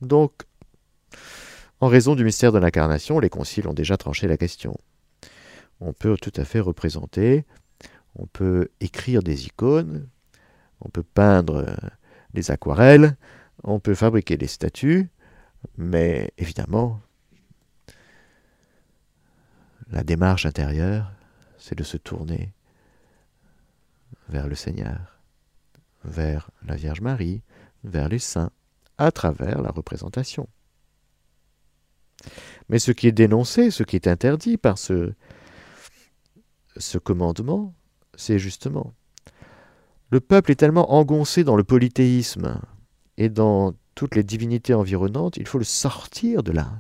Donc, 0.02 0.44
en 1.80 1.88
raison 1.88 2.14
du 2.14 2.24
mystère 2.24 2.52
de 2.52 2.60
l'incarnation, 2.60 3.20
les 3.20 3.32
conciles 3.32 3.68
ont 3.68 3.74
déjà 3.74 3.98
tranché 3.98 4.28
la 4.28 4.38
question. 4.38 4.78
On 5.80 5.92
peut 5.92 6.18
tout 6.22 6.34
à 6.36 6.46
fait 6.46 6.60
représenter, 6.60 7.46
on 8.16 8.28
peut 8.28 8.70
écrire 8.80 9.24
des 9.24 9.48
icônes, 9.48 10.08
on 10.82 10.90
peut 10.90 11.04
peindre 11.04 11.76
des 12.36 12.52
aquarelles, 12.52 13.18
on 13.64 13.80
peut 13.80 13.96
fabriquer 13.96 14.38
des 14.38 14.48
statues, 14.48 15.10
mais 15.78 16.32
évidemment, 16.38 17.02
la 19.90 20.04
démarche 20.04 20.46
intérieure, 20.46 21.12
c'est 21.58 21.78
de 21.78 21.84
se 21.84 21.98
tourner 21.98 22.54
vers 24.30 24.48
le 24.48 24.56
Seigneur, 24.56 25.20
vers 26.04 26.52
la 26.66 26.76
Vierge 26.76 27.02
Marie, 27.02 27.42
vers 27.84 28.10
les 28.10 28.20
saints, 28.20 28.52
à 28.98 29.12
travers 29.12 29.62
la 29.62 29.70
représentation. 29.70 30.48
Mais 32.70 32.80
ce 32.80 32.92
qui 32.92 33.08
est 33.08 33.12
dénoncé, 33.12 33.72
ce 33.72 33.84
qui 33.84 33.96
est 33.96 34.08
interdit 34.08 34.58
par 34.58 34.78
ce, 34.78 35.14
ce 36.78 36.98
commandement, 36.98 37.74
c'est 38.16 38.40
justement 38.40 38.94
le 40.10 40.22
peuple 40.22 40.52
est 40.52 40.56
tellement 40.56 40.94
engoncé 40.94 41.44
dans 41.44 41.58
le 41.58 41.64
polythéisme 41.64 42.62
et 43.18 43.30
dans 43.30 43.74
toutes 43.94 44.16
les 44.16 44.24
divinités 44.24 44.74
environnantes, 44.74 45.38
il 45.38 45.48
faut 45.48 45.58
le 45.58 45.66
sortir 45.66 46.44
de 46.44 46.52
là. 46.52 46.80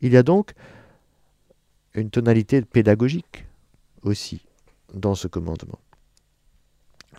Il 0.00 0.12
y 0.12 0.16
a 0.16 0.22
donc 0.22 0.52
une 1.94 2.10
tonalité 2.10 2.60
pédagogique 2.62 3.46
aussi 4.02 4.42
dans 4.94 5.14
ce 5.14 5.28
commandement. 5.28 5.78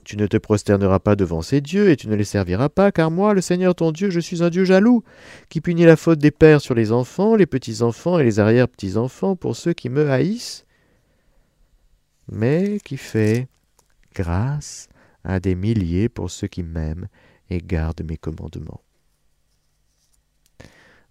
Tu 0.04 0.18
ne 0.18 0.28
te 0.28 0.38
prosterneras 0.38 1.00
pas 1.00 1.16
devant 1.16 1.42
ces 1.42 1.62
dieux 1.62 1.90
et 1.90 1.96
tu 1.96 2.10
ne 2.10 2.16
les 2.16 2.26
serviras 2.26 2.68
pas, 2.70 2.92
car 2.92 3.10
moi, 3.10 3.34
le 3.34 3.42
Seigneur 3.42 3.74
ton 3.74 3.92
Dieu, 3.92 4.10
je 4.10 4.20
suis 4.20 4.44
un 4.44 4.50
Dieu 4.50 4.66
jaloux, 4.66 5.04
qui 5.50 5.62
punit 5.62 5.86
la 5.86 5.96
faute 5.96 6.20
des 6.20 6.32
pères 6.32 6.62
sur 6.62 6.76
les 6.76 6.92
enfants, 6.92 7.36
les 7.36 7.46
petits-enfants 7.46 8.20
et 8.20 8.24
les 8.24 8.40
arrière-petits-enfants 8.40 9.36
pour 9.36 9.56
ceux 9.56 9.74
qui 9.74 9.90
me 9.90 10.10
haïssent, 10.10 10.66
mais 12.30 12.80
qui 12.84 12.98
fait 12.98 13.48
grâce 14.14 14.90
à 15.24 15.40
des 15.40 15.56
milliers 15.56 16.10
pour 16.10 16.30
ceux 16.30 16.48
qui 16.48 16.64
m'aiment 16.64 17.08
et 17.50 17.60
gardent 17.60 18.04
mes 18.04 18.18
commandements. 18.18 18.82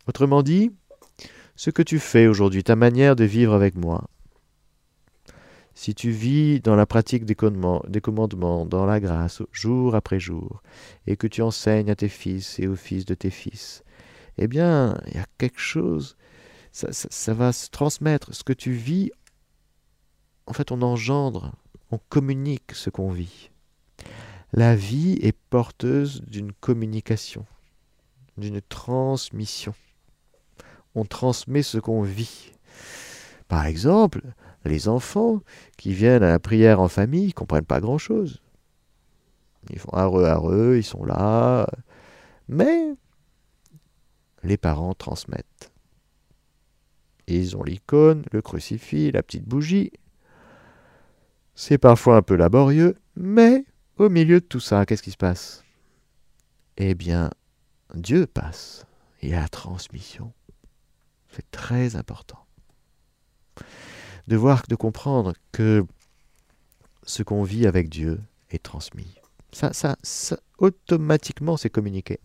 Autrement 0.07 0.43
dit, 0.43 0.71
ce 1.57 1.71
que 1.71 1.83
tu 1.83 1.99
fais 1.99 2.27
aujourd'hui, 2.27 2.65
ta 2.65 2.77
manière 2.77 3.17
de 3.17 3.25
vivre 3.25 3.55
avec 3.55 3.77
moi, 3.77 4.09
si 5.75 5.95
tu 5.95 6.11
vis 6.11 6.61
dans 6.61 6.77
la 6.77 6.87
pratique 6.87 7.25
des 7.25 7.35
commandements, 7.35 8.67
dans 8.67 8.85
la 8.85 9.01
grâce, 9.01 9.43
jour 9.53 9.95
après 9.95 10.21
jour, 10.21 10.63
et 11.07 11.17
que 11.17 11.27
tu 11.27 11.43
enseignes 11.43 11.91
à 11.91 11.97
tes 11.97 12.09
fils 12.09 12.59
et 12.59 12.67
aux 12.67 12.77
fils 12.77 13.05
de 13.05 13.15
tes 13.15 13.31
fils, 13.31 13.83
eh 14.39 14.49
bien, 14.49 14.99
il 15.07 15.15
y 15.15 15.19
a 15.19 15.27
quelque 15.39 15.61
chose, 15.61 16.17
ça, 16.73 17.35
va 17.35 17.53
se 17.53 17.69
transmettre. 17.71 18.35
Ce 18.35 18.45
que 18.45 18.53
tu 18.53 18.73
vis, 18.73 19.11
en 20.47 20.53
fait, 20.53 20.73
on 20.73 20.83
engendre, 20.83 21.53
on 21.91 21.99
communique 21.99 22.73
ce 22.73 22.91
qu'on 22.91 23.11
vit. 23.11 23.51
La 24.53 24.77
vie 24.77 25.19
est 25.23 25.37
porteuse 25.51 26.23
d'une 26.23 26.53
communication, 26.53 27.47
d'une 28.37 28.61
transmission. 28.61 29.75
On 30.95 31.05
transmet 31.05 31.63
ce 31.63 31.79
qu'on 31.79 32.03
vit. 32.03 32.53
Par 33.49 33.67
exemple, 33.67 34.23
les 34.65 34.89
enfants 34.89 35.41
qui 35.77 35.93
viennent 35.93 36.23
à 36.23 36.31
la 36.31 36.39
prière 36.39 36.81
en 36.81 36.89
famille 36.89 37.29
ne 37.29 37.33
comprennent 37.33 37.65
pas 37.65 37.81
grand-chose. 37.81 38.43
Ils 39.71 39.79
font 39.79 39.97
heureux, 39.97 40.25
heureux, 40.25 40.77
ils 40.77 40.85
sont 40.85 41.05
là. 41.05 41.69
Mais 42.49 42.95
les 44.43 44.57
parents 44.57 44.95
transmettent. 44.95 45.73
Ils 47.27 47.57
ont 47.57 47.63
l'icône, 47.63 48.25
le 48.33 48.43
crucifix, 48.43 49.13
la 49.13 49.23
petite 49.23 49.47
bougie. 49.47 49.93
C'est 51.55 51.79
parfois 51.79 52.17
un 52.17 52.23
peu 52.23 52.35
laborieux, 52.35 52.97
mais 53.15 53.65
au 53.99 54.09
milieu 54.09 54.41
de 54.41 54.47
tout 54.47 54.61
ça, 54.61 54.85
qu'est-ce 54.85 55.03
qui 55.03 55.13
se 55.13 55.17
passe? 55.17 55.65
Eh 56.77 56.95
bien, 56.95 57.31
Dieu 57.95 58.27
passe. 58.27 58.87
Il 59.23 59.29
y 59.29 59.35
a 59.35 59.41
la 59.41 59.49
transmission. 59.49 60.33
C'est 61.29 61.49
très 61.51 61.95
important 61.95 62.45
de 64.29 64.37
voir, 64.37 64.63
de 64.69 64.75
comprendre 64.75 65.35
que 65.51 65.85
ce 67.05 67.23
qu'on 67.23 67.43
vit 67.43 67.67
avec 67.67 67.89
Dieu 67.89 68.21
est 68.51 68.63
transmis. 68.63 69.15
Ça, 69.53 69.71
ça, 69.73 70.39
automatiquement, 70.59 71.57
c'est 71.57 71.71
communiqué. 71.71 72.21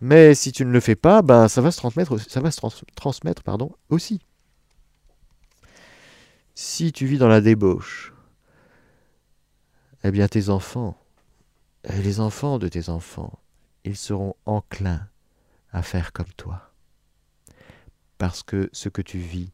Mais 0.00 0.34
si 0.34 0.52
tu 0.52 0.64
ne 0.64 0.70
le 0.70 0.80
fais 0.80 0.94
pas, 0.94 1.22
ben, 1.22 1.48
ça 1.48 1.60
va 1.60 1.70
se 1.70 1.78
transmettre, 1.78 2.18
ça 2.20 2.40
va 2.40 2.50
se 2.50 2.60
transmettre 2.94 3.42
pardon, 3.42 3.72
aussi. 3.88 4.20
Si 6.54 6.92
tu 6.92 7.06
vis 7.06 7.18
dans 7.18 7.28
la 7.28 7.40
débauche, 7.40 8.14
eh 10.04 10.10
bien 10.10 10.28
tes 10.28 10.48
enfants, 10.48 10.98
et 11.84 12.02
les 12.02 12.20
enfants 12.20 12.58
de 12.58 12.68
tes 12.68 12.88
enfants, 12.88 13.38
ils 13.84 13.96
seront 13.96 14.34
enclins 14.44 15.08
à 15.72 15.82
faire 15.82 16.12
comme 16.12 16.32
toi. 16.36 16.72
Parce 18.18 18.42
que 18.42 18.68
ce 18.72 18.88
que 18.88 19.02
tu 19.02 19.18
vis 19.18 19.52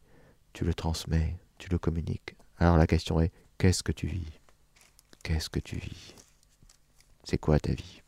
tu 0.53 0.65
le 0.65 0.73
transmets, 0.73 1.37
tu 1.57 1.69
le 1.69 1.77
communiques. 1.77 2.35
Alors 2.57 2.77
la 2.77 2.87
question 2.87 3.19
est, 3.19 3.31
qu'est-ce 3.57 3.83
que 3.83 3.91
tu 3.91 4.07
vis? 4.07 4.39
Qu'est-ce 5.23 5.49
que 5.49 5.59
tu 5.59 5.77
vis? 5.77 6.15
C'est 7.23 7.37
quoi 7.37 7.59
ta 7.59 7.73
vie? 7.73 8.01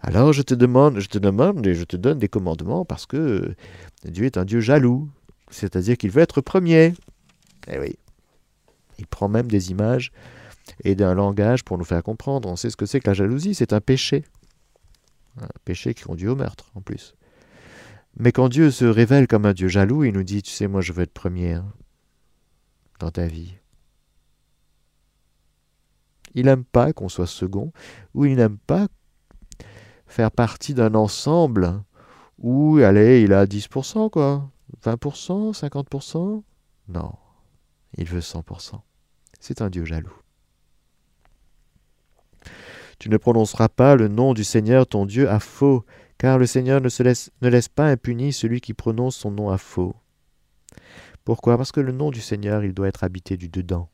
Alors 0.00 0.32
je 0.32 0.42
te 0.42 0.54
demande, 0.54 0.98
je 0.98 1.08
te 1.08 1.18
demande 1.18 1.66
et 1.66 1.74
je 1.74 1.84
te 1.84 1.96
donne 1.96 2.18
des 2.18 2.28
commandements 2.28 2.84
parce 2.84 3.06
que 3.06 3.54
Dieu 4.04 4.24
est 4.24 4.38
un 4.38 4.44
Dieu 4.44 4.60
jaloux, 4.60 5.10
c'est-à-dire 5.50 5.96
qu'il 5.96 6.10
veut 6.10 6.22
être 6.22 6.40
premier. 6.40 6.94
Eh 7.68 7.78
oui. 7.78 7.96
Il 8.98 9.06
prend 9.06 9.28
même 9.28 9.48
des 9.48 9.70
images 9.70 10.12
et 10.84 10.94
d'un 10.94 11.14
langage 11.14 11.64
pour 11.64 11.78
nous 11.78 11.84
faire 11.84 12.02
comprendre. 12.02 12.48
On 12.48 12.56
sait 12.56 12.70
ce 12.70 12.76
que 12.76 12.86
c'est 12.86 13.00
que 13.00 13.08
la 13.08 13.14
jalousie, 13.14 13.54
c'est 13.54 13.72
un 13.72 13.80
péché. 13.80 14.24
Un 15.40 15.48
péché 15.64 15.94
qui 15.94 16.04
conduit 16.04 16.28
au 16.28 16.36
meurtre 16.36 16.70
en 16.74 16.80
plus. 16.80 17.14
Mais 18.16 18.32
quand 18.32 18.48
Dieu 18.48 18.70
se 18.70 18.84
révèle 18.84 19.26
comme 19.26 19.46
un 19.46 19.52
Dieu 19.52 19.68
jaloux, 19.68 20.04
il 20.04 20.12
nous 20.12 20.22
dit, 20.22 20.42
tu 20.42 20.50
sais, 20.50 20.66
moi 20.66 20.80
je 20.80 20.92
veux 20.92 21.02
être 21.02 21.12
premier 21.12 21.54
hein, 21.54 21.72
dans 22.98 23.10
ta 23.10 23.26
vie. 23.26 23.54
Il 26.34 26.46
n'aime 26.46 26.64
pas 26.64 26.92
qu'on 26.92 27.08
soit 27.08 27.26
second, 27.26 27.72
ou 28.14 28.24
il 28.24 28.36
n'aime 28.36 28.58
pas 28.58 28.88
faire 30.06 30.30
partie 30.30 30.74
d'un 30.74 30.94
ensemble 30.94 31.82
où, 32.38 32.78
allez, 32.78 33.22
il 33.22 33.32
a 33.32 33.46
10%, 33.46 34.10
quoi. 34.10 34.50
20%, 34.84 35.52
50%. 35.52 36.42
Non, 36.88 37.12
il 37.96 38.06
veut 38.06 38.20
100%. 38.20 38.80
C'est 39.40 39.62
un 39.62 39.70
Dieu 39.70 39.84
jaloux. 39.84 40.19
Tu 43.00 43.08
ne 43.08 43.16
prononceras 43.16 43.70
pas 43.70 43.96
le 43.96 44.08
nom 44.08 44.34
du 44.34 44.44
Seigneur 44.44 44.86
ton 44.86 45.06
Dieu 45.06 45.28
à 45.28 45.40
faux, 45.40 45.86
car 46.18 46.38
le 46.38 46.44
Seigneur 46.44 46.82
ne, 46.82 46.90
se 46.90 47.02
laisse, 47.02 47.30
ne 47.40 47.48
laisse 47.48 47.68
pas 47.68 47.86
impuni 47.86 48.30
celui 48.30 48.60
qui 48.60 48.74
prononce 48.74 49.16
son 49.16 49.30
nom 49.30 49.48
à 49.48 49.56
faux. 49.56 49.96
Pourquoi? 51.24 51.56
Parce 51.56 51.72
que 51.72 51.80
le 51.80 51.92
nom 51.92 52.10
du 52.10 52.20
Seigneur, 52.20 52.62
il 52.62 52.74
doit 52.74 52.88
être 52.88 53.02
habité 53.02 53.38
du 53.38 53.48
dedans. 53.48 53.88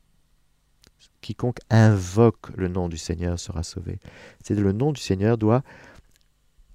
Quiconque 1.21 1.59
invoque 1.69 2.49
le 2.57 2.67
nom 2.67 2.89
du 2.89 2.97
Seigneur 2.97 3.39
sera 3.39 3.63
sauvé. 3.63 3.99
C'est 4.43 4.55
le 4.55 4.73
nom 4.73 4.91
du 4.91 4.99
Seigneur 4.99 5.37
doit 5.37 5.63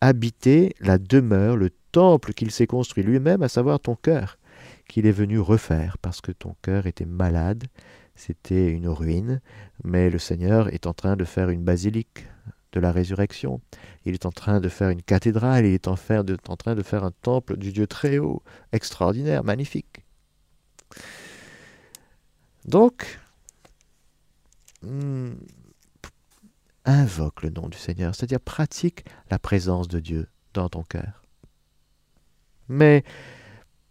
habiter 0.00 0.74
la 0.80 0.96
demeure, 0.96 1.56
le 1.58 1.68
temple 1.92 2.32
qu'il 2.32 2.50
s'est 2.50 2.66
construit 2.66 3.04
lui-même, 3.04 3.42
à 3.42 3.48
savoir 3.48 3.78
ton 3.78 3.94
cœur, 3.94 4.38
qu'il 4.88 5.04
est 5.04 5.12
venu 5.12 5.38
refaire, 5.38 5.98
parce 5.98 6.22
que 6.22 6.32
ton 6.32 6.56
cœur 6.62 6.86
était 6.86 7.04
malade, 7.04 7.64
c'était 8.14 8.68
une 8.70 8.88
ruine, 8.88 9.40
mais 9.84 10.10
le 10.10 10.18
Seigneur 10.18 10.72
est 10.72 10.86
en 10.86 10.92
train 10.92 11.16
de 11.16 11.24
faire 11.24 11.50
une 11.50 11.64
basilique 11.64 12.26
de 12.72 12.80
la 12.80 12.92
résurrection. 12.92 13.60
Il 14.04 14.14
est 14.14 14.26
en 14.26 14.32
train 14.32 14.60
de 14.60 14.68
faire 14.68 14.90
une 14.90 15.02
cathédrale, 15.02 15.66
il 15.66 15.74
est 15.74 15.88
en, 15.88 15.94
train 15.94 16.74
de 16.74 16.82
faire 16.82 17.04
un 17.04 17.10
temple 17.10 17.56
du 17.56 17.72
Dieu 17.72 17.86
très 17.86 18.18
haut, 18.18 18.42
extraordinaire, 18.72 19.44
magnifique. 19.44 20.04
Donc, 22.64 23.20
hmm, 24.82 25.32
invoque 26.84 27.42
le 27.42 27.50
nom 27.50 27.68
du 27.68 27.78
Seigneur, 27.78 28.14
c'est-à-dire 28.14 28.40
pratique 28.40 29.04
la 29.30 29.38
présence 29.38 29.88
de 29.88 30.00
Dieu 30.00 30.28
dans 30.54 30.68
ton 30.68 30.82
cœur. 30.82 31.22
Mais 32.68 33.04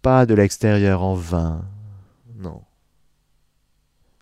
pas 0.02 0.26
de 0.26 0.34
l'extérieur 0.34 1.04
en 1.04 1.14
vain, 1.14 1.66
non. 2.36 2.64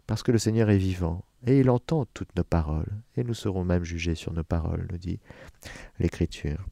Parce 0.10 0.24
que 0.24 0.32
le 0.32 0.40
Seigneur 0.40 0.72
est 0.72 0.80
vivant, 0.80 1.24
et 1.46 1.60
il 1.60 1.70
entend 1.70 2.04
toutes 2.16 2.36
nos 2.36 2.44
paroles, 2.44 2.90
et 3.16 3.24
nous 3.24 3.36
serons 3.36 3.64
même 3.64 3.84
jugés 3.84 4.16
sur 4.16 4.34
nos 4.34 4.44
paroles, 4.44 4.88
nous 4.92 4.98
dit 4.98 5.20
l'Écriture. 6.00 6.66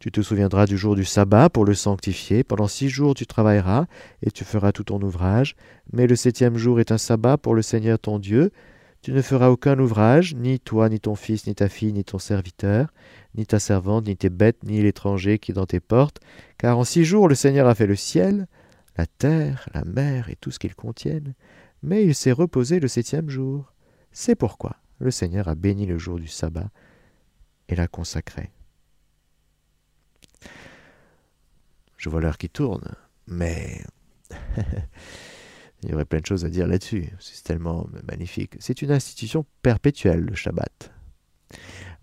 Tu 0.00 0.10
te 0.10 0.20
souviendras 0.20 0.66
du 0.66 0.76
jour 0.76 0.96
du 0.96 1.04
sabbat 1.04 1.50
pour 1.50 1.64
le 1.64 1.74
sanctifier. 1.74 2.42
Pendant 2.42 2.66
six 2.66 2.88
jours 2.88 3.14
tu 3.14 3.26
travailleras 3.28 3.86
et 4.22 4.32
tu 4.32 4.42
feras 4.42 4.72
tout 4.72 4.82
ton 4.82 5.00
ouvrage. 5.02 5.54
Mais 5.92 6.08
le 6.08 6.16
septième 6.16 6.56
jour 6.56 6.80
est 6.80 6.90
un 6.90 6.98
sabbat 6.98 7.38
pour 7.38 7.54
le 7.54 7.62
Seigneur 7.62 8.00
ton 8.00 8.18
Dieu. 8.18 8.50
Tu 9.00 9.12
ne 9.12 9.22
feras 9.22 9.50
aucun 9.50 9.78
ouvrage, 9.78 10.34
ni 10.34 10.58
toi, 10.58 10.88
ni 10.88 10.98
ton 10.98 11.14
fils, 11.14 11.46
ni 11.46 11.54
ta 11.54 11.68
fille, 11.68 11.92
ni 11.92 12.02
ton 12.02 12.18
serviteur, 12.18 12.92
ni 13.36 13.46
ta 13.46 13.60
servante, 13.60 14.08
ni 14.08 14.16
tes 14.16 14.30
bêtes, 14.30 14.64
ni 14.64 14.82
l'étranger 14.82 15.38
qui 15.38 15.52
est 15.52 15.54
dans 15.54 15.64
tes 15.64 15.78
portes, 15.78 16.18
car 16.58 16.76
en 16.76 16.82
six 16.82 17.04
jours 17.04 17.28
le 17.28 17.36
Seigneur 17.36 17.68
a 17.68 17.76
fait 17.76 17.86
le 17.86 17.94
ciel, 17.94 18.48
la 18.96 19.06
terre, 19.06 19.68
la 19.72 19.84
mer 19.84 20.28
et 20.28 20.36
tout 20.36 20.50
ce 20.50 20.58
qu'ils 20.58 20.74
contiennent, 20.74 21.34
mais 21.84 22.02
il 22.02 22.14
s'est 22.14 22.32
reposé 22.32 22.80
le 22.80 22.88
septième 22.88 23.28
jour. 23.28 23.72
C'est 24.10 24.34
pourquoi 24.34 24.76
le 25.00 25.10
Seigneur 25.10 25.48
a 25.48 25.54
béni 25.54 25.84
le 25.84 25.98
jour 25.98 26.18
du 26.18 26.28
sabbat 26.28 26.70
et 27.68 27.76
l'a 27.76 27.88
consacré. 27.88 28.50
Je 31.98 32.08
vois 32.08 32.22
l'heure 32.22 32.38
qui 32.38 32.48
tourne, 32.48 32.94
mais 33.26 33.82
il 35.82 35.90
y 35.90 35.94
aurait 35.94 36.06
plein 36.06 36.20
de 36.20 36.26
choses 36.26 36.46
à 36.46 36.48
dire 36.48 36.66
là-dessus. 36.66 37.10
C'est 37.20 37.44
tellement 37.44 37.86
magnifique. 38.08 38.54
C'est 38.60 38.80
une 38.80 38.90
institution 38.90 39.44
perpétuelle, 39.60 40.20
le 40.20 40.34
Shabbat, 40.34 40.90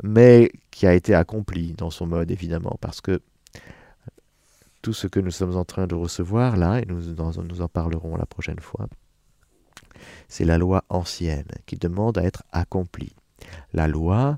mais 0.04 0.52
qui 0.70 0.86
a 0.86 0.94
été 0.94 1.16
accomplie 1.16 1.74
dans 1.74 1.90
son 1.90 2.06
mode, 2.06 2.30
évidemment, 2.30 2.78
parce 2.82 3.02
que 3.02 3.20
tout 4.84 4.94
ce 4.94 5.08
que 5.08 5.20
nous 5.20 5.32
sommes 5.32 5.56
en 5.56 5.66
train 5.66 5.88
de 5.88 5.96
recevoir 5.96 6.56
là, 6.58 6.80
et 6.80 6.86
nous, 6.86 7.16
nous 7.16 7.62
en 7.62 7.68
parlerons 7.68 8.16
la 8.16 8.26
prochaine 8.28 8.60
fois, 8.60 8.88
c'est 10.28 10.46
la 10.46 10.58
loi 10.58 10.84
ancienne 10.90 11.52
qui 11.66 11.78
demande 11.78 12.18
à 12.18 12.24
être 12.24 12.44
accomplie. 12.52 13.16
La 13.74 13.88
loi, 13.88 14.38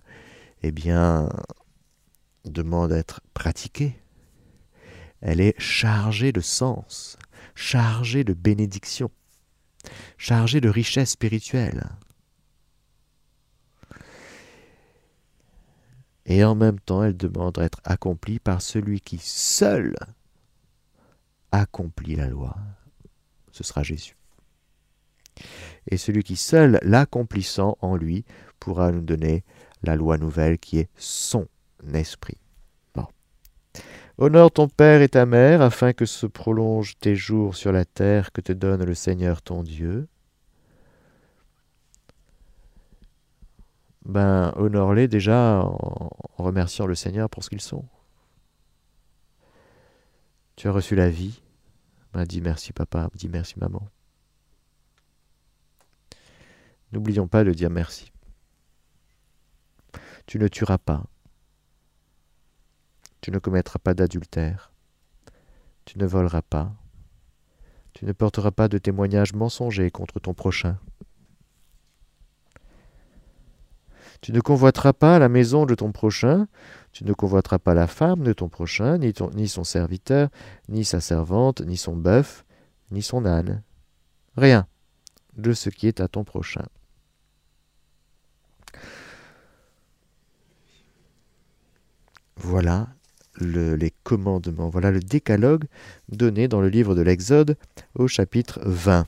eh 0.61 0.71
bien, 0.71 1.29
demande 2.45 2.93
à 2.93 2.97
être 2.97 3.21
pratiquée 3.33 4.03
elle 5.25 5.39
est 5.39 5.57
chargée 5.57 6.33
de 6.33 6.41
sens, 6.41 7.17
chargée 7.55 8.25
de 8.25 8.33
bénédiction, 8.33 9.09
chargée 10.17 10.59
de 10.59 10.67
richesse 10.67 11.11
spirituelle. 11.11 11.85
Et 16.25 16.43
en 16.43 16.55
même 16.55 16.77
temps, 16.77 17.03
elle 17.03 17.15
demande 17.15 17.57
à 17.57 17.63
être 17.63 17.79
accomplie 17.85 18.39
par 18.39 18.61
celui 18.61 18.99
qui 18.99 19.17
seul 19.17 19.95
accomplit 21.53 22.17
la 22.17 22.27
loi. 22.27 22.57
Ce 23.53 23.63
sera 23.63 23.81
Jésus. 23.81 24.17
Et 25.89 25.97
celui 25.97 26.23
qui 26.23 26.35
seul, 26.35 26.79
l'accomplissant 26.81 27.77
en 27.81 27.95
lui, 27.95 28.25
pourra 28.59 28.91
nous 28.91 29.01
donner 29.01 29.43
la 29.83 29.95
loi 29.95 30.17
nouvelle 30.17 30.57
qui 30.57 30.79
est 30.79 30.89
son 30.95 31.47
esprit. 31.93 32.37
Honore 34.19 34.51
ton 34.51 34.67
père 34.67 35.01
et 35.01 35.09
ta 35.09 35.25
mère, 35.25 35.61
afin 35.61 35.91
que 35.91 36.05
se 36.05 36.27
prolongent 36.27 36.95
tes 36.99 37.15
jours 37.15 37.55
sur 37.55 37.71
la 37.71 37.83
terre 37.83 38.31
que 38.31 38.41
te 38.41 38.53
donne 38.53 38.83
le 38.83 38.93
Seigneur 38.93 39.41
ton 39.41 39.63
Dieu. 39.63 40.07
Ben, 44.05 44.53
honore-les 44.57 45.07
déjà 45.07 45.61
en 45.63 46.09
remerciant 46.37 46.85
le 46.85 46.93
Seigneur 46.93 47.29
pour 47.29 47.43
ce 47.43 47.49
qu'ils 47.49 47.61
sont. 47.61 47.85
Tu 50.55 50.67
as 50.67 50.71
reçu 50.71 50.95
la 50.95 51.09
vie. 51.09 51.41
Ben, 52.13 52.23
dis 52.23 52.41
merci 52.41 52.71
papa, 52.71 53.09
dis 53.15 53.29
merci 53.29 53.55
maman. 53.57 53.81
N'oublions 56.93 57.27
pas 57.27 57.43
de 57.43 57.51
dire 57.51 57.71
merci. 57.71 58.13
Tu 60.27 60.37
ne 60.37 60.47
tueras 60.47 60.77
pas. 60.77 61.03
Tu 63.19 63.31
ne 63.31 63.39
commettras 63.39 63.79
pas 63.79 63.95
d'adultère. 63.95 64.71
Tu 65.85 65.97
ne 65.97 66.05
voleras 66.05 66.43
pas. 66.43 66.71
Tu 67.93 68.05
ne 68.05 68.11
porteras 68.11 68.51
pas 68.51 68.67
de 68.67 68.77
témoignages 68.77 69.33
mensongers 69.33 69.89
contre 69.89 70.19
ton 70.19 70.35
prochain. 70.35 70.77
Tu 74.21 74.31
ne 74.31 74.39
convoiteras 74.39 74.93
pas 74.93 75.17
la 75.17 75.29
maison 75.29 75.65
de 75.65 75.73
ton 75.73 75.91
prochain, 75.91 76.47
tu 76.91 77.05
ne 77.05 77.13
convoiteras 77.13 77.57
pas 77.57 77.73
la 77.73 77.87
femme 77.87 78.21
de 78.21 78.33
ton 78.33 78.49
prochain, 78.49 78.99
ni, 78.99 79.13
ni 79.33 79.47
son 79.47 79.63
serviteur, 79.63 80.29
ni 80.69 80.85
sa 80.85 81.01
servante, 81.01 81.61
ni 81.61 81.75
son 81.75 81.95
bœuf, 81.95 82.45
ni 82.91 83.01
son 83.01 83.25
âne. 83.25 83.63
Rien 84.37 84.67
de 85.35 85.53
ce 85.53 85.69
qui 85.69 85.87
est 85.87 85.99
à 85.99 86.07
ton 86.07 86.23
prochain. 86.23 86.65
Voilà 92.37 92.89
les 93.39 93.91
commandements. 94.03 94.69
Voilà 94.69 94.91
le 94.91 94.99
décalogue 94.99 95.65
donné 96.09 96.47
dans 96.47 96.61
le 96.61 96.69
livre 96.69 96.95
de 96.95 97.01
l'Exode 97.01 97.57
au 97.95 98.07
chapitre 98.07 98.61
20. 98.65 99.07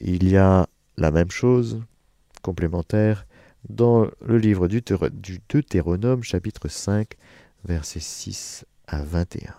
Il 0.00 0.28
y 0.28 0.36
a 0.36 0.66
la 0.96 1.10
même 1.10 1.30
chose, 1.30 1.82
complémentaire, 2.42 3.26
dans 3.68 4.06
le 4.24 4.38
livre 4.38 4.68
du, 4.68 4.82
Deutéronome, 5.48 6.22
chapitre 6.22 6.68
5, 6.68 7.14
versets 7.64 8.00
6 8.00 8.64
à 8.86 9.02
21. 9.02 9.54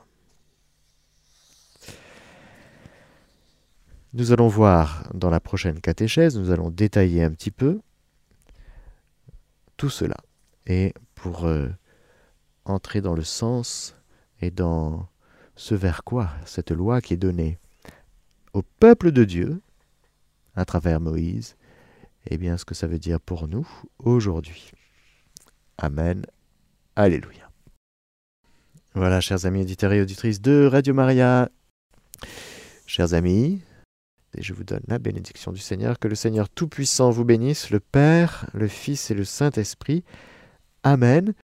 Nous 4.13 4.31
allons 4.31 4.47
voir 4.47 5.09
dans 5.13 5.29
la 5.29 5.39
prochaine 5.39 5.79
catéchèse, 5.79 6.37
nous 6.37 6.51
allons 6.51 6.69
détailler 6.69 7.23
un 7.23 7.31
petit 7.31 7.51
peu 7.51 7.79
tout 9.75 9.89
cela. 9.89 10.17
Et 10.67 10.93
pour 11.15 11.45
euh, 11.45 11.69
entrer 12.65 13.01
dans 13.01 13.15
le 13.15 13.23
sens 13.23 13.95
et 14.41 14.51
dans 14.51 15.07
ce 15.55 15.73
vers 15.73 16.03
quoi 16.03 16.29
cette 16.45 16.71
loi 16.71 17.01
qui 17.01 17.13
est 17.13 17.17
donnée 17.17 17.57
au 18.53 18.61
peuple 18.61 19.11
de 19.11 19.23
Dieu 19.23 19.61
à 20.55 20.65
travers 20.65 20.99
Moïse, 20.99 21.55
et 22.25 22.33
eh 22.33 22.37
bien 22.37 22.57
ce 22.57 22.65
que 22.65 22.75
ça 22.75 22.87
veut 22.87 22.99
dire 22.99 23.21
pour 23.21 23.47
nous 23.47 23.67
aujourd'hui. 23.99 24.71
Amen. 25.77 26.25
Alléluia. 26.95 27.49
Voilà, 28.95 29.21
chers 29.21 29.45
amis 29.45 29.61
auditeurs 29.61 29.93
et 29.93 30.01
auditrices 30.01 30.41
de 30.41 30.67
Radio 30.69 30.93
Maria, 30.95 31.49
chers 32.87 33.13
amis, 33.13 33.61
et 34.35 34.41
je 34.41 34.53
vous 34.53 34.63
donne 34.63 34.81
la 34.87 34.97
bénédiction 34.97 35.51
du 35.51 35.59
Seigneur, 35.59 35.99
que 35.99 36.07
le 36.07 36.15
Seigneur 36.15 36.49
Tout-Puissant 36.49 37.11
vous 37.11 37.23
bénisse, 37.23 37.69
le 37.69 37.79
Père, 37.79 38.49
le 38.53 38.67
Fils 38.67 39.11
et 39.11 39.13
le 39.13 39.23
Saint-Esprit. 39.23 40.03
Amen. 40.87 41.35